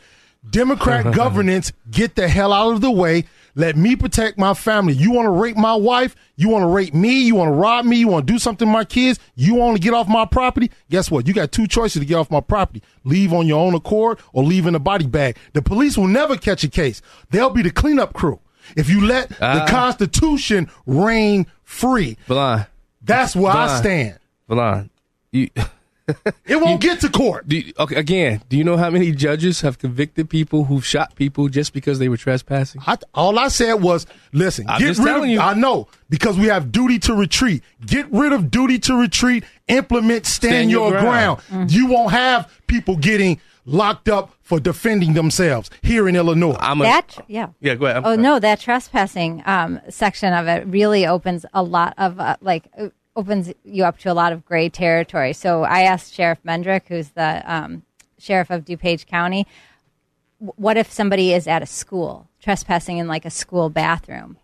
[0.49, 3.25] Democrat governance, get the hell out of the way.
[3.57, 4.93] Let me protect my family.
[4.93, 6.15] You want to rape my wife?
[6.35, 7.21] You want to rape me?
[7.25, 7.95] You want to rob me?
[7.97, 9.17] You want to do something to my kids?
[9.35, 10.71] You want to get off my property?
[10.89, 11.25] Guess what?
[11.27, 12.83] You got two choices to get off my property.
[13.05, 15.37] Leave on your own accord or leave in a body bag.
[15.53, 17.01] The police will never catch a case.
[17.29, 18.39] They'll be the cleanup crew.
[18.75, 19.59] If you let Ah.
[19.65, 22.17] the Constitution reign free,
[23.01, 24.19] that's where I stand.
[24.49, 24.89] Valon,
[25.31, 25.49] you.
[26.47, 27.47] It won't get to court.
[27.47, 31.15] Do you, okay, again, do you know how many judges have convicted people who've shot
[31.15, 32.81] people just because they were trespassing?
[32.85, 35.39] I, all I said was, listen, I'm get just rid telling of, you.
[35.39, 37.63] I know, because we have duty to retreat.
[37.85, 41.41] Get rid of duty to retreat, implement stand, Stand your your, ground.
[41.49, 41.71] ground.
[41.71, 46.55] You won't have people getting locked up for defending themselves here in Illinois.
[46.59, 47.47] I'm That yeah.
[47.59, 47.97] yeah, go ahead.
[47.97, 52.37] I'm oh no, that trespassing um, section of it really opens a lot of uh,
[52.41, 55.33] like uh, opens you up to a lot of gray territory.
[55.33, 57.83] So I asked Sheriff Mendrick, who's the um,
[58.17, 59.47] sheriff of DuPage County,
[60.39, 64.37] what if somebody is at a school trespassing in like a school bathroom?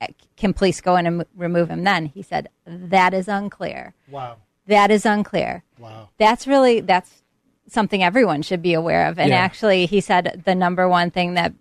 [0.00, 1.84] Uh, Can police go in and m- remove him?
[1.84, 3.94] Then he said that is unclear.
[4.10, 4.36] Wow.
[4.66, 5.64] That is unclear.
[5.78, 6.10] Wow.
[6.18, 7.22] That's really that's
[7.68, 9.18] something everyone should be aware of.
[9.18, 9.36] And Yeah.
[9.36, 11.52] actually, he said the number one thing that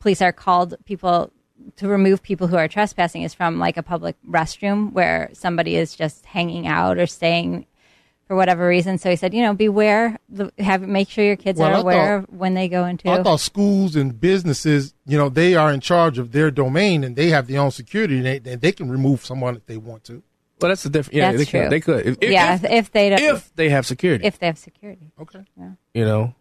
[0.00, 1.32] police are called people
[1.78, 5.94] to remove people who are trespassing is from like a public restroom where somebody is
[5.96, 7.66] just hanging out or staying
[8.26, 8.98] for whatever reason.
[8.98, 10.18] So he said, you know, beware.
[10.28, 12.84] the- Have make sure your kids Well, are I aware thought- of when they go
[12.84, 13.08] into.
[13.08, 17.16] I thought schools and businesses, you know, they are in charge of their domain and
[17.16, 20.22] they have their own security and they, they can remove someone if they want to.
[20.60, 21.14] Well, that's the different.
[21.16, 21.60] Yeah, That's they could.
[21.60, 21.68] true.
[21.70, 22.06] They could.
[22.06, 24.26] If, if- yeah, if, if, if they don't, if they have security.
[24.26, 25.12] if they have security.
[25.20, 25.44] Okay.
[25.56, 25.70] Yeah.
[25.94, 26.34] you know,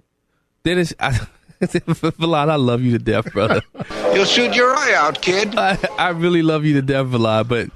[0.64, 1.11] Dennis, I,
[1.61, 3.61] Valon, I love you to death, brother.
[4.18, 5.56] You'll shoot your eye out, kid.
[5.56, 7.69] I, I really love you to death, Valon, but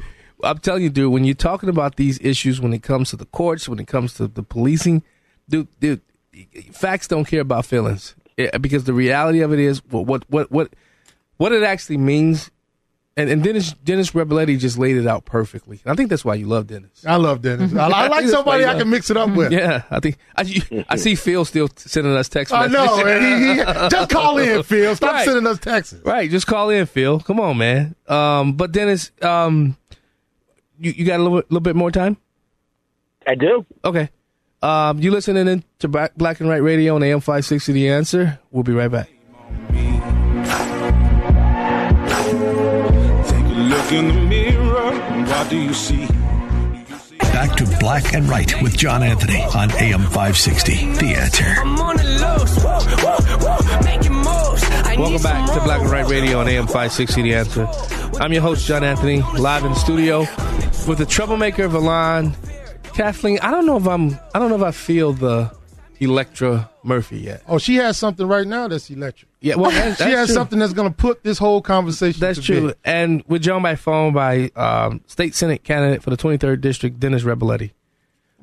[0.43, 3.25] I'm telling you, dude, when you're talking about these issues, when it comes to the
[3.25, 5.03] courts, when it comes to the policing,
[5.47, 6.01] dude, dude,
[6.71, 8.15] facts don't care about feelings
[8.59, 10.73] because the reality of it is what what what what,
[11.37, 12.49] what it actually means.
[13.17, 15.81] And, and Dennis Dennis Reboletti just laid it out perfectly.
[15.85, 17.05] I think that's why you love Dennis.
[17.05, 17.75] I love Dennis.
[17.75, 19.51] I, I I like think somebody I can mix it up with.
[19.51, 23.05] Yeah, I think I, I see Phil still sending us text I know.
[23.05, 24.95] and he- he- just call in, Phil.
[24.95, 25.25] Stop Right.
[25.25, 25.99] sending us texts.
[26.05, 27.19] Right, just call in, Phil.
[27.19, 27.95] Come on, man.
[28.07, 29.75] Um, but Dennis, um,
[30.79, 32.15] you, you got a little, little bit more time?
[33.27, 33.65] I do.
[33.83, 34.09] Okay.
[34.61, 37.73] Um, you listening in to Black, Black and White Radio on AM five sixty.
[37.73, 38.39] The answer.
[38.51, 39.09] We'll be right back.
[43.91, 45.25] Look in the mirror.
[45.25, 46.07] What do you see?
[47.19, 50.93] Back to Black and Right with John Anthony on AM 560.
[50.93, 51.43] The answer.
[54.97, 57.67] Welcome back to Black and Right Radio on AM 560 The Answer.
[58.21, 60.19] I'm your host, John Anthony, live in the studio
[60.87, 62.33] with the troublemaker, Valon.
[62.93, 65.51] Kathleen, I don't know if I'm, I don't know if I feel the
[66.01, 67.43] Electra Murphy yet.
[67.47, 69.29] Oh, she has something right now that's electric.
[69.39, 70.33] Yeah, well, that's, she that's has true.
[70.33, 72.19] something that's going to put this whole conversation.
[72.19, 72.67] That's to true.
[72.67, 72.77] bed.
[72.83, 77.23] And we're joined by phone by um, state senate candidate for the 23rd district, Dennis
[77.23, 77.71] Reboletti.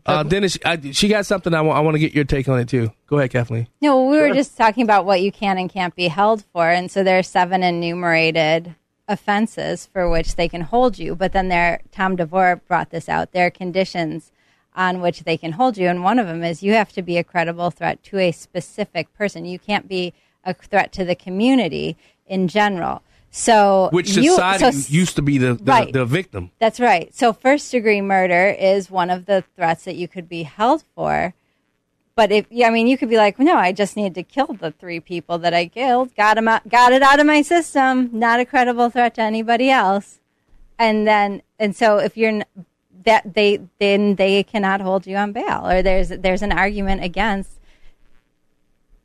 [0.07, 1.77] Uh, Dennis, I, she got something I want.
[1.77, 2.91] I want to get your take on it too.
[3.09, 3.67] Go ahead, Kathleen.
[3.83, 6.91] No, we were just talking about what you can and can't be held for, and
[6.91, 8.75] so there are seven enumerated
[9.07, 11.15] offenses for which they can hold you.
[11.15, 13.33] But then there, Tom DeVore brought this out.
[13.33, 14.33] There are conditions
[14.79, 17.19] on which they can hold you, and one of them is you have to be
[17.19, 19.45] a credible threat to a specific person.
[19.45, 20.15] You can't be
[20.45, 21.97] a threat to the community
[22.27, 23.03] in general.
[23.31, 25.93] So Which you- society so used to be the the, Right.
[25.93, 26.53] the victim.
[26.61, 27.13] that's right.
[27.15, 31.35] So first degree murder is one of the threats that you could be held for.
[32.15, 34.47] But if yeah, I mean, you could be like, no, I just need to kill
[34.61, 36.15] the three people that I killed.
[36.17, 38.11] Got 'em out, got it out of my system.
[38.13, 40.21] Not a credible threat to anybody else.
[40.79, 42.43] And then, and so if you're
[43.05, 47.51] that they then they cannot hold you on bail, or there's there's an argument against,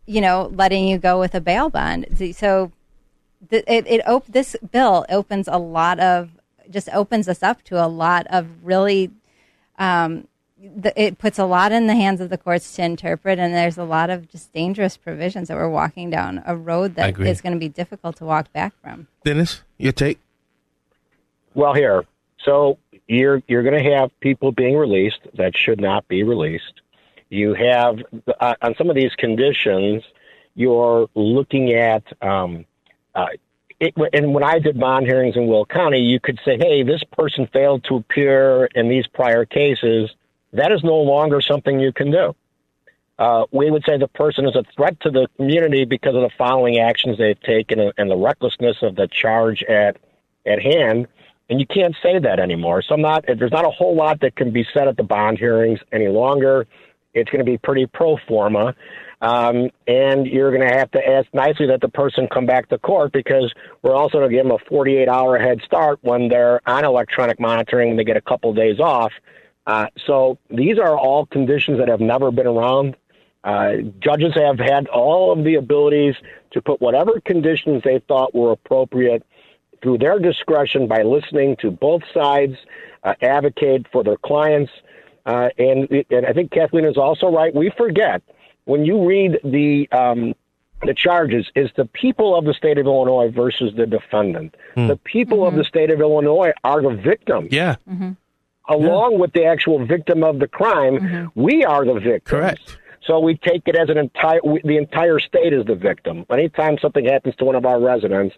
[0.05, 2.33] you know, letting you go with a bail bond.
[2.35, 2.71] So
[3.49, 6.31] the, it, it op- this bill opens a lot of
[6.69, 9.11] just opens us up to a lot of really
[9.77, 13.53] um, the, it puts a lot in the hands of the courts to interpret and
[13.53, 17.09] there's a lot of just dangerous provisions that we're walking down a road I that
[17.09, 17.29] agree.
[17.29, 20.19] is going to be difficult to walk back from Dennis, your take?
[21.53, 22.05] Well, here,
[22.45, 26.81] so you're you're going to have people being released that should not be released.
[27.29, 27.99] You have
[28.39, 30.03] uh, on some of these conditions,
[30.55, 32.03] you're looking at.
[32.21, 32.65] Um,
[33.15, 33.27] uh,
[33.79, 37.03] it, and when I did bond hearings in Will County, you could say, "Hey, this
[37.17, 40.11] person failed to appear in these prior cases."
[40.53, 42.35] That is no longer something you can do.
[43.19, 46.31] Uh, we would say the person is a threat to the community because of the
[46.37, 49.97] following actions they've taken and, and the recklessness of the charge at
[50.45, 51.07] at hand.
[51.49, 52.81] And you can't say that anymore.
[52.81, 53.25] So I'm not.
[53.27, 56.65] There's not a whole lot that can be said at the bond hearings any longer.
[57.13, 58.73] It's going to be pretty pro forma,
[59.21, 62.79] um, and you're going to have to ask nicely that the person come back to
[62.79, 63.53] court because
[63.83, 67.39] we're also going to give them a 48 hour head start when they're on electronic
[67.39, 69.13] monitoring and they get a couple days off.
[69.67, 72.95] Uh, so these are all conditions that have never been around.
[73.43, 76.15] Uh, judges have had all of the abilities
[76.51, 79.23] to put whatever conditions they thought were appropriate
[79.83, 82.55] through their discretion by listening to both sides,
[83.03, 84.71] uh, advocate for their clients.
[85.25, 87.53] Uh, and, and I think Kathleen is also right.
[87.53, 88.23] We forget
[88.65, 90.33] when you read the um,
[90.85, 94.55] the charges is the people of the state of Illinois versus the defendant.
[94.75, 97.47] The people of the state of Illinois are the victim.
[97.51, 97.75] Yeah.
[98.69, 102.23] Along with the actual victim of the crime, we are the victims.
[102.25, 102.77] Correct.
[103.05, 106.25] So we take it as an entire we, the entire state is the victim.
[106.29, 108.35] Anytime something happens to one of our residents,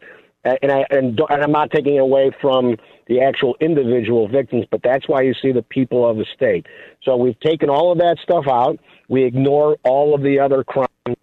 [0.62, 2.78] and I and, and I'm not taking it away from
[3.08, 6.66] the actual individual victims, but that's why you see the people of the state.
[7.04, 8.80] So we've taken all of that stuff out.
[9.10, 11.18] We ignore all of the other crimes,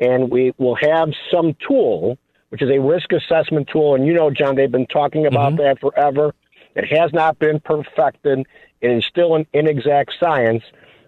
[0.00, 2.18] and we will have some tool,
[2.50, 3.94] which is a risk assessment tool.
[3.94, 6.34] And you know, John, they've been talking about that forever.
[6.74, 8.46] It has not been perfected.
[8.80, 10.62] It is still an inexact science,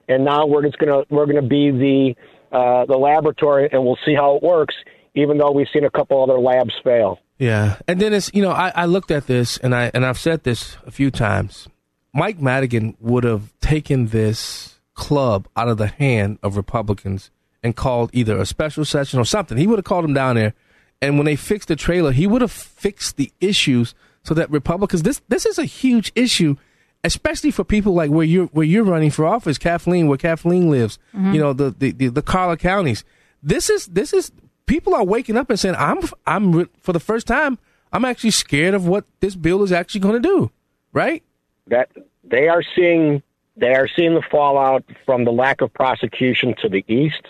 [0.08, 2.16] and now we're just gonna we're gonna be the
[2.56, 4.74] uh, the laboratory, and we'll see how it works.
[5.14, 7.18] Even though we've seen a couple other labs fail.
[7.40, 10.18] Yeah, and then it's you know I, I looked at this and I and I've
[10.18, 11.68] said this a few times.
[12.12, 17.30] Mike Madigan would have taken this club out of the hand of Republicans
[17.62, 19.56] and called either a special session or something.
[19.56, 20.52] He would have called them down there,
[21.00, 25.02] and when they fixed the trailer, he would have fixed the issues so that Republicans
[25.02, 26.56] this this is a huge issue,
[27.04, 30.98] especially for people like where you're where you're running for office, Kathleen, where Kathleen lives.
[31.14, 31.32] Mhm.
[31.32, 33.02] You know the the the, the collar counties.
[33.42, 34.30] This is this is
[34.70, 37.58] people are waking up and saying I'm I'm for the first time
[37.92, 40.50] I'm actually scared of what this bill is actually going to do.
[40.92, 41.22] Right?
[41.70, 41.88] that
[42.22, 43.22] they are seeing
[43.56, 47.22] they are seeing the fallout from the lack of prosecution to the east.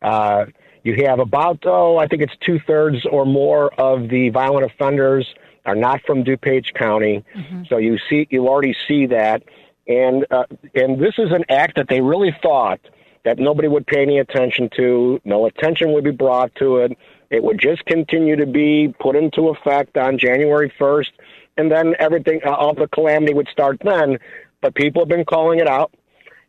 [0.00, 0.46] Uh,
[0.82, 5.26] you have about oh, I think it's two thirds or more of the violent offenders
[5.64, 7.24] are not from DuPage County.
[7.68, 9.44] So you see, you already see that,
[9.86, 10.44] and uh,
[10.74, 12.80] and this is an act that they really thought
[13.24, 16.96] that nobody would pay any attention to, no attention would be brought to it.
[17.30, 21.10] It would just continue to be put into effect on January 1st,
[21.56, 24.18] and then everything, uh, all the calamity would start then.
[24.60, 25.92] But people have been calling it out.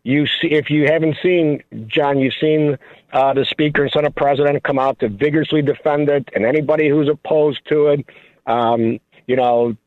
[0.04, 2.78] You see, if you haven't seen John, you've seen
[3.14, 7.08] uh, the Speaker and Senate President come out to vigorously defend it, and anybody who's
[7.08, 8.06] opposed to it,
[8.46, 9.78] um, you know,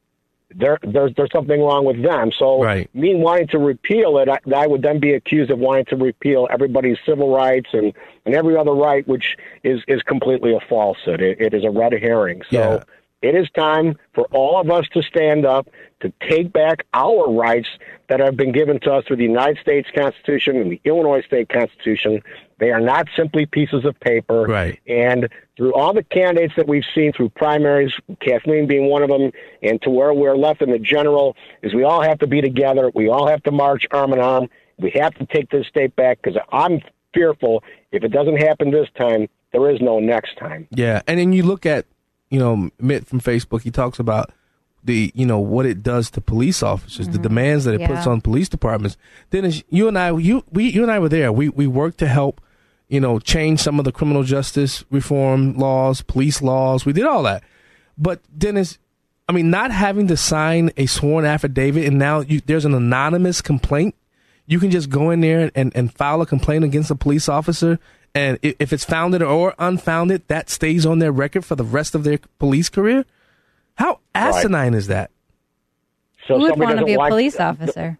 [0.58, 2.30] there, there's there's something wrong with them.
[2.38, 2.92] So right.
[2.94, 6.48] me wanting to repeal it, I, I would then be accused of wanting to repeal
[6.50, 7.92] everybody's civil rights and,
[8.24, 11.20] and every other right, which is is completely a falsehood.
[11.20, 12.42] It, it is a red herring.
[12.50, 12.58] So.
[12.58, 12.84] Yeah.
[13.22, 15.68] It is time for all of us to stand up
[16.00, 17.68] to take back our rights
[18.08, 21.48] that have been given to us through the United States Constitution and the Illinois State
[21.48, 22.22] Constitution.
[22.58, 24.42] They are not simply pieces of paper.
[24.42, 24.78] Right.
[24.86, 29.32] And through all the candidates that we've seen through primaries, Kathleen being one of them,
[29.62, 32.90] and to where we're left in the general, is we all have to be together.
[32.94, 34.48] We all have to march arm in arm.
[34.78, 36.82] We have to take this state back because I'm
[37.14, 40.68] fearful if it doesn't happen this time, there is no next time.
[40.70, 41.86] Yeah, and then you look at,
[42.30, 43.62] you know, Mitt from Facebook.
[43.62, 44.32] He talks about
[44.84, 47.22] the, you know, what it does to police officers, the mm-hmm.
[47.22, 48.96] demands that it puts on police departments.
[49.30, 51.32] Dennis, you and I, you we, you and I were there.
[51.32, 52.40] We we worked to help,
[52.88, 56.86] you know, change some of the criminal justice reform laws, police laws.
[56.86, 57.42] We did all that.
[57.98, 58.78] But Dennis,
[59.28, 63.40] I mean, not having to sign a sworn affidavit, and now you, there's an anonymous
[63.40, 63.94] complaint.
[64.46, 67.80] You can just go in there and, and file a complaint against a police officer,
[68.14, 72.04] and if it's founded or unfounded, that stays on their record for the rest of
[72.04, 73.04] their police career.
[73.74, 75.10] How asinine is that?
[76.26, 77.98] So Who would want to be a like- police officer?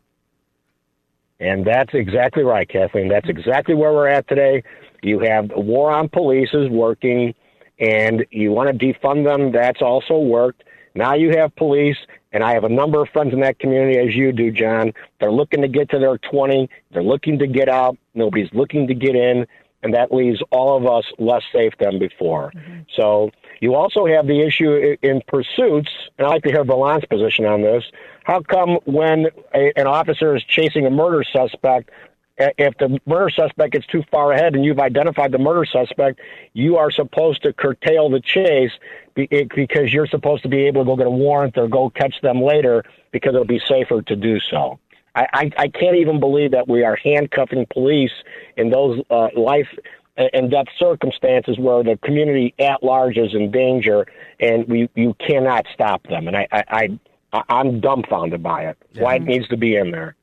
[1.39, 3.09] And that's exactly right, Kathleen.
[3.09, 4.62] That's exactly where we're at today.
[5.03, 7.35] You have the war on police is working,
[7.78, 9.53] and you want to defund them.
[9.53, 10.65] That's also worked.
[10.95, 11.99] Now you have police,
[12.33, 14.95] and I have a number of friends in that community, as you do, John.
[15.20, 16.70] They're looking to get to their 20.
[16.93, 17.99] They're looking to get out.
[18.15, 19.47] Nobody's looking to get in,
[19.82, 22.53] and that leaves all of us less safe than before.
[22.94, 23.31] So
[23.61, 27.62] you also have the issue in pursuits, and I'd like to hear Valant's position on
[27.62, 27.85] this.
[28.24, 31.90] How come when a, an officer is chasing a murder suspect,
[32.39, 36.20] if the murder suspect gets too far ahead and you've identified the murder suspect,
[36.53, 38.73] you are supposed to curtail the chase
[39.15, 42.43] because you're supposed to be able to go get a warrant or go catch them
[42.43, 44.78] later because it'll be safer to do so.
[45.16, 48.12] I, I, I can't even believe that we are handcuffing police
[48.56, 49.68] in those uh, life
[50.16, 54.06] and death circumstances where the community at large is in danger,
[54.40, 56.28] and we you cannot stop them.
[56.28, 56.98] And I I,
[57.32, 58.78] I I'm dumbfounded by it.
[58.97, 60.16] Why it needs to be in there.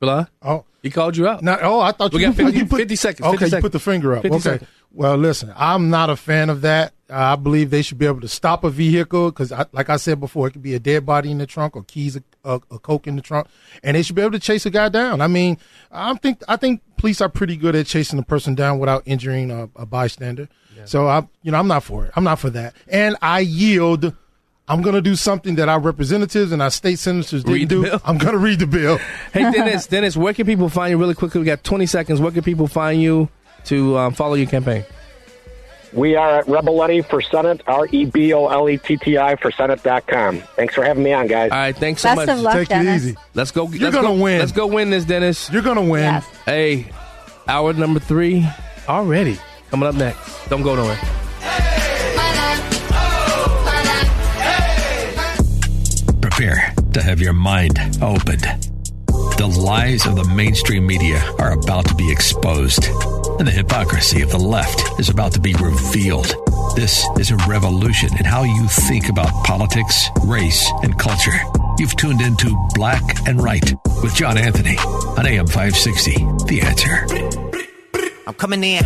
[0.00, 0.26] Blah.
[0.42, 1.42] Oh, he called you out.
[1.42, 3.62] No, oh, I thought We you, got 50 you put 50 seconds, Okay, 50 you
[3.62, 4.24] put the finger up.
[4.24, 4.38] okay.
[4.38, 4.70] seconds.
[4.96, 6.94] Well, listen, I'm not a fan of that.
[7.10, 10.48] I believe they should be able to stop a vehicle because, like I said before,
[10.48, 12.22] it could be a dead body in the trunk or keys, a,
[12.70, 13.46] a coke in the trunk,
[13.82, 15.20] and they should be able to chase a guy down.
[15.20, 15.58] I mean,
[15.92, 19.50] I think I think police are pretty good at chasing a person down without injuring
[19.50, 20.48] a, a bystander.
[20.86, 22.12] So I, you know, I'm not for it.
[22.16, 24.14] I'm not for that, and I yield.
[24.68, 27.82] I'm going to do something that our representatives and our state senators didn't do.
[27.82, 28.00] bill.
[28.04, 28.98] I'm going to read the bill.
[29.32, 31.38] Hey Dennis, Dennis, where can people find you really quickly?
[31.38, 32.20] We got 20 seconds.
[32.20, 33.28] Where can people find you
[33.66, 34.84] to um, follow your campaign?
[35.92, 39.36] We are at Reboletti for Senate, R E B O L E T T I
[39.36, 40.40] for Senate.com.
[40.56, 41.50] Thanks for having me on, guys.
[41.50, 42.28] All right, thanks so Best much.
[42.28, 43.16] of luck, Take it easy.
[43.34, 43.68] Let's go.
[43.68, 44.38] You're gonna win.
[44.40, 45.50] Let's go win this, Dennis.
[45.50, 46.02] You're gonna win.
[46.02, 46.26] Yes.
[46.44, 46.86] Hey,
[47.48, 48.46] hour number three
[48.88, 49.38] already
[49.70, 50.48] coming up next.
[50.48, 50.98] Don't go nowhere.
[56.20, 58.42] Prepare to have your mind opened.
[59.38, 62.84] The lies of the mainstream media are about to be exposed,
[63.38, 66.34] and the hypocrisy of the left is about to be revealed.
[66.74, 71.38] This is a revolution in how you think about politics, race, and culture.
[71.78, 76.12] You've tuned into Black and Right with John Anthony on AM 560.
[76.46, 77.06] The answer.
[78.26, 78.84] I'm coming in.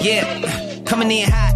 [0.00, 1.51] Yeah, coming in hot.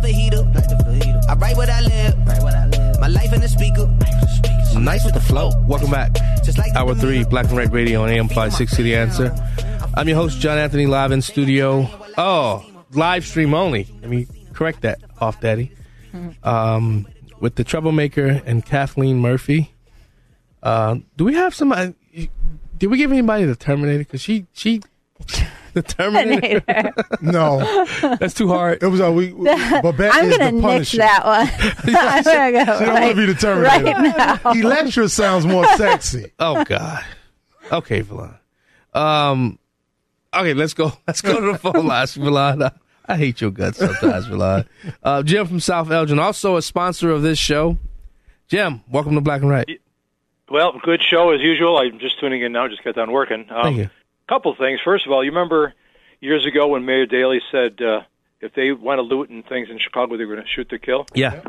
[0.00, 0.54] The fajita.
[0.54, 1.28] Like the fajita.
[1.28, 2.14] I write what I live.
[2.26, 3.00] Write what I live.
[3.00, 3.88] My life in the speaker.
[4.76, 5.50] I'm nice with the flow.
[5.66, 6.16] Welcome back.
[6.76, 9.34] Hour three, Black and Right Radio on AM 560 The Answer.
[9.94, 11.88] I'm your host, John Anthony, live in studio.
[12.16, 13.88] Oh, live stream only.
[14.00, 15.72] Let me correct that off, Daddy.
[16.42, 17.06] Um,
[17.40, 19.74] with the Troublemaker and Kathleen Murphy.
[20.62, 21.94] Uh, do we have somebody?
[22.76, 23.98] Did we give anybody the Terminator?
[23.98, 24.82] Because she, she,
[25.74, 26.92] the Terminator.
[27.20, 27.84] No,
[28.18, 28.82] that's too hard.
[28.82, 29.30] It was a we.
[29.32, 30.96] Babette I'm is gonna the nix Punisher.
[30.98, 31.94] that one.
[31.96, 33.84] I'm gonna go She don't right, want to be the Terminator.
[34.00, 34.52] right now.
[34.52, 36.32] Electra sounds more sexy.
[36.38, 37.04] Oh God.
[37.72, 38.38] Okay, Villan.
[38.94, 39.58] Um.
[40.34, 40.92] Okay, let's go.
[41.06, 42.62] Let's go to the phone lines, Villan.
[42.62, 42.70] I,
[43.12, 44.66] I hate your guts sometimes, Villan.
[45.02, 47.78] Uh, Jim from South Elgin, also a sponsor of this show.
[48.48, 49.80] Jim, welcome to Black and Right.
[50.50, 51.76] Well, good show as usual.
[51.78, 52.68] I'm just tuning in now.
[52.68, 53.46] Just got done working.
[53.50, 53.90] Um, Thank you.
[54.28, 54.80] Couple things.
[54.84, 55.74] First of all, you remember
[56.20, 58.00] years ago when Mayor Daley said uh,
[58.40, 60.78] if they want to loot and things in Chicago, they were going to shoot to
[60.78, 61.06] kill.
[61.14, 61.40] Yeah.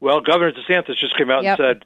[0.00, 1.58] Well, Governor DeSantis just came out Yep.
[1.58, 1.84] and said,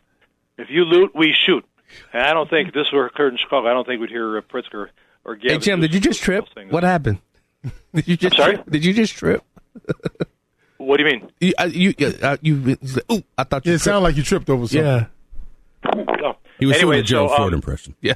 [0.59, 1.64] if you loot, we shoot.
[2.12, 3.68] And I don't think if this were occurred in Chicago.
[3.68, 4.89] I don't think we'd hear uh, Pritzker
[5.24, 5.51] or Gavin.
[5.51, 6.47] Hey Jim, did you just trip?
[6.70, 7.18] What happened?
[7.94, 8.55] Did you just sorry?
[8.55, 8.70] Trip?
[8.70, 9.43] Did you just trip?
[10.78, 11.30] What do you mean?
[11.40, 12.76] You, uh, you, uh, you,
[13.12, 13.72] ooh, I thought you.
[13.72, 14.84] Yeah, it sounded like you tripped over something.
[14.84, 15.06] Yeah.
[16.20, 16.36] No.
[16.59, 17.94] He was anyway, doing a Gerald so, um, Ford impression.
[18.01, 18.14] Yeah.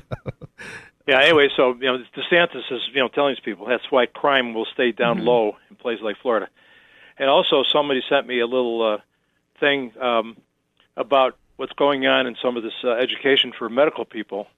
[1.07, 1.21] Yeah.
[1.23, 4.67] Anyway, so you know, DeSantis is you know telling these people that's why crime will
[4.73, 5.27] stay down Mm-hmm.
[5.27, 6.49] low in places like Florida.
[7.19, 8.99] And also, somebody sent me a little uh,
[9.59, 10.37] thing um,
[10.97, 14.49] about what's going on in some of this uh, education for medical people.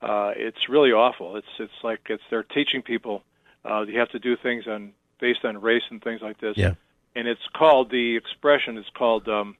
[0.00, 1.36] Uh, it's really awful.
[1.36, 3.22] It's it's like it's they're teaching people
[3.68, 6.56] uh, you have to do things on based on race and things like this.
[6.56, 6.74] Yeah.
[7.14, 9.56] And it's called the expression is called um,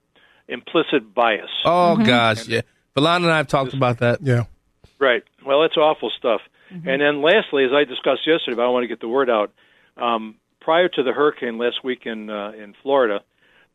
[0.47, 1.51] implicit bias.
[1.65, 2.61] Oh gosh, yeah.
[2.97, 4.21] Valana and I have talked about that.
[4.23, 4.45] Yeah.
[4.99, 5.23] Right.
[5.45, 6.41] Well, it's awful stuff.
[6.85, 9.53] And then lastly, as I discussed yesterday, but I want to get the word out.
[9.97, 13.23] Um, prior to the hurricane last week in uh, in Florida,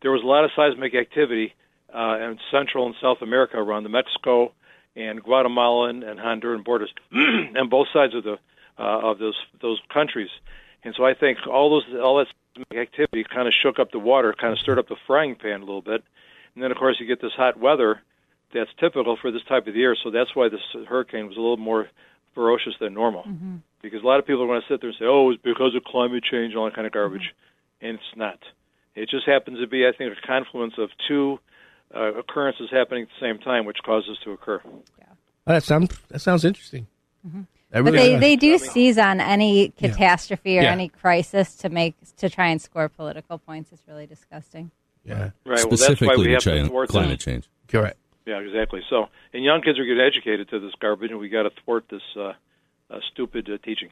[0.02, 1.53] there was a lot of seismic activity
[1.93, 4.53] uh, in Central and South America around the Mexico
[4.95, 8.38] and Guatemalan and Honduran borders, and both sides of the
[8.77, 10.30] uh, of those those countries.
[10.84, 13.99] And so I think all those all that seismic activity kind of shook up the
[13.99, 16.03] water, kind of stirred up the frying pan a little bit.
[16.56, 18.02] And then of course you get this hot weather
[18.53, 19.95] that's typical for this type of year.
[20.03, 21.90] So that's why this hurricane was a little more
[22.34, 23.23] ferocious than normal.
[23.23, 23.57] Mm-hmm.
[23.82, 25.76] Because a lot of people are going to sit there and say, "Oh, it's because
[25.76, 27.86] of climate change and all that kind of garbage," mm-hmm.
[27.88, 28.40] and it's not.
[28.95, 31.40] It just happens to be, I think, a confluence of two
[31.95, 34.61] uh, occurrences happening at the same time, which causes this to occur.
[34.65, 36.88] Oh, that sounds that sounds interesting.
[37.28, 37.41] Mm-hmm.
[37.72, 40.72] That But really they, they do seize on any catastrophe or Yeah.
[40.72, 43.72] any crisis to make to try and score political points.
[43.72, 44.72] It's really disgusting.
[45.06, 45.14] yeah.
[45.14, 45.32] Right.
[45.45, 47.49] Well, that's why Specifically we have to climate change.
[47.68, 47.98] Correct.
[48.32, 48.82] Yeah, exactly.
[48.90, 51.86] So, and young kids are getting educated to this garbage, and we got to thwart
[51.90, 52.34] this uh,
[52.90, 53.90] uh, stupid uh, teaching.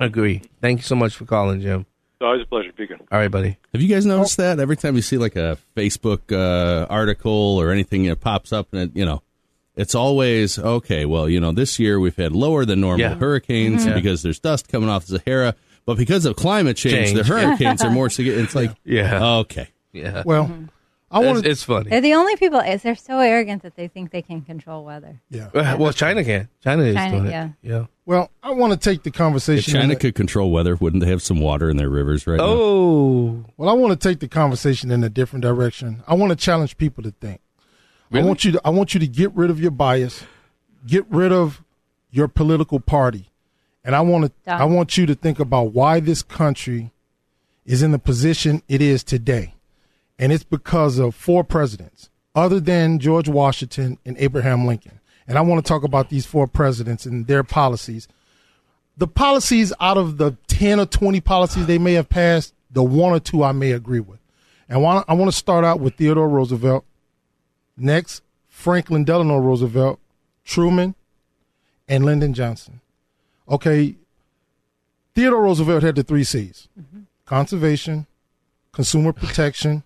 [0.00, 0.40] Agree.
[0.62, 1.80] Thank you so much for calling, Jim.
[2.14, 2.96] It's always a pleasure speaking.
[3.12, 3.58] All right, buddy.
[3.72, 7.30] Have you guys noticed that every time you see like a Facebook uh, article
[7.60, 9.20] or anything that pops up, and it, you know,
[9.76, 11.04] it's always okay.
[11.04, 13.14] Well, you know, this year we've had lower than normal Yeah.
[13.16, 13.94] hurricanes Mhm.
[13.94, 17.18] because there's dust coming off the Sahara, but because of climate change, Change.
[17.18, 18.08] the hurricanes are more.
[18.16, 19.38] sig- It's like, Yeah.
[19.40, 20.22] okay, Yeah.
[20.24, 20.50] Well,
[21.10, 21.50] I want It's, to.
[21.50, 21.90] it's funny.
[21.90, 22.58] They're the only people.
[22.60, 25.20] is They're so arrogant that they think they can control weather.
[25.30, 25.48] Yeah.
[25.76, 26.48] Well, China can.
[26.62, 27.44] China is China, doing yeah.
[27.46, 27.52] it.
[27.62, 27.86] Yeah.
[28.06, 29.76] Well, I want to take the if conversation.
[29.76, 32.38] in China a- could control weather, wouldn't they have some water in their rivers right
[32.38, 32.44] now?
[32.46, 33.44] Oh.
[33.56, 36.02] Well, I want to take the conversation in a different direction.
[36.08, 37.40] I want to challenge people to think.
[38.10, 38.26] I Really?
[38.28, 40.24] want you to I want you to get rid of your bias,
[40.86, 41.62] get rid of
[42.10, 43.30] your political party.
[43.84, 44.60] And I want to Done.
[44.60, 46.90] I want you to think about why this country
[47.66, 49.54] is in the position it is today.
[50.18, 55.00] And it's because of four presidents other than George Washington and Abraham Lincoln.
[55.26, 58.08] And I want to talk about these four presidents and their policies
[58.96, 63.12] the policies out of the 10 or 20 policies they may have passed, the one
[63.12, 64.20] or two I may agree with.
[64.68, 66.84] And I want to start out with Theodore Roosevelt,
[67.76, 70.00] next, Franklin Delano Roosevelt,
[70.44, 70.94] Truman,
[71.88, 72.80] and Lyndon Johnson.
[73.48, 73.96] Okay,
[75.14, 77.02] Theodore Roosevelt had the three C's mm-hmm.
[77.26, 78.06] conservation,
[78.72, 79.82] consumer protection,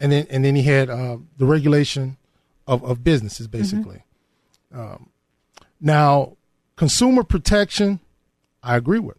[0.00, 2.16] and then, and then he had uh, the regulation
[2.66, 4.02] of, of businesses, basically.
[4.74, 5.10] Um,
[5.80, 6.36] now,
[6.76, 8.00] consumer protection,
[8.62, 9.18] I agree with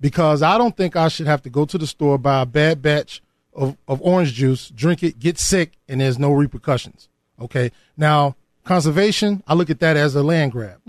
[0.00, 2.82] because I don't think I should have to go to the store, buy a bad
[2.82, 3.22] batch
[3.54, 7.08] of, of orange juice, drink it, get sick, and there's no repercussions.
[7.40, 7.72] Okay.
[7.96, 10.80] Now, conservation, I look at that as a land grab.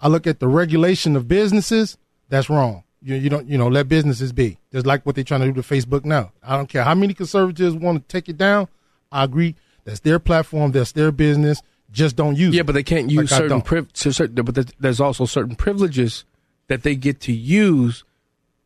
[0.00, 1.96] I look at the regulation of businesses,
[2.28, 2.82] that's wrong.
[3.00, 4.58] You, you don't, you know, let businesses be.
[4.72, 6.32] Just like what they're trying to do to Facebook now.
[6.42, 8.68] I don't care how many conservatives want to take it down.
[9.10, 9.54] I agree.
[9.84, 10.72] That's their platform.
[10.72, 11.60] That's their business.
[11.90, 12.56] Just don't use it.
[12.56, 13.64] Yeah, but they can't use Like certain don't.
[13.64, 16.24] priv- so certain, but there's- there's also certain privileges
[16.68, 18.04] that they get to use,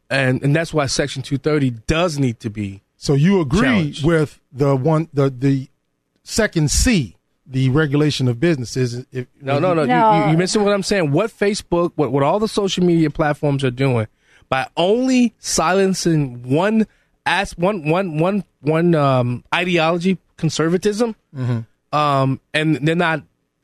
[0.09, 2.83] and and that's why Section 230 does need to be.
[2.97, 4.05] So you agree challenged.
[4.07, 5.69] with the one the the
[6.23, 9.05] second C, the regulation of businesses.
[9.11, 9.83] If, No, no, no.
[9.83, 11.11] You, you, you missing what I'm saying.
[11.11, 14.07] What Facebook, what, what all the social media platforms are doing
[14.49, 16.87] by only silencing one
[17.25, 21.67] as one one one one um, ideology, conservatism, Mhm.
[21.93, 23.23] um, and they're not.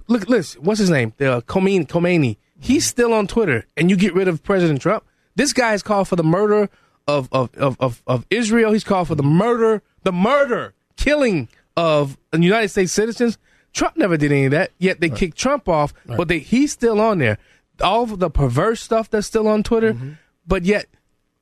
[0.08, 0.62] Look, listen.
[0.62, 1.12] What's his name?
[1.16, 1.86] The Khomeini.
[1.86, 2.36] Khomeini.
[2.58, 5.04] He's still on Twitter, and you get rid of President Trump.
[5.36, 6.68] This guy has called for the murder
[7.08, 8.72] of of, of, of of Israel.
[8.72, 13.38] He's called for the murder, the murder, killing of United States citizens.
[13.72, 14.70] Trump never did any of that.
[14.78, 17.38] Yet they kicked Trump off, but they, he's still on there.
[17.80, 19.96] All of the perverse stuff that's still on Twitter,
[20.46, 20.86] but yet,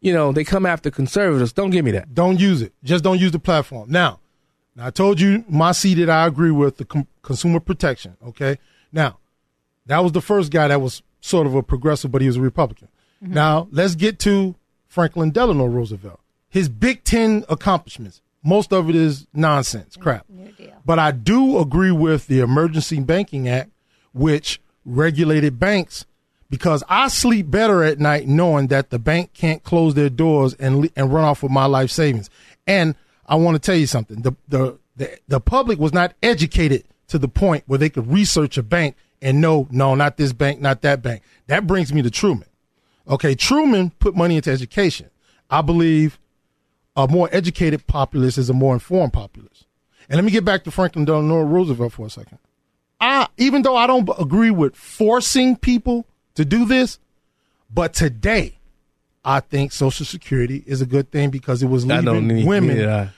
[0.01, 1.53] you know, they come after conservatives.
[1.53, 2.15] Don't give me that.
[2.15, 2.73] Don't use it.
[2.83, 3.91] Just don't use the platform.
[3.91, 4.21] Now,
[4.75, 8.17] now I told you my seat that I agree with the com- consumer protection.
[8.27, 8.59] Okay.
[8.93, 9.19] Now,
[9.87, 12.41] that was the first guy that was sort of a progressive, but he was a
[12.41, 12.89] Republican.
[13.23, 13.35] Mm-hmm.
[13.35, 14.55] Now let's get to
[14.89, 16.21] Franklin Delano Roosevelt.
[16.49, 18.23] His Big Ten accomplishments.
[18.43, 20.03] Most of it is nonsense, mm-hmm.
[20.03, 20.27] crap.
[20.85, 23.71] But I do agree with the Emergency Banking Act,
[24.13, 26.07] which regulated banks
[26.51, 30.91] because I sleep better at night knowing that the bank can't close their doors and
[30.97, 32.29] and run off with my life savings.
[32.67, 32.97] And
[33.27, 37.19] I want to tell you something: the the the, the public was not educated to
[37.19, 40.83] the point where they could research a bank and know, no, not this bank, not
[40.83, 41.23] that bank.
[41.47, 42.49] That brings me to Truman.
[43.09, 45.11] Okay, Truman put money into education.
[45.49, 46.19] I believe
[46.97, 49.65] a more educated populace is a more informed populace.
[50.09, 52.39] And let me get back to Franklin Delano Roosevelt for a second.
[53.01, 56.99] I, even though I don't agree with forcing people to do this,
[57.73, 58.59] but today,
[59.25, 63.11] I think Social Security is a good thing because it was leaving need- women I.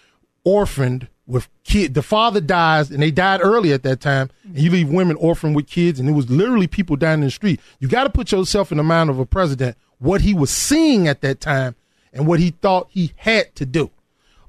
[0.45, 1.95] orphaned with kid.
[1.95, 5.55] The father dies, and they died early at that time, and you leave women orphaned
[5.55, 7.61] with kids, and it was literally people down in the street.
[7.79, 11.07] You got to put yourself in the mind of a president, what he was seeing
[11.07, 11.77] at that time,
[12.13, 13.91] and what he thought he had to do.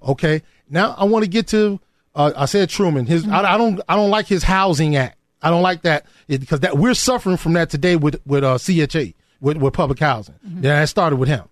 [0.01, 1.79] Okay, now I want to get to.
[2.15, 3.05] Uh, I said Truman.
[3.05, 5.17] His I, I don't I don't like his housing act.
[5.43, 9.13] I don't like that because that we're suffering from that today with with uh, CHA
[9.41, 10.35] with, with public housing.
[10.61, 11.43] Yeah, it started with him.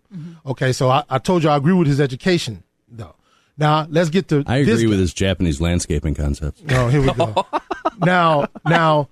[0.45, 3.15] Okay, so I, I told you I agree with his education though.
[3.57, 6.61] Now let's get to I this agree with his Japanese landscaping concepts.
[6.69, 7.45] Oh, here we go.
[7.99, 9.09] now, now,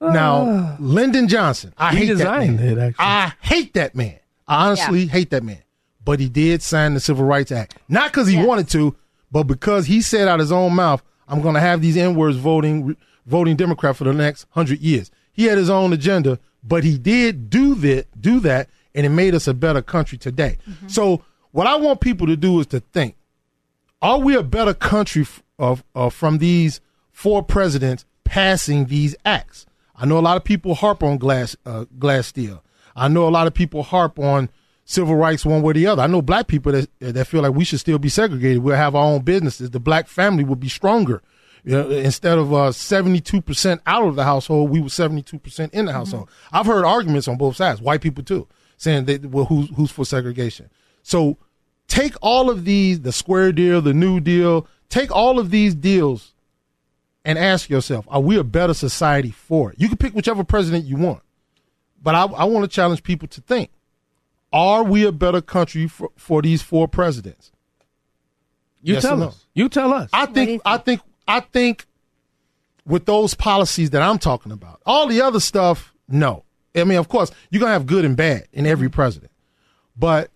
[0.00, 1.72] now, Lyndon Johnson.
[1.76, 2.78] I He hate designed that man.
[2.78, 3.04] it, actually.
[3.04, 4.18] I hate that man.
[4.48, 5.62] I honestly hate that man.
[6.04, 8.96] But he did sign the Civil Rights Act, not because he wanted to,
[9.30, 12.36] but because he said out his own mouth, "I'm going to have these N words
[12.38, 12.96] voting
[13.30, 17.48] voting Democrat for the next hundred years." He had his own agenda, but he did
[17.48, 20.58] do that, do that, and it made us a better country today.
[20.88, 23.14] So, what I want people to do is to think:
[24.02, 26.80] Are we a better country f- of, of from these
[27.12, 29.66] four presidents passing these acts?
[29.96, 32.62] I know a lot of people harp on Glass uh, Glass Steal.
[32.96, 34.50] I know a lot of people harp on
[34.84, 36.02] civil rights one way or the other.
[36.02, 38.62] I know black people that that feel like we should still be segregated.
[38.62, 39.70] We'll have our own businesses.
[39.70, 41.22] The black family would be stronger.
[41.64, 45.22] You know, instead of uh, seventy two percent out of the household, we were seventy
[45.22, 45.98] two percent in the mm-hmm.
[45.98, 46.30] household.
[46.52, 50.04] I've heard arguments on both sides, white people too, saying that well, who's who's for
[50.04, 50.70] segregation?
[51.02, 51.38] So
[51.88, 56.34] take all of these, the square deal, the new deal, take all of these deals
[57.24, 59.80] and ask yourself, are we a better society for it?
[59.80, 61.22] You can pick whichever president you want.
[62.02, 63.70] But I, I want to challenge people to think,
[64.52, 67.52] are we a better country for, for these four presidents?
[68.82, 69.28] You Yes or tell no?
[69.28, 69.46] us.
[69.52, 70.08] You tell us.
[70.12, 71.86] I think I think I think
[72.86, 76.44] with those policies that I'm talking about, all the other stuff, no.
[76.74, 78.94] I mean, of course, you're gonna have good and bad in every mm-hmm.
[78.94, 79.32] president,
[79.96, 80.30] but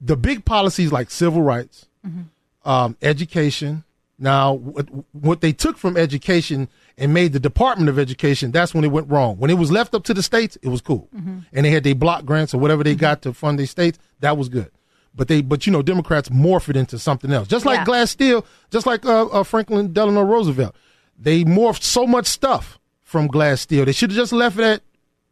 [0.00, 2.68] the big policies like civil rights, mm-hmm.
[2.68, 3.84] um, education.
[4.20, 8.82] Now, what, what they took from education and made the Department of Education, that's when
[8.82, 9.36] it went wrong.
[9.36, 11.40] When it was left up to the states, it was cool, mm-hmm.
[11.52, 13.98] and they had their block grants or whatever they got to fund their states.
[14.20, 14.70] That was good.
[15.14, 17.84] But they, but you know, Democrats morph it into something else, just like Yeah.
[17.84, 20.76] Glass Steal, just like uh, uh, Franklin Delano Roosevelt.
[21.18, 23.84] They morphed so much stuff from Glass Steal.
[23.84, 24.82] They should have just left it at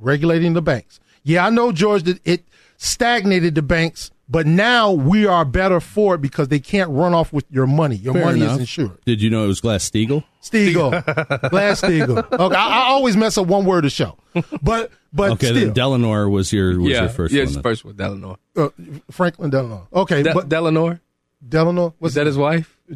[0.01, 0.99] regulating the banks.
[1.23, 2.45] Yeah, I know, George, that it
[2.77, 7.33] stagnated the banks, but now we are better for it because they can't run off
[7.33, 7.97] with your money.
[7.97, 8.55] Your Fair money enough.
[8.55, 8.99] is insured.
[9.05, 10.25] Did you know it was Glass Steagall?
[10.43, 10.91] Steagall,
[11.51, 12.19] Glass Steagall.
[12.33, 14.17] Okay, I, I always mess up one word to show,
[14.63, 17.45] but but okay, still, then Delano was your was yeah, your first yeah, one.
[17.45, 17.63] it's then.
[17.63, 18.39] first one, Delano.
[18.57, 18.69] uh,
[19.11, 19.89] Franklin Delano.
[19.93, 20.99] Okay, De- but Delano.
[21.47, 21.95] Delano.
[22.01, 22.77] Was that his wife?
[22.91, 22.95] I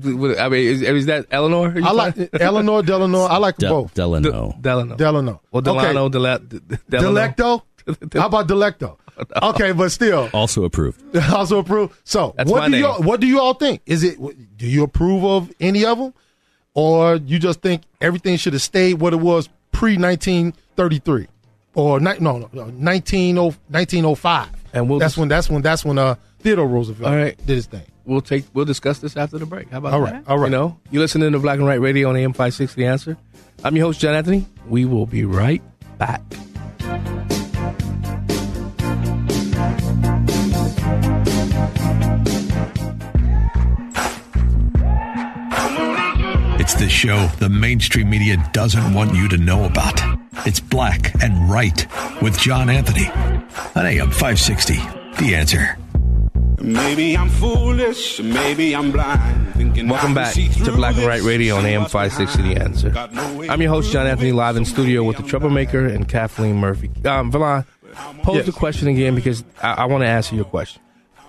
[0.49, 1.75] mean, is, is that Eleanor?
[1.85, 3.23] I like Eleanor Delano.
[3.23, 3.95] I like them Del- both.
[3.95, 4.57] Delano.
[4.61, 4.97] Delano.
[4.97, 5.41] Delano.
[5.53, 6.05] Or Delano.
[6.05, 6.13] Okay.
[6.13, 6.59] Dela- D-
[6.89, 7.13] Delano.
[7.13, 7.63] Delecto.
[8.19, 8.97] How about Delecto?
[9.43, 11.17] Okay, but still, Also approved.
[11.33, 11.95] also approved.
[12.05, 12.81] So, That's what do name.
[12.85, 13.83] you what do you all think?
[13.87, 14.19] Is it
[14.57, 16.15] do you approve of any of them,
[16.75, 21.27] or you just think everything should have stayed what it was pre nineteen thirty three,
[21.75, 24.49] or ni- no, no, no 19, 1905?
[24.73, 27.37] And we'll that's dis- when that's when that's when uh Theodore Roosevelt All right.
[27.47, 27.83] did his thing.
[28.07, 28.45] We'll take.
[28.55, 29.71] We'll discuss this after the break.
[29.71, 30.25] How about all right?
[30.25, 30.29] That?
[30.29, 30.47] All right.
[30.47, 32.83] You know, you listening to Black and Right Radio on AM five sixty.
[32.83, 33.17] The answer.
[33.63, 34.47] I'm your host John Anthony.
[34.69, 35.63] We will be right
[35.99, 36.23] back.
[46.81, 50.01] The show the mainstream media doesn't want you to know about.
[50.47, 51.87] It's Black and Right
[52.23, 53.07] with John Anthony
[53.77, 54.77] on AM 560.
[55.23, 55.77] The answer.
[56.59, 59.91] Maybe I'm foolish, maybe I'm blind.
[59.91, 62.63] Welcome I back to Black and this, Right Radio on AM 560 The.
[62.63, 62.91] Answer.
[63.13, 66.91] No I'm your host, John Anthony, live in studio with the Troublemaker and Kathleen Murphy.
[67.05, 67.67] Um, Valon,
[68.23, 68.47] pose Yes.
[68.47, 70.81] the question again because I, I want to answer your question.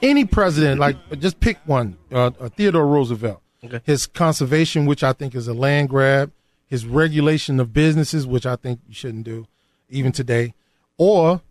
[0.01, 1.97] Any president, like just pick one.
[2.09, 3.40] Uh, uh, Theodore Roosevelt.
[3.83, 6.31] His conservation, which I think is a land grab.
[6.67, 9.45] His regulation of businesses, which I think you shouldn't do,
[9.89, 10.53] even today,
[10.97, 11.41] or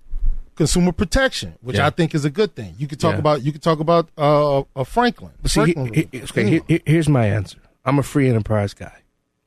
[0.57, 1.87] consumer protection, which Yeah.
[1.87, 2.75] I think is a good thing.
[2.79, 3.19] You could talk Yeah.
[3.19, 5.33] about you could talk about uh, uh, Franklin.
[5.45, 7.59] See, Franklin he- he- okay, here- here- here's my answer.
[7.85, 8.99] I'm a free enterprise guy,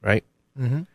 [0.01, 0.23] right?
[0.59, 0.85] Mhm.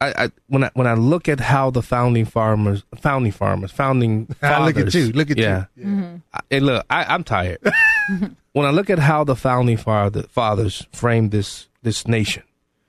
[0.00, 4.34] I, I when I when I look at how the founding farmers, founding farmers, founding
[4.42, 5.44] Ah, look at fathers- you, look at you.
[5.44, 5.64] yeah.
[5.76, 5.84] Yeah.
[5.86, 6.16] Mm-hmm.
[6.34, 7.58] I, and look, I, I'm tired.
[8.52, 12.42] when I look at how the founding father, fathers framed this this nation,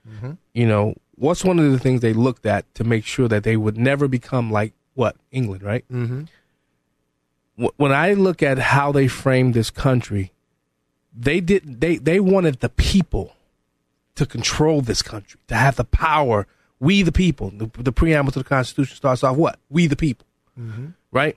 [0.08, 0.36] Mhm.
[0.52, 3.56] you know, what's one of the things they looked at to make sure that they
[3.56, 5.84] would never become like what England, right?
[5.90, 6.28] Mhm.
[7.60, 10.32] Wh- When I look at how they framed this country,
[11.16, 13.34] they did they they wanted the people
[14.16, 16.46] to control this country, to have the power.
[16.80, 17.50] We the people.
[17.50, 19.58] The, the preamble to the Constitution starts off what?
[19.70, 20.26] We the people
[20.58, 20.86] Mm-hmm.
[21.10, 21.36] right?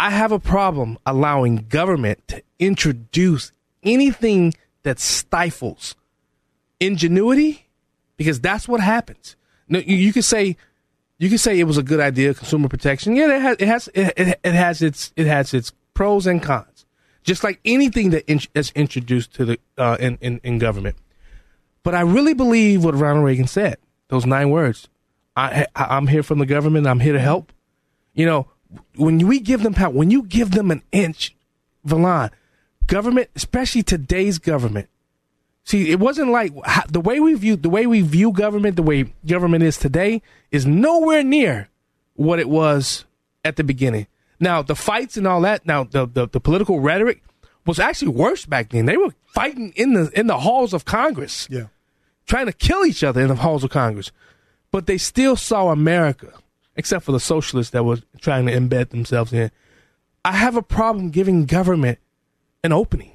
[0.00, 3.52] I have a problem allowing government to introduce
[3.82, 5.94] anything that stifles
[6.80, 7.68] ingenuity
[8.16, 9.36] because that's what happens.
[9.68, 10.56] You, you could say
[11.18, 13.14] you could say it was a good idea, consumer protection.
[13.14, 16.86] Yeah, it has it has it, it, has its it has its pros and cons,
[17.22, 20.96] just like anything that in, is introduced to the uh, in, in in government.
[21.82, 23.76] But I really believe what Ronald Reagan said.
[24.08, 24.88] Those nine words.
[25.36, 26.86] I, I I'm here from the government.
[26.86, 27.52] I'm here to help.
[28.14, 28.48] You know,
[28.96, 31.34] when we give them power, when you give them an inch,
[31.86, 32.30] Valon,
[32.86, 34.88] government, especially today's government.
[35.64, 36.52] See, it wasn't like
[36.88, 40.66] the way we view the way we view government, the way government is today, is
[40.66, 41.68] nowhere near
[42.14, 43.04] what it was
[43.44, 44.06] at the beginning.
[44.40, 47.22] Now, the fights and all that, now the, the, the political rhetoric
[47.66, 48.86] was actually worse back then.
[48.86, 51.46] They were fighting in the in the halls of Congress.
[51.50, 51.66] Yeah.
[52.26, 54.12] Trying to kill each other in the halls of Congress.
[54.70, 56.32] But they still saw America,
[56.80, 59.50] except for the socialists that were trying to embed themselves in.
[60.24, 61.98] I have a problem giving government
[62.64, 63.12] an opening.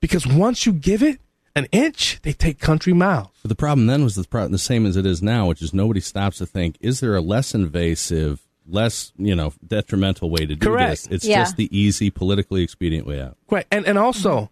[0.00, 1.20] Because once you give it
[1.54, 3.28] an inch, they take country miles.
[3.42, 5.72] But the problem then was the, pro- the same as it is now, which is
[5.74, 10.54] nobody stops to think: is there a less invasive, less you know detrimental way to
[10.56, 10.90] do Correct.
[10.90, 11.06] this?
[11.08, 11.40] It's Yeah.
[11.42, 13.36] just the easy, politically expedient way out.
[13.50, 14.50] Right, and and also,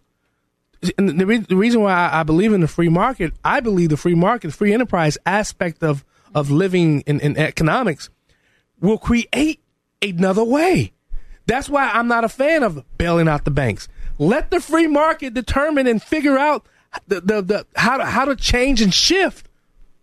[0.97, 3.89] and the, re- the reason why I, I believe in the free market, I believe
[3.89, 6.05] the free market, free enterprise aspect of
[6.35, 8.09] of living in, in economics
[8.81, 9.59] will create
[10.01, 10.93] another way.
[11.45, 13.87] That's why I'm not a fan of bailing out the banks.
[14.17, 16.65] Let the free market determine and figure out
[17.07, 19.47] the the, the how to how to change and shift.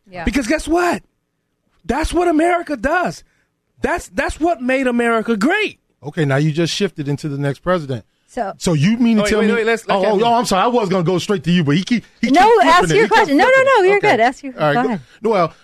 [0.09, 0.25] Yeah.
[0.25, 1.03] Because guess what?
[1.85, 3.23] That's what America does.
[3.81, 5.81] That's that's what made America great.
[6.03, 8.05] Okay, now you just shifted into the next president.
[8.29, 9.53] So, So you mean to Wait, tell wait, me?
[9.55, 10.63] wait, let's- oh, let's- oh, oh, oh, I'm sorry.
[10.65, 12.05] I was gonna go straight to you, but he keep.
[12.21, 12.89] He No, keep flipping ask it.
[12.97, 13.37] your He kept question.
[13.39, 14.11] No, no, no, you're Okay.
[14.11, 14.21] good.
[14.21, 15.01] Ask your- All right, go go- ahead.
[15.23, 15.55] Well,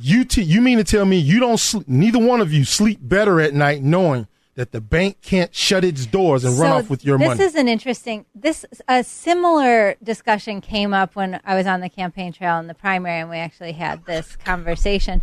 [0.00, 2.98] you t- you mean to tell me you don't sleep, neither one of you sleep
[3.02, 7.04] better at night knowing that the bank can't shut its doors and run off with
[7.04, 7.38] your this money?
[7.38, 8.26] This is an interesting.
[8.34, 12.74] This a similar discussion came up when I was on the campaign trail in the
[12.74, 15.22] primary, and we actually had this conversation.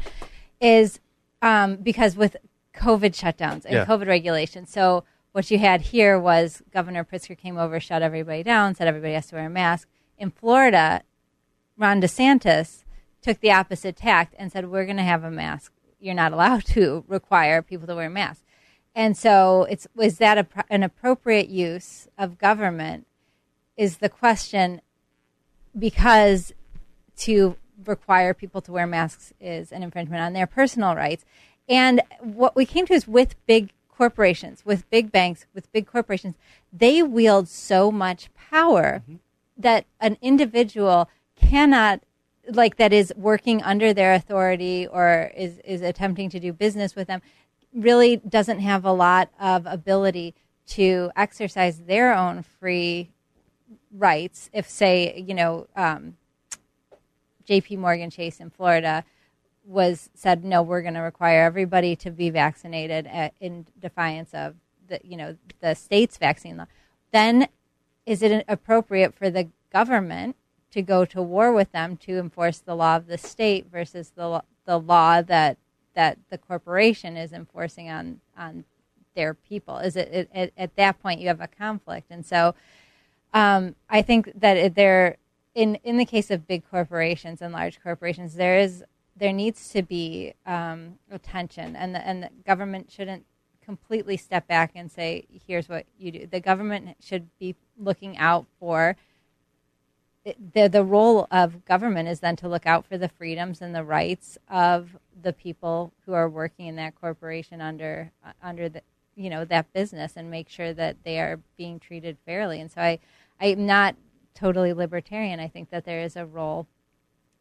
[0.62, 1.00] Is
[1.42, 2.38] um, because with
[2.76, 3.86] COVID shutdowns and Yeah.
[3.86, 5.04] COVID regulations, so
[5.34, 9.28] what you had here was Governor Pritzker came over, shut everybody down, said everybody has
[9.28, 9.90] to wear a mask.
[10.18, 11.02] In Florida,
[11.78, 12.85] Ron DeSantis
[13.26, 15.74] took the opposite tact and said, "We're going to have a mask.
[16.00, 18.44] You're not allowed to require people to wear masks."
[18.94, 23.08] And so, it's was that a, an appropriate use of government?
[23.76, 24.82] Is the question
[25.78, 26.54] because
[27.18, 31.26] to require people to wear masks is an infringement on their personal rights.
[31.68, 36.36] And what we came to is with big corporations, with big banks, with big corporations,
[36.72, 39.16] they wield so much power mm-hmm.
[39.58, 42.02] that an individual cannot
[42.50, 47.08] like that is working under their authority or is is attempting to do business with
[47.08, 47.22] them
[47.74, 50.34] really doesn't have a lot of ability
[50.66, 53.12] to exercise their own free
[53.92, 56.16] rights if say you know um,
[57.48, 59.04] jp morgan chase in florida
[59.66, 64.56] was said no we're going to require everybody to be vaccinated uh, in defiance of
[64.88, 66.68] the you know the state's vaccine law.
[67.12, 67.48] Then
[68.06, 70.36] is it appropriate for the government
[70.76, 74.44] to go to war with them to enforce the law of the state versus the
[74.66, 75.58] the law that
[75.94, 78.66] that the corporation is enforcing on on
[79.16, 79.78] their people.
[79.78, 82.08] Is it, it, at, at that point you have a conflict.
[82.10, 82.56] And so
[83.34, 85.16] um, I think that there
[85.54, 88.84] in in the case of big corporations and large corporations there is
[89.16, 91.78] there needs to be um, attention.
[91.78, 93.26] And the, and the government shouldn't
[93.64, 96.28] completely step back and say here's what you do.
[96.28, 98.98] The government should be looking out for
[100.54, 103.84] the the role of government is then to look out for the freedoms and the
[103.84, 108.82] rights of the people who are working in that corporation under uh, under the
[109.16, 112.60] you know that business and make sure that they are being treated fairly.
[112.60, 113.00] And so I
[113.40, 113.96] I'm not
[114.34, 115.40] totally libertarian.
[115.40, 116.68] I think that there is a role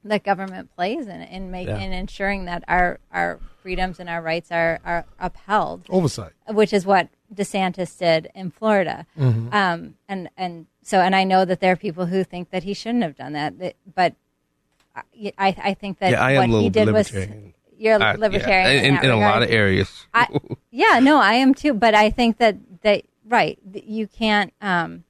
[0.05, 1.79] that government plays in in make Yeah.
[1.79, 5.87] in ensuring that our our freedoms and our rights are are upheld.
[5.89, 6.33] Oversight.
[6.49, 9.07] which is what DeSantis did in Florida.
[9.19, 9.53] Mhm.
[9.55, 12.75] Um, and and so and I know that there are people who think that he
[12.75, 14.15] shouldn't have done that, that- but
[14.97, 17.13] I, I think that Yeah, I what he did was
[17.77, 20.07] you're I- libertarian yeah, in, that in a lot of areas.
[20.15, 20.29] I,
[20.71, 21.75] yeah, no, I am too.
[21.75, 24.53] But I think that that right, you can't.
[24.61, 25.03] Um,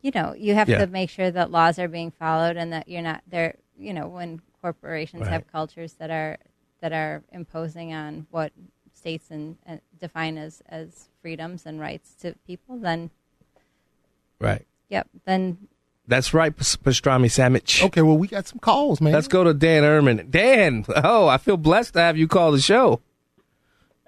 [0.00, 0.78] you know, you have Yeah.
[0.78, 3.56] to make sure that laws are being followed and that you're not there.
[3.78, 6.38] You know, when corporations have cultures that are
[6.80, 8.52] that are imposing on what
[8.94, 13.10] states and, and define as as freedoms and rights to people, then
[14.42, 14.66] Right.
[14.88, 15.56] yep, then
[16.08, 17.82] That's right, Pas- Pastrami Sandwich.
[17.82, 19.12] Okay, well, we got some calls, man.
[19.12, 20.30] Let's go to Dan Ehrman.
[20.30, 23.00] Dan, oh, I feel blessed to have you call the show.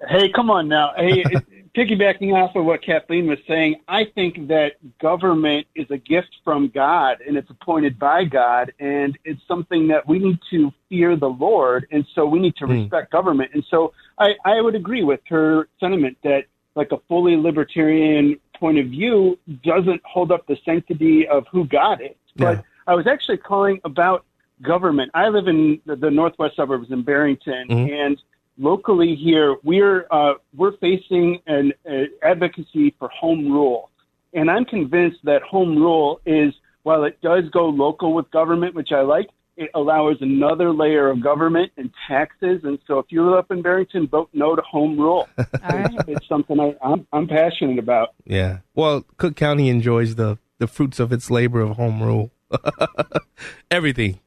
[0.09, 0.93] Hey, come on now.
[0.97, 1.24] Hey,
[1.77, 6.69] piggybacking off of what Kathleen was saying, I think that government is a gift from
[6.69, 11.28] God and it's appointed by God, and it's something that we need to fear the
[11.28, 12.73] Lord, and so we need to hmm.
[12.73, 13.51] respect government.
[13.55, 16.44] And so I, I would agree with her sentiment that
[16.77, 22.01] like a fully libertarian point of view doesn't hold up the sanctity of who got
[22.01, 22.16] it.
[22.36, 24.24] But I was actually calling about
[24.62, 25.10] government.
[25.14, 27.90] I live in the, the northwest suburbs in Barrington, Mhm.
[27.90, 28.22] and
[28.59, 33.90] locally here we're uh, we're facing an uh, advocacy for home rule,
[34.32, 36.55] and I'm convinced that home rule is
[36.85, 39.28] while it does go local with government, which I like.
[39.56, 43.62] It allows another layer of government and taxes, and so if you live up in
[43.62, 45.28] Barrington, vote no to home rule.
[45.39, 48.09] it's, it's something I, I'm I'm passionate about.
[48.24, 48.59] Yeah.
[48.74, 52.32] Well, Cook County enjoys the, the fruits of its labor of home rule.
[53.70, 54.20] everything.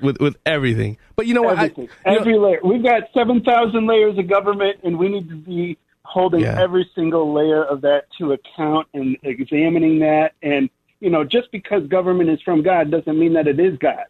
[0.00, 0.96] With with everything.
[1.16, 1.58] But you know what?
[1.58, 2.60] I- you know- Every layer.
[2.64, 6.60] We've got 7,000 layers of government, and we need to be holding Yeah.
[6.60, 10.32] every single layer of that to account and examining that.
[10.42, 10.70] And,
[11.00, 14.04] you know, just because government is from God doesn't mean that it is God.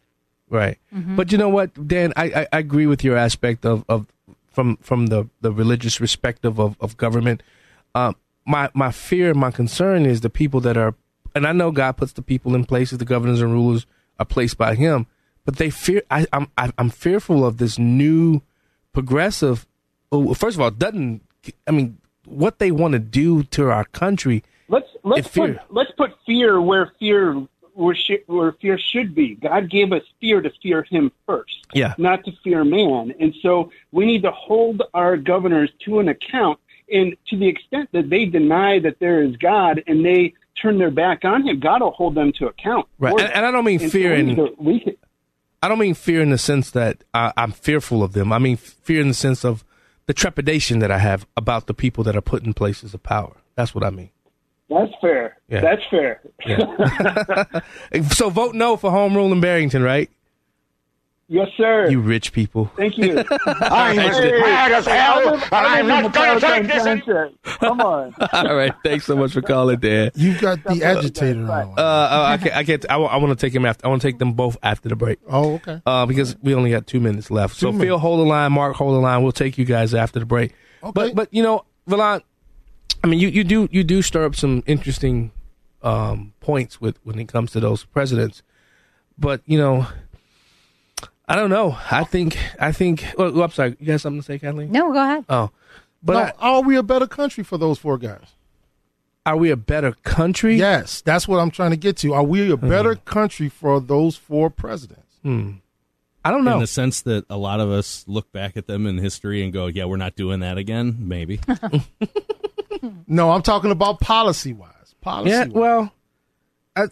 [0.51, 0.77] Right.
[0.91, 4.05] But you know what, Dan, I, I, I agree with your aspect of, of
[4.51, 7.41] from from the, the religious perspective of, of government.
[7.95, 8.15] Um,
[8.45, 10.93] my my fear, my concern is the people that are,
[11.33, 13.85] and I know God puts the people in places, the governors and rulers
[14.19, 15.07] are placed by Him,
[15.45, 16.01] but they fear.
[16.11, 18.41] I, I'm I- I'm fearful of this new
[18.91, 19.65] progressive.
[20.35, 21.21] First of all, doesn't
[21.65, 24.43] I mean what they want to do to our country?
[24.67, 27.47] Let's let's put let's put fear where fear
[27.81, 29.35] where, sh- where fear should be.
[29.35, 31.55] God gave us fear to fear Him first.
[31.73, 31.93] Yeah.
[31.97, 33.13] not to fear man.
[33.19, 36.59] And so we need to hold our governors to an account.
[36.91, 40.91] And to the extent that they deny that there is God and they turn their
[40.91, 42.87] back on him, God will hold them to account.
[42.99, 43.13] Right.
[43.19, 44.97] And, and I don't mean And fear we in to- can-
[45.63, 48.33] I don't mean fear in the sense that I, I'm fearful of them.
[48.33, 49.63] I mean fear in the sense of
[50.07, 53.37] the trepidation that I have about the people that are put in places of power.
[53.55, 54.09] That's what I mean.
[54.71, 55.37] That's fair.
[55.49, 55.61] Yeah.
[55.61, 56.21] That's fair.
[58.11, 60.09] so vote no for home rule in Barrington, right?
[61.27, 61.89] Yes, sir.
[61.89, 62.69] You rich people.
[62.75, 63.17] Thank you.
[63.45, 67.33] I'm mad as hell, and I'm not gonna take this.
[67.59, 68.13] Come on.
[68.33, 68.73] All right.
[68.83, 70.11] Thanks so much for calling, Dan.
[70.15, 71.75] You got the agitator on.
[71.77, 72.55] Uh, uh, I can't.
[72.55, 72.85] I can't.
[72.89, 73.85] I, want to take him after.
[73.85, 75.19] I want to take them both after the break.
[75.25, 75.81] Oh, okay.
[75.85, 77.55] Uh, because we only got two minutes left.
[77.55, 78.51] so Two Phil, hold the line.
[78.51, 79.23] Mark, hold the line.
[79.23, 80.53] We'll take you guys after the break.
[80.81, 82.23] But but you know, Villan,
[83.03, 85.31] I mean, you, you do you do stir up some interesting
[85.83, 88.43] um, points with when it comes to those presidents.
[89.17, 89.87] But you know,
[91.27, 91.77] I don't know.
[91.89, 93.05] I think I think.
[93.17, 93.75] Well, oh, I'm sorry.
[93.79, 94.71] You got something to say, Kathleen?
[94.71, 95.25] No, go ahead.
[95.29, 95.51] Oh,
[96.03, 98.35] but But are we a better country for those four guys?
[99.25, 100.55] Are we a better country?
[100.55, 102.13] Yes, that's what I'm trying to get to.
[102.13, 105.17] Are we a better country for those four presidents?
[105.21, 105.51] Hmm.
[106.25, 106.55] I don't know.
[106.55, 109.53] In the sense that a lot of us look back at them in history and
[109.53, 111.39] go, "Yeah, we're not doing that again." Maybe.
[113.07, 114.95] No, I'm talking about policy wise.
[115.01, 115.31] Policy.
[115.31, 115.91] Yeah, well,
[116.75, 116.85] I,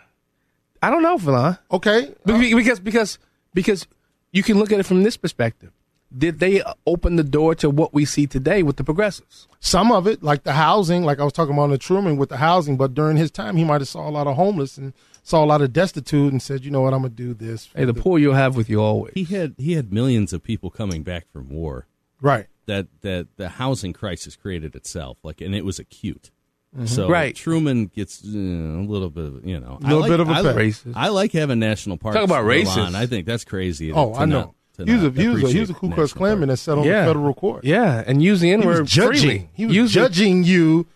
[0.82, 1.58] I don't know, Villan.
[1.70, 3.18] Okay, Be- because because
[3.54, 3.86] because
[4.32, 5.72] you can look at it from this perspective.
[6.16, 9.46] Did they open the door to what we see today with the progressives?
[9.60, 12.30] Some of it, like the housing, like I was talking about in the Truman with
[12.30, 14.94] the housing, but during his time, he might have saw a lot of homeless and
[15.22, 17.66] saw a lot of destitute and said, you know what, I'm gonna do this.
[17.66, 19.12] for Hey, the poor you'll have with you always.
[19.14, 21.86] He had he had millions of people coming back from war.
[22.22, 22.46] Right.
[22.68, 26.30] That that the housing crisis created itself, like, and it was acute.
[26.76, 26.86] Mhm.
[26.88, 27.34] So Right.
[27.34, 30.28] Truman gets uh, a little bit, of, you know, A little I like, bit of
[30.28, 30.92] a I, like- Racist.
[30.94, 32.14] I like having national parks.
[32.16, 32.94] Talk about go racist.
[32.94, 33.90] I think that's crazy.
[33.90, 34.40] Oh, to I know.
[34.40, 36.36] not- to He was a not he was a, he was a Ku Klux national
[36.36, 37.00] Klanman that sat on Yeah.
[37.06, 37.64] the federal court.
[37.64, 39.20] Yeah, and use the N word judging.
[39.22, 39.50] freely.
[39.54, 40.86] He was Use the- judging you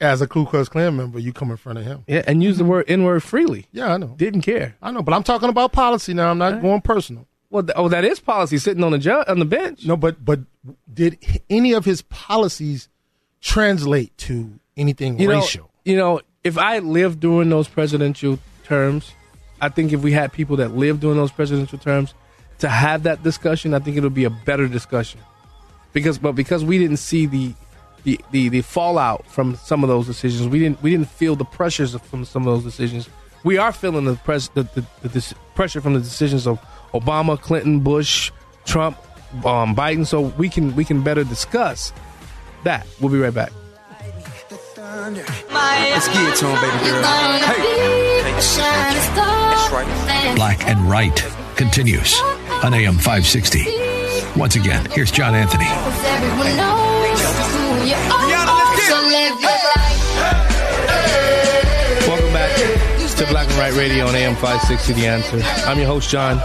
[0.00, 1.18] as a Ku Klux Klan member.
[1.18, 2.04] You come in front of him.
[2.06, 3.66] yeah, and use the word N word freely.
[3.72, 4.14] Yeah, I know.
[4.16, 4.76] Didn't care.
[4.80, 6.30] I know, but I'm talking about policy now.
[6.30, 7.26] I'm not going personal.
[7.50, 9.84] Well, oh, that is policy sitting on the ju- on the bench.
[9.84, 10.40] No, but but
[10.92, 11.18] did
[11.50, 12.88] any of his policies
[13.40, 15.70] translate to anything you know, racial?
[15.84, 19.12] You know, if I lived during those presidential terms,
[19.60, 22.14] I think if we had people that lived during those presidential terms
[22.60, 25.20] to have that discussion, I think it'll be a better discussion.
[25.92, 27.54] Because, but because we didn't see the
[28.02, 31.44] the, the, the fallout from some of those decisions, we didn't we didn't feel the
[31.44, 33.10] pressures from some of those decisions.
[33.42, 36.58] We are feeling the pres the, the, the, pressure from the decisions of
[36.92, 38.32] Obama, Clinton, Bush,
[38.64, 38.96] Trump,
[39.44, 40.06] um, Biden.
[40.06, 41.92] So we can we can better discuss
[42.64, 42.86] that.
[43.00, 43.52] We'll be right back.
[44.76, 47.02] Let's get it to baby girl.
[47.02, 48.00] Hey.
[48.40, 50.36] That's.
[50.36, 51.24] Black and Right
[51.56, 52.18] continues
[52.64, 53.64] on AM 560.
[54.38, 55.66] Once again, here's John Anthony.
[62.06, 62.56] Welcome back
[63.16, 65.40] to Black and Right Radio on AM 560 The Answer.
[65.68, 66.38] I'm your host, John.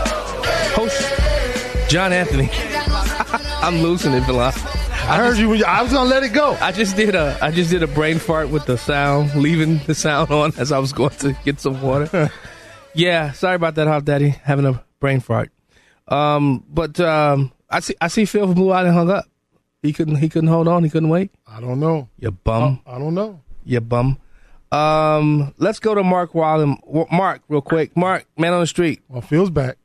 [1.88, 2.50] John Anthony.
[3.62, 4.52] I'm losing it, Bilal.
[5.08, 5.64] I heard you.
[5.64, 6.58] I was gonna let it go.
[6.60, 9.94] I just did a I just did a brain fart with the sound, leaving the
[9.94, 12.32] sound on as I was going to get some water.
[12.96, 15.52] yeah, sorry about that, Hot Daddy, having a brain fart.
[16.08, 19.26] Um, but um, I see I see Phil from Blue Island hung up.
[19.84, 20.84] He couldn't he couldn't hold on.
[20.84, 21.30] He couldn't wait.
[21.46, 22.10] I don't know.
[22.18, 22.82] You bum.
[22.88, 23.42] I don't know.
[23.64, 24.18] You bum.
[24.72, 26.78] Um, let's go to Mark Wallen.
[27.12, 27.96] Mark, real quick.
[27.96, 29.02] Mark, man on the street.
[29.08, 29.78] Well, Phil's back.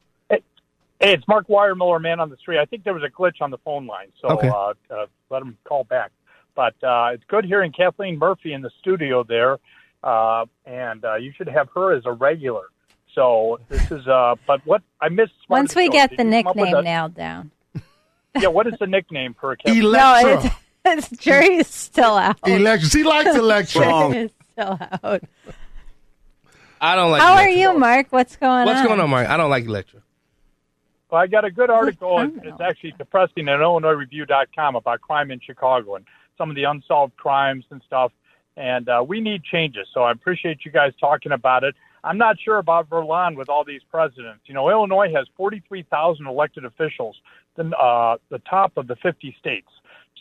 [1.00, 2.58] Hey, it's Mark Miller, man on the street.
[2.58, 4.48] I think there was a glitch on the phone line, so Okay.
[4.48, 6.10] uh, uh, let him call back.
[6.54, 9.58] But uh, it's good hearing Kathleen Murphy in the studio there,
[10.04, 12.64] uh, and uh, you should have her as a regular.
[13.14, 15.32] So this is, uh, but what I missed.
[15.48, 15.92] Once we Show.
[15.92, 17.50] get Did the you come up with nickname a- nailed down.
[18.38, 19.90] Yeah, what is the nickname for Kathleen?
[19.90, 20.54] No, it's,
[20.84, 22.36] it's jury's still out.
[22.46, 22.92] Elections.
[22.92, 23.84] He likes elections.
[23.86, 25.22] Jury's still out.
[26.80, 27.22] I don't like.
[27.22, 28.08] How are you, Mark?
[28.10, 28.84] What's going What's on?
[28.84, 29.28] What's going on, Mark?
[29.28, 30.00] I don't like Electra.
[31.10, 32.20] Well, I got a good article.
[32.20, 36.04] It's, it's actually depressing at IllinoisReview.com about crime in Chicago and
[36.38, 38.12] some of the unsolved crimes and stuff.
[38.56, 39.88] And uh, we need changes.
[39.92, 41.74] So I appreciate you guys talking about it.
[42.04, 44.42] I'm not sure about Verlon with all these presidents.
[44.46, 47.16] You know, Illinois has 43,000 elected officials,
[47.56, 49.68] the, uh, the top of the 50 states.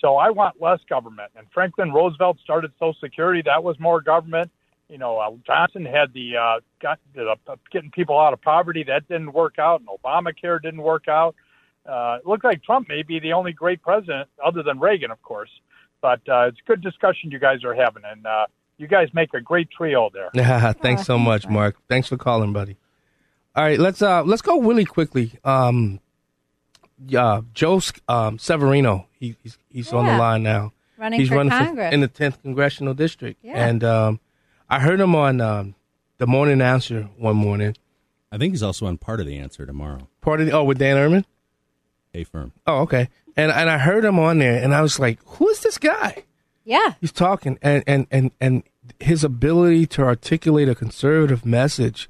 [0.01, 1.31] So I want less government.
[1.35, 3.41] And Franklin Roosevelt started Social Security.
[3.45, 4.51] That was more government.
[4.89, 8.83] You know, uh, Johnson had the uh, got the, uh, getting people out of poverty.
[8.83, 11.35] That didn't work out, and Obamacare didn't work out.
[11.85, 15.21] Uh, it looked like Trump may be the only great president, other than Reagan, of
[15.21, 15.49] course.
[16.01, 18.47] But uh, it's good discussion you guys are having, and uh,
[18.77, 20.73] you guys make a great trio there.
[20.81, 21.75] thanks so much, Mark.
[21.87, 22.77] Thanks for calling, buddy.
[23.55, 25.33] All right, let's uh let's go really quickly.
[25.43, 25.99] Um,
[27.07, 30.73] yeah, Joe um, Severino, he, he's he's on the line now.
[30.97, 31.93] Running he's for running Congress.
[31.93, 33.67] in the tenth congressional district, Yeah.
[33.67, 34.19] and um,
[34.69, 35.75] I heard him on um,
[36.17, 37.75] the morning answer one morning.
[38.31, 40.07] I think he's also on part of the answer tomorrow.
[40.21, 41.25] Part of the, oh with Dan Ehrman.
[42.13, 42.53] A firm.
[42.67, 43.09] Oh, okay.
[43.35, 46.23] And and I heard him on there, and I was like, "Who is this guy?"
[46.65, 46.93] Yeah.
[47.01, 48.63] He's talking, and and and and
[48.99, 52.09] his ability to articulate a conservative message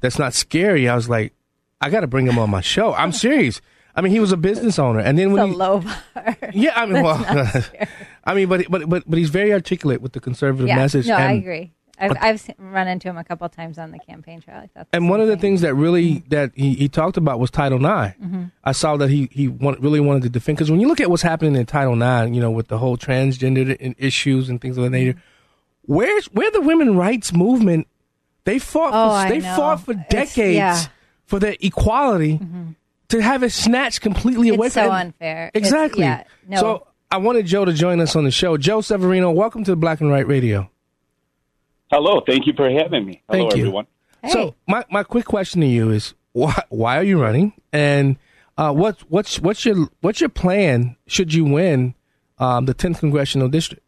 [0.00, 0.88] that's not scary.
[0.88, 1.32] I was like,
[1.80, 2.94] I got to bring him on my show.
[2.94, 3.60] I'm serious.
[3.94, 6.36] I mean, he was a business owner, and then It's when a he, low bar.
[6.52, 7.64] yeah, I mean, well.
[8.24, 10.76] I mean, but but but but he's very articulate with the conservative yeah.
[10.76, 11.08] message.
[11.08, 11.72] No, I agree.
[12.00, 14.58] I've, I've run into him a couple times on the campaign trail.
[14.62, 15.40] I thought And one of the thing.
[15.40, 18.16] things that really that he, he talked about was Title IX.
[18.18, 18.52] Mhm.
[18.64, 21.10] I saw that he he want, really wanted to defend because when you look at
[21.10, 24.84] what's happening in Title IX, you know, with the whole transgender issues and things of
[24.84, 25.94] that nature, Mm-hmm.
[25.94, 27.86] where's where the women rights movement?
[28.44, 28.90] They fought.
[28.94, 30.74] Oh, for, they fought for decades yeah.
[30.76, 30.92] Mm-hmm.
[31.26, 32.40] for their equality.
[33.08, 35.50] To have it snatched completely away It's from so unfair.
[35.54, 36.02] It's- Exactly.
[36.04, 36.60] yeah, no.
[36.60, 38.58] So I wanted Joe to join us on the show.
[38.58, 40.70] Joe Severino, welcome to Black and Right Radio.
[41.90, 43.22] Hello, thank you for having me.
[43.28, 43.62] Hello, Thank you.
[43.62, 43.86] everyone.
[44.28, 48.16] So my, my quick question to you is why why are you running and
[48.58, 51.94] uh, what's what's what's your what's your plan should you win
[52.38, 53.82] um, the 10th congressional district?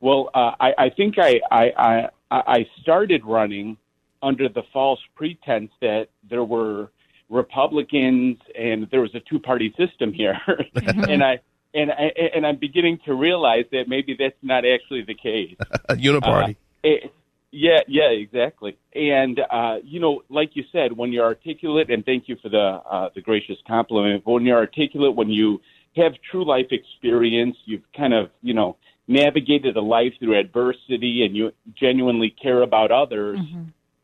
[0.00, 3.76] Well, uh, I, I think I, I, I, I started running
[4.22, 6.90] under the false pretense that there were
[7.28, 10.38] Republicans and there was a two party system here,
[10.74, 11.40] and I.
[11.74, 15.56] And I and I'm beginning to realize that maybe that's not actually the case.
[15.90, 16.52] Uniparty.
[16.52, 17.12] Uh, it-
[17.52, 18.76] yeah, yeah, exactly.
[18.94, 22.58] And uh, you know, like you said, when you're articulate, and thank you for the
[22.58, 24.24] uh, the gracious compliment.
[24.24, 25.60] But when you're articulate, when you
[25.96, 28.76] have true life experience, you've kind of you know
[29.08, 33.38] navigated a life through adversity, and you genuinely care about others,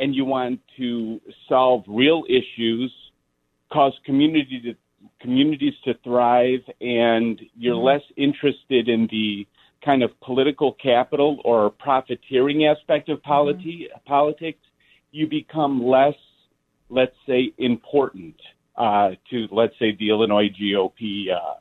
[0.00, 2.92] and you want to solve real issues,
[3.70, 4.74] cause community to
[5.22, 7.84] communities to thrive, and you're Mhm.
[7.84, 9.46] less interested in the
[9.82, 14.64] kind of political capital or profiteering aspect of polity, politics,
[15.10, 16.18] you become less,
[16.88, 18.36] let's say, important
[18.76, 21.56] uh, to, let's say, the Illinois GOP, uh,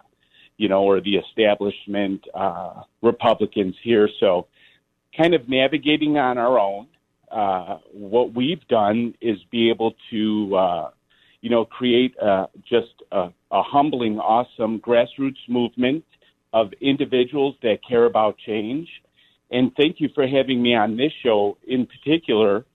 [0.57, 4.07] you know, or the establishment uh, Republicans here.
[4.19, 4.47] So,
[5.17, 6.87] kind of navigating on our own.
[7.29, 10.89] Uh, what we've done is be able to, uh,
[11.41, 16.03] you know, create uh, just a, a humbling, awesome grassroots movement
[16.53, 18.87] of individuals that care about change.
[19.49, 22.65] And thank you for having me on this show in particular.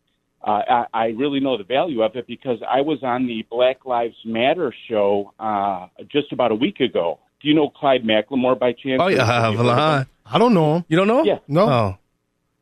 [0.42, 3.84] uh, I, I really know the value of it because I was on the Black
[3.84, 7.18] Lives Matter show uh, just about a week ago.
[7.40, 9.00] Do you know Clyde McLemore by chance?
[9.02, 10.00] Oh yeah, Have you heard of Valahan.
[10.02, 10.06] him?
[10.26, 10.84] I don't know him.
[10.88, 11.26] You don't know him?
[11.26, 11.38] Yeah.
[11.48, 11.68] No.
[11.70, 11.98] Oh.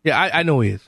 [0.02, 0.82] Yeah, I, I know he is.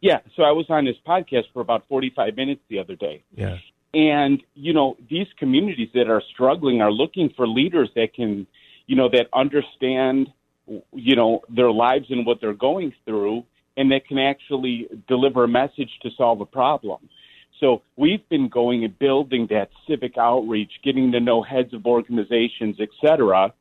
[0.00, 3.22] Yeah, so I was on his podcast for about 45 minutes the other day.
[3.34, 3.58] Yeah.
[3.94, 8.46] And, you know, these communities that are struggling are looking for leaders that can,
[8.86, 10.28] you know, that understand,
[10.94, 13.44] you know, their lives and what they're going through
[13.76, 17.08] and that can actually deliver a message to solve a problem.
[17.60, 22.76] So we've been going and building that civic outreach, getting to know heads of organizations,
[22.80, 23.52] et cetera.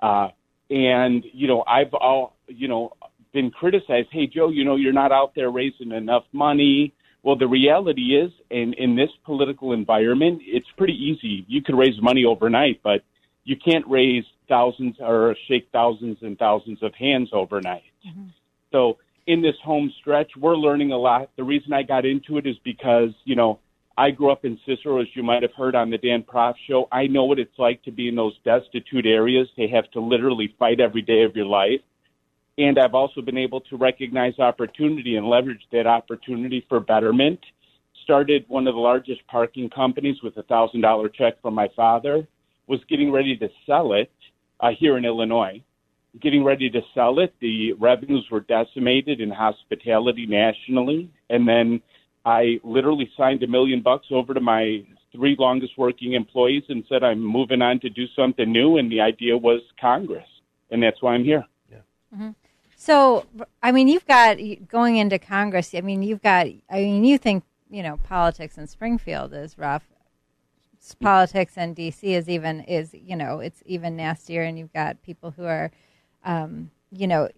[0.00, 0.28] Uh,
[0.70, 2.92] and, you know, I've all, you know,
[3.32, 4.08] been criticized.
[4.12, 6.92] Hey, Joe, you know, you're not out there raising enough money.
[7.22, 11.44] Well, the reality is, in, in this political environment, it's pretty easy.
[11.48, 13.02] You could raise money overnight, but
[13.44, 17.82] you can't raise thousands or shake thousands and thousands of hands overnight.
[18.06, 18.28] Mm-hmm.
[18.72, 21.30] So in this home stretch, we're learning a lot.
[21.36, 23.58] The reason I got into it is because, you know,
[23.96, 26.86] I grew up in Cicero, as you might have heard on the Dan Proft show.
[26.92, 29.48] I know what it's like to be in those destitute areas.
[29.56, 31.80] They have to literally fight every day of your life.
[32.58, 37.38] And I've also been able to recognize opportunity and leverage that opportunity for betterment.
[38.02, 42.26] Started one of the largest parking companies with a thousand dollar check from my father.
[42.66, 44.10] Was getting ready to sell it
[44.60, 45.62] uh, here in Illinois.
[46.20, 51.80] Getting ready to sell it, the revenues were decimated in hospitality nationally, and then
[52.24, 57.04] I literally signed a million bucks over to my three longest working employees and said
[57.04, 58.78] I'm moving on to do something new.
[58.78, 60.26] And the idea was Congress,
[60.70, 61.44] and that's why I'm here.
[62.14, 62.34] Mhm.
[62.80, 63.26] So,
[63.60, 64.38] I mean, you've got
[64.68, 65.74] going into Congress.
[65.74, 66.46] I mean, you've got.
[66.70, 69.82] I mean, you think you know politics in Springfield is rough.
[71.00, 72.14] Politics in D.C.
[72.14, 75.72] is even is you know it's even nastier, and you've got people who are,
[76.24, 77.28] um, you know,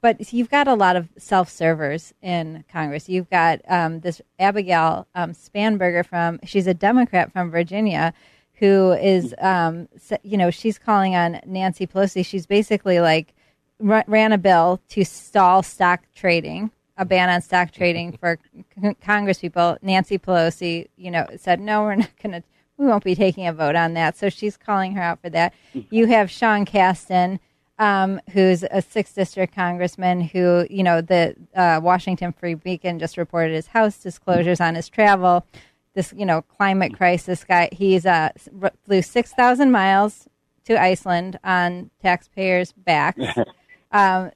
[0.00, 3.08] but you've got a lot of self-servers in Congress.
[3.08, 6.38] You've got um, this Abigail um, Spanberger from.
[6.44, 8.14] She's a Democrat from Virginia,
[8.54, 9.88] who is, um,
[10.22, 12.24] you know, she's calling on Nancy Pelosi.
[12.24, 13.34] She's basically like
[13.78, 18.38] ra- ran a bill to stall stock trading, a ban on stock trading for
[19.02, 19.76] Congress people.
[19.82, 22.42] Nancy Pelosi, you know, said no, we're not going to.
[22.78, 24.18] We won't be taking a vote on that.
[24.18, 25.54] So she's calling her out for that.
[25.88, 27.38] You have Sean Casten,
[27.78, 33.16] um, who's a sixth district congressman who, you know, the uh, Washington Free Beacon just
[33.16, 35.46] reported his house disclosures on his travel.
[35.94, 37.70] This, you know, climate crisis guy.
[37.72, 38.28] He's uh,
[38.84, 40.28] flew six thousand miles
[40.66, 43.24] to Iceland on taxpayers' backs.
[43.96, 44.30] um,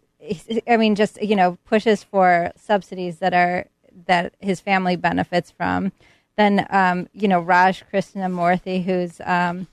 [0.68, 3.66] I mean, just you know, pushes for subsidies that are
[4.06, 5.92] that his family benefits from.
[6.36, 9.66] Then, um, you know, Raj Krishnamoorthi, who's um,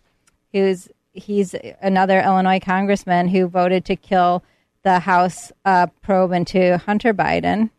[0.52, 4.44] who's he's another Illinois congressman who voted to kill
[4.84, 7.70] the House uh, probe into Hunter Biden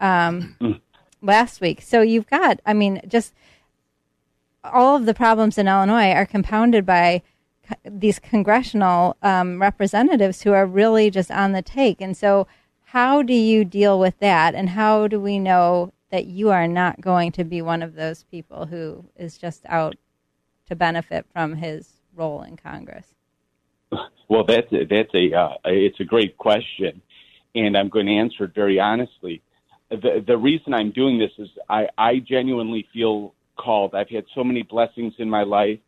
[0.00, 0.80] um,
[1.22, 1.80] last week.
[1.80, 3.32] So you've got, I mean, just
[4.62, 7.22] all of the problems in Illinois are compounded by
[7.84, 12.00] these congressional um, representatives who are really just on the take.
[12.00, 12.46] And so,
[12.84, 14.54] how do you deal with that?
[14.54, 18.22] And how do we know that you are not going to be one of those
[18.24, 19.96] people who is just out
[20.68, 23.14] to benefit from his role in Congress?
[24.28, 27.02] Well, that's a, that's a uh, it's a great question,
[27.54, 29.42] and I'm going to answer it very honestly.
[29.90, 33.94] The the reason I'm doing this is I I genuinely feel called.
[33.94, 35.78] I've had so many blessings in my life.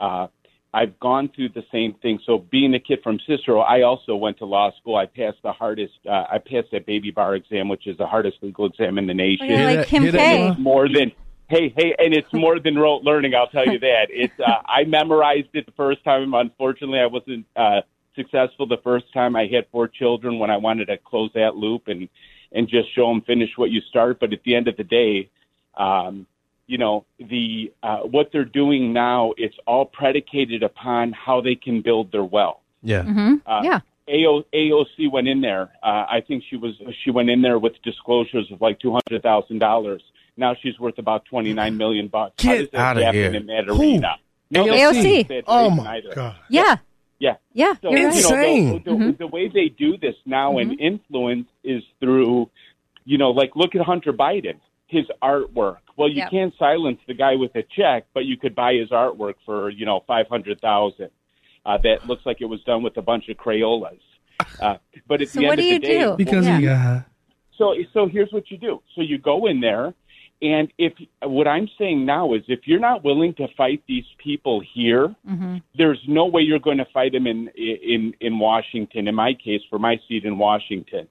[0.00, 0.28] Uh,
[0.74, 2.18] I've gone through the same thing.
[2.26, 4.96] So being a kid from Cicero, I also went to law school.
[4.96, 5.94] I passed the hardest.
[6.04, 9.14] Uh, I passed that baby bar exam, which is the hardest legal exam in the
[9.14, 9.46] nation.
[9.46, 10.52] you're like Kim K.
[10.58, 11.12] more than
[11.48, 13.36] hey hey, and it's more than rote learning.
[13.36, 14.06] I'll tell you that.
[14.10, 16.34] It's uh, I memorized it the first time.
[16.34, 17.82] Unfortunately, I wasn't uh,
[18.16, 19.36] successful the first time.
[19.36, 22.08] I had four children when I wanted to close that loop and
[22.50, 24.18] and just show them finish what you start.
[24.18, 25.30] But at the end of the day,
[25.76, 26.26] um,
[26.66, 29.32] you know the uh, what they're doing now.
[29.36, 32.60] It's all predicated upon how they can build their wealth.
[32.82, 33.02] Yeah.
[33.02, 33.34] Mm-hmm.
[33.46, 33.80] Uh, yeah.
[34.06, 35.70] AO, AOC went in there.
[35.82, 39.22] Uh, I think she was she went in there with disclosures of like two hundred
[39.22, 40.02] thousand dollars.
[40.36, 42.42] Now she's worth about twenty nine million bucks.
[42.42, 43.34] How Get does that outta happen here.
[43.34, 43.80] in that Who?
[43.80, 44.16] arena?
[44.52, 45.28] AOC.
[45.28, 46.14] that's Oh my either.
[46.14, 46.36] God.
[46.48, 46.76] Yeah.
[47.18, 47.36] Yeah.
[47.52, 47.74] Yeah.
[47.80, 48.14] So, you're you right.
[48.14, 48.82] know, Insane.
[48.84, 52.50] the, the, the way they do this now and influence is through,
[53.04, 55.78] you know, like look at Hunter Biden, his artwork.
[55.96, 56.30] Well, you Yep.
[56.30, 59.86] can't silence the guy with a check, but you could buy his artwork for, you
[59.86, 61.10] know, five hundred thousand.
[61.66, 63.98] Uh, that looks like it was done with a bunch of Crayolas.
[64.60, 64.76] Uh,
[65.08, 66.14] but at So the end of the day, do?
[66.16, 66.98] Because Yeah.
[67.06, 67.10] uh,
[67.56, 68.82] so so here's what you do.
[68.94, 69.94] So you go in there,
[70.42, 70.92] and if
[71.22, 75.58] what I'm saying now is if you're not willing to fight these people here, Mm-hmm.
[75.76, 79.08] there's no way you're going to fight them in in in Washington.
[79.08, 81.08] In my case, for my seat in Washington,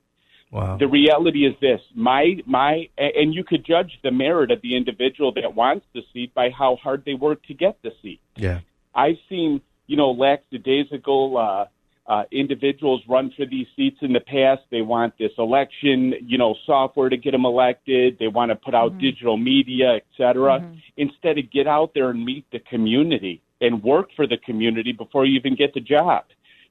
[0.53, 0.77] Wow.
[0.77, 5.33] The reality is this: my my, and you could judge the merit of the individual
[5.33, 8.21] that wants the seat by how hard they work to get the seat.
[8.35, 8.59] Yeah.
[8.93, 11.65] I've seen, you know, lackadaisical uh,
[12.11, 14.61] uh, individuals run for these seats in the past.
[14.69, 18.17] They want this election, you know, software to get them elected.
[18.19, 20.63] They want to put out digital media, et cetera.
[20.97, 25.25] Instead of get out there and meet the community and work for the community before
[25.25, 26.25] you even get the job.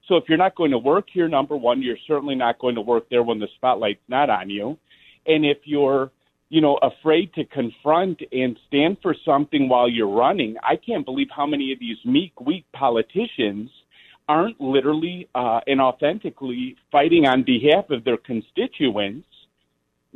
[0.08, 2.80] So if you're not going to work here, number one, you're certainly not going to
[2.80, 4.78] work there when the spotlight's not on you.
[5.26, 6.10] And if you're,
[6.48, 11.28] you know, afraid to confront and stand for something while you're running, I can't believe
[11.34, 13.70] how many of these meek, weak politicians
[14.28, 19.26] aren't literally uh, and authentically fighting on behalf of their constituents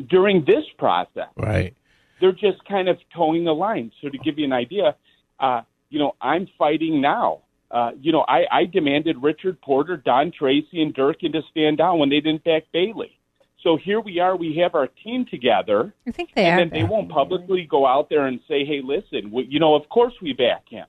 [0.08, 1.28] during this process.
[1.36, 1.74] Right.
[2.20, 3.92] They're just kind of towing the line.
[4.02, 4.96] So to give you an idea,
[5.38, 7.42] uh, you know, I'm fighting now.
[7.70, 11.98] Uh, you know, I, I demanded Richard Porter, Don Tracy, and Durkin to stand down
[11.98, 13.18] when they didn't back Bailey.
[13.62, 14.36] So here we are.
[14.36, 15.92] We have our team together.
[16.06, 16.64] I think they and are.
[16.64, 19.88] then they won't publicly go out there and say, "Hey, listen, we, you know, of
[19.88, 20.86] course we back him."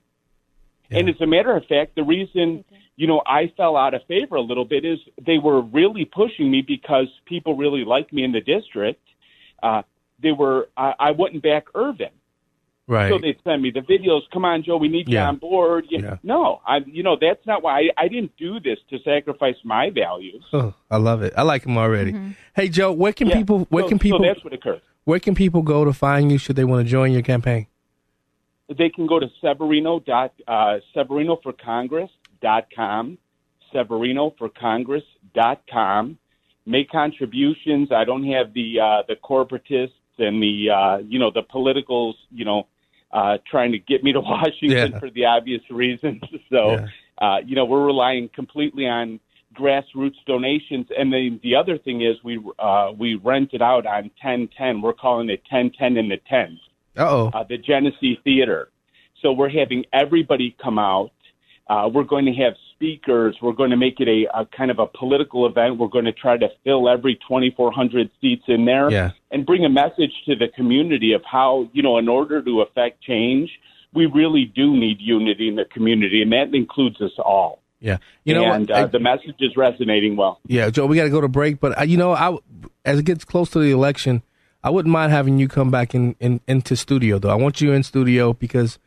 [0.90, 2.64] And as a matter of fact, the reason
[2.96, 6.50] you know I fell out of favor a little bit is they were really pushing
[6.50, 9.02] me because people really like me in the district.
[9.62, 9.82] Uh,
[10.22, 12.10] they were I, I wouldn't back Irvin.
[12.88, 13.10] Right.
[13.12, 14.22] So they'd send me the videos.
[14.32, 15.28] Come on, Joe, we need you Yeah.
[15.28, 15.84] on board.
[15.90, 16.16] You, Yeah.
[16.22, 19.90] No, I, you know, that's not why I, I didn't do this to sacrifice my
[19.90, 20.42] values.
[20.54, 21.34] Oh, I love it.
[21.36, 22.14] I like him already.
[22.56, 23.36] Hey, Joe, where can Yeah.
[23.36, 23.66] people?
[23.68, 24.18] Where So- can people?
[24.20, 24.80] So that's what occurred.
[25.04, 26.38] where can people go to find you?
[26.38, 27.66] Should they want to join your campaign?
[28.74, 32.10] They can go to Severino dot uh, Severino for Congress
[32.42, 33.16] dot com,
[33.72, 35.04] Severino for Congress
[35.34, 36.18] dot com.
[36.66, 37.90] Make contributions.
[37.92, 42.44] I don't have the uh, the corporatists and the uh, you know the politicals you
[42.44, 42.66] know
[43.12, 44.98] uh, trying to get me to Washington Yeah.
[44.98, 46.22] for the obvious reasons.
[46.50, 46.86] So
[47.20, 49.20] uh, you know we're relying completely on
[49.54, 50.86] grassroots donations.
[50.96, 54.80] And then the other thing is we uh, we rent it out on ten ten.
[54.80, 56.60] We're calling it ten ten in the tens
[56.96, 57.30] Uh-oh.
[57.34, 58.70] uh, the Genesee Theater.
[59.22, 61.10] So we're having everybody come out.
[61.68, 63.36] Uh, we're going to have speakers.
[63.42, 65.78] We're going to make it a, a kind of a political event.
[65.78, 69.10] We're going to try to fill every 2,400 seats in there Yeah.
[69.32, 73.02] and bring a message to the community of how, you know, in order to affect
[73.02, 73.50] change,
[73.92, 77.60] we really do need unity in the community, and that includes us all.
[77.80, 77.98] Yeah.
[78.24, 78.78] You know and what?
[78.78, 80.40] Uh, the message is resonating well.
[80.46, 82.36] Yeah, Joe, we got to go to break, but uh, you know, I
[82.84, 84.22] as it gets close to the election,
[84.64, 87.30] I wouldn't mind having you come back in, in into studio though.
[87.30, 88.78] I want you in studio because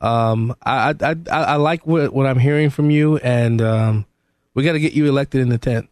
[0.00, 4.06] um, I, I I I like what what I'm hearing from you, and um,
[4.54, 5.88] we got to get you elected in the tenth.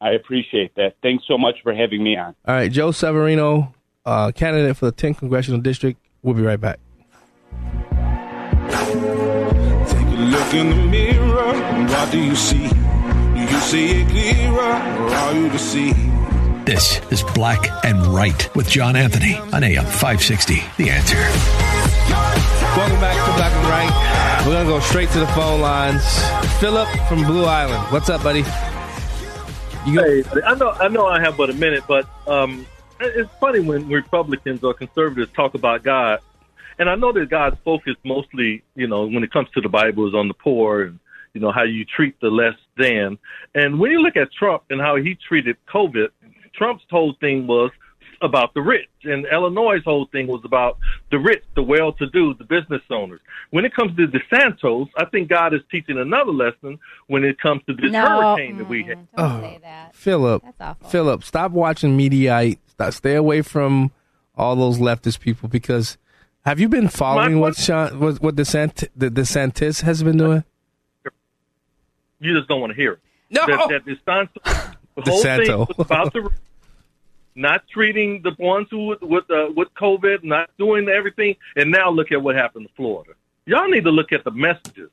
[0.00, 0.96] I appreciate that.
[1.02, 2.34] Thanks so much for having me on.
[2.46, 3.74] All right, Joe Severino,
[4.04, 5.98] uh, candidate for the 10th congressional district.
[6.22, 6.78] We'll be right back.
[8.68, 11.88] Take a look in the mirror.
[11.88, 12.68] What do you see?
[12.68, 16.66] Do you see it clearer or are you deceived?
[16.66, 20.62] This is Black and Right with John Anthony on AM 560.
[20.76, 21.73] The answer.
[22.76, 24.44] Welcome back to Black and Right.
[24.44, 26.02] We're gonna go straight to the phone lines.
[26.58, 28.42] Philip from Blue Island, what's up, buddy?
[29.84, 32.66] hey, I know I know I have but a minute, but um,
[32.98, 36.18] it's funny when Republicans or conservatives talk about God,
[36.80, 40.08] and I know that God's focus mostly, you know, when it comes to the Bible,
[40.08, 40.98] is on the poor and
[41.32, 43.18] you know how you treat the less than.
[43.54, 46.08] And when you look at Trump and how he treated COVID,
[46.56, 47.70] Trump's whole thing was
[48.24, 50.78] about the rich, and Illinois' whole thing was about
[51.10, 53.20] the rich, the well-to-do, the business owners.
[53.50, 57.62] When it comes to DeSantos, I think God is teaching another lesson when it comes
[57.66, 58.04] to this No.
[58.06, 59.06] hurricane that we had.
[59.16, 59.56] Oh,
[59.92, 60.42] Philip,
[60.88, 62.58] Philip, stop watching Mediaite.
[62.66, 63.92] Stop, stay away from
[64.36, 65.96] all those leftist people because
[66.44, 70.44] have you been following what Sean, what, what DeSant, the DeSantis has been doing?
[72.20, 72.98] You just don't want to hear it.
[73.30, 73.46] No.
[73.46, 76.30] That, that DeSanto, the whole thing was about the
[77.34, 81.90] not treating the ones who with with, uh, with COVID, not doing everything, and now
[81.90, 83.12] look at what happened to Florida.
[83.46, 84.90] Y'all need to look at the messages.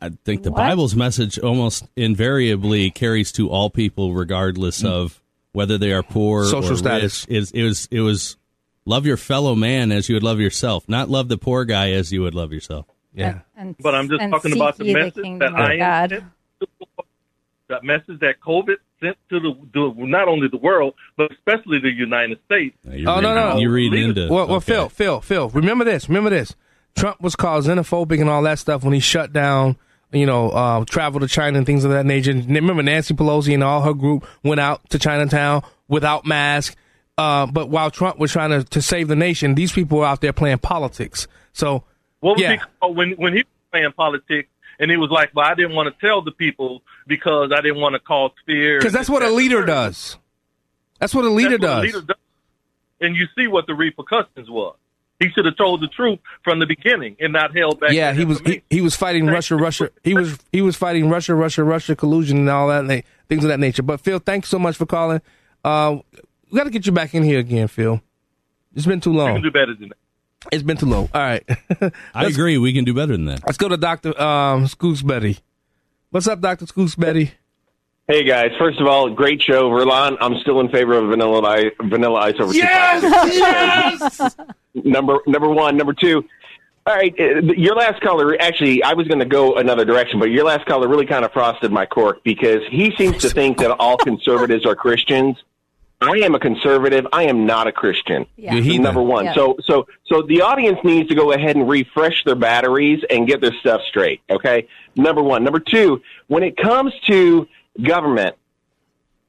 [0.00, 5.20] I think the Bible's message almost invariably carries to all people, regardless of
[5.52, 7.26] whether they are poor Social or status.
[7.28, 7.36] Rich.
[7.36, 8.36] Is it was it was
[8.86, 12.12] love your fellow man as you would love yourself, not love the poor guy as
[12.12, 12.86] you would love yourself.
[13.12, 16.10] Yeah, And, But I'm just talking about the ye message kingdom that I God.
[16.10, 16.22] sent
[16.60, 16.86] to the-
[17.70, 21.90] that message that COVID sent to the, the not only the world but especially the
[21.90, 22.76] United States.
[22.86, 24.72] oh no, no, You're reading into Well, well, okay.
[24.74, 25.48] Phil, Phil, Phil.
[25.50, 26.08] Remember this.
[26.08, 26.54] Remember this.
[26.96, 29.76] Trump was called xenophobic and all that stuff when he shut down,
[30.12, 32.32] you know, uh, travel to China and things of that nature.
[32.32, 36.76] And Remember, Nancy Pelosi and all her group went out to Chinatown without masks.
[37.16, 40.20] Uh, but while Trump was trying to, to save the nation, these people were out
[40.20, 41.28] there playing politics.
[41.52, 41.84] So,
[42.20, 44.48] What was yeah, he called when when he was playing politics
[44.80, 47.80] and he was like, "Well, I didn't want to tell the people because I didn't
[47.80, 48.78] want to cause fear.
[48.78, 50.16] Because that's what a leader does.
[50.98, 51.94] That's what a leader That's what a does.
[51.94, 52.16] leader does.
[53.00, 54.76] And you see what the repercussions was.
[55.20, 57.92] He should have told the truth from the beginning and not held back.
[57.92, 59.90] Yeah, he was he, he was fighting Russia, Russia.
[60.02, 63.48] He was he was fighting Russia, Russia, Russia collusion and all that na- things of
[63.48, 63.82] that nature.
[63.82, 65.20] But Phil, thanks so much for calling.
[65.62, 65.98] Uh,
[66.50, 68.00] we got to get you back in here again, Phil.
[68.74, 69.28] It's been too long.
[69.28, 69.98] You can do better than that.
[70.50, 71.08] It's been too low.
[71.12, 71.44] All right.
[72.14, 72.56] I agree.
[72.58, 73.42] We can do better than that.
[73.46, 75.38] Let's go to Doctor um, Scoots Betty.
[76.10, 77.32] What's up, Doctor Scoots Betty?
[78.08, 80.16] Hey guys, first of all, great show, Verlon.
[80.20, 83.04] I'm still in favor of vanilla ice, vanilla ice over Yes!
[84.12, 84.36] yes!
[84.74, 86.24] number number one, number two.
[86.86, 88.36] All right, uh, your last caller.
[88.40, 91.32] Actually, I was going to go another direction, but your last caller really kind of
[91.32, 95.36] frosted my cork because he seems to think that all conservatives are Christians.
[96.00, 97.06] I am a conservative.
[97.12, 98.26] I am not a Christian.
[98.36, 98.54] Yeah.
[98.54, 98.80] You're.
[98.80, 99.26] Number one.
[99.26, 99.34] Yeah.
[99.34, 103.40] So so so the audience needs to go ahead and refresh their batteries and get
[103.40, 104.22] their stuff straight.
[104.30, 104.66] Okay.
[104.96, 105.44] Number one.
[105.44, 106.02] Number two.
[106.28, 107.46] When it comes to
[107.82, 108.36] government,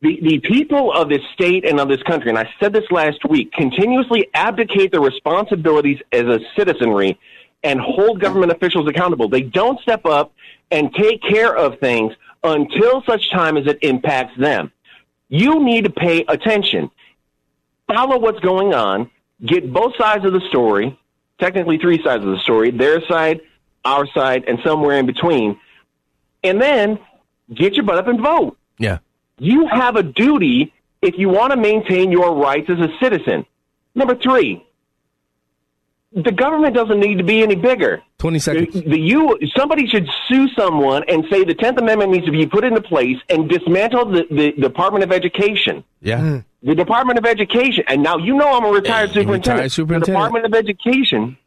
[0.02, 3.24] the, the people of this state and of this country, and I said this last
[3.28, 7.20] week, continuously abdicate their responsibilities as a citizenry
[7.64, 9.30] and hold government officials accountable.
[9.30, 10.34] They don't step up
[10.72, 14.72] and take care of things until such time as it impacts them.
[15.32, 16.92] You need to pay attention.
[17.88, 19.10] Follow what's going on.
[19.44, 21.00] Get both sides of the story,
[21.40, 23.40] technically three sides of the story, their side,
[23.86, 25.58] our side, and somewhere in between.
[26.44, 27.00] And then
[27.52, 28.58] get your butt up and vote.
[28.78, 28.98] Yeah.
[29.40, 33.46] You have a duty if you want to maintain your rights as a citizen.
[33.96, 34.66] Number three,
[36.14, 38.02] the government doesn't need to be any bigger.
[38.18, 38.74] Twenty seconds.
[38.74, 42.46] The, the you somebody should sue someone and say the Tenth Amendment needs to be
[42.46, 45.84] put into place and dismantle the, the Department of Education.
[46.02, 46.20] Yeah.
[46.20, 46.38] Hmm.
[46.64, 49.46] The Department of Education, and now you know I'm a retired superintendent.
[49.48, 50.06] retired superintendent.
[50.06, 51.38] The Department of Education.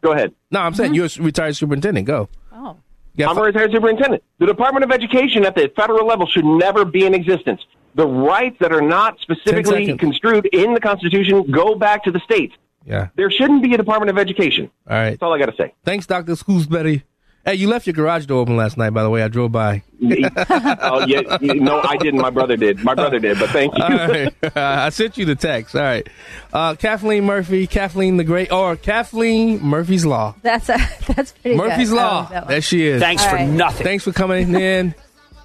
[0.00, 0.34] Go ahead.
[0.50, 0.96] No, I'm saying hmm?
[0.96, 2.06] you're a retired superintendent.
[2.06, 2.28] Go.
[2.52, 2.76] Oh.
[3.18, 4.22] I'm a retired superintendent.
[4.38, 7.62] The Department of Education at the federal level should never be in existence.
[7.94, 12.54] The rights that are not specifically construed in the Constitution go back to the states.
[12.86, 13.08] Yeah.
[13.16, 14.70] There shouldn't be a Department of Education.
[14.88, 15.10] All right.
[15.10, 15.74] That's all I got to say.
[15.84, 17.02] Thanks, Doctor Scoots Betty.
[17.46, 18.90] Hey, you left your garage door open last night.
[18.90, 19.82] By the way, I drove by.
[20.02, 22.20] oh yeah, no, I didn't.
[22.20, 22.82] My brother did.
[22.82, 23.38] My brother did.
[23.38, 23.84] But thank you.
[23.84, 24.34] All right.
[24.56, 25.76] I sent you the text.
[25.76, 26.08] All right.
[26.54, 30.34] Uh, Kathleen Murphy, Kathleen the Great, or Kathleen Murphy's Law.
[30.40, 30.78] That's a,
[31.14, 31.98] that's pretty Murphy's good.
[31.98, 32.20] I Law.
[32.20, 32.48] like that.
[32.48, 33.02] There she is.
[33.02, 33.48] Thanks All for right.
[33.48, 33.84] nothing.
[33.84, 34.94] Thanks for coming in.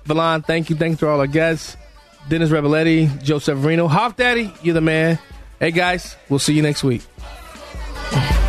[0.06, 0.78] Valon, thank you.
[0.78, 1.76] Thanks to all our guests.
[2.30, 3.90] Dennis Reboletti, Joe Severino.
[3.90, 5.20] Hoff Daddy, you're the man.
[5.60, 7.02] Hey, guys, we'll see you next week.
[8.12, 8.49] Three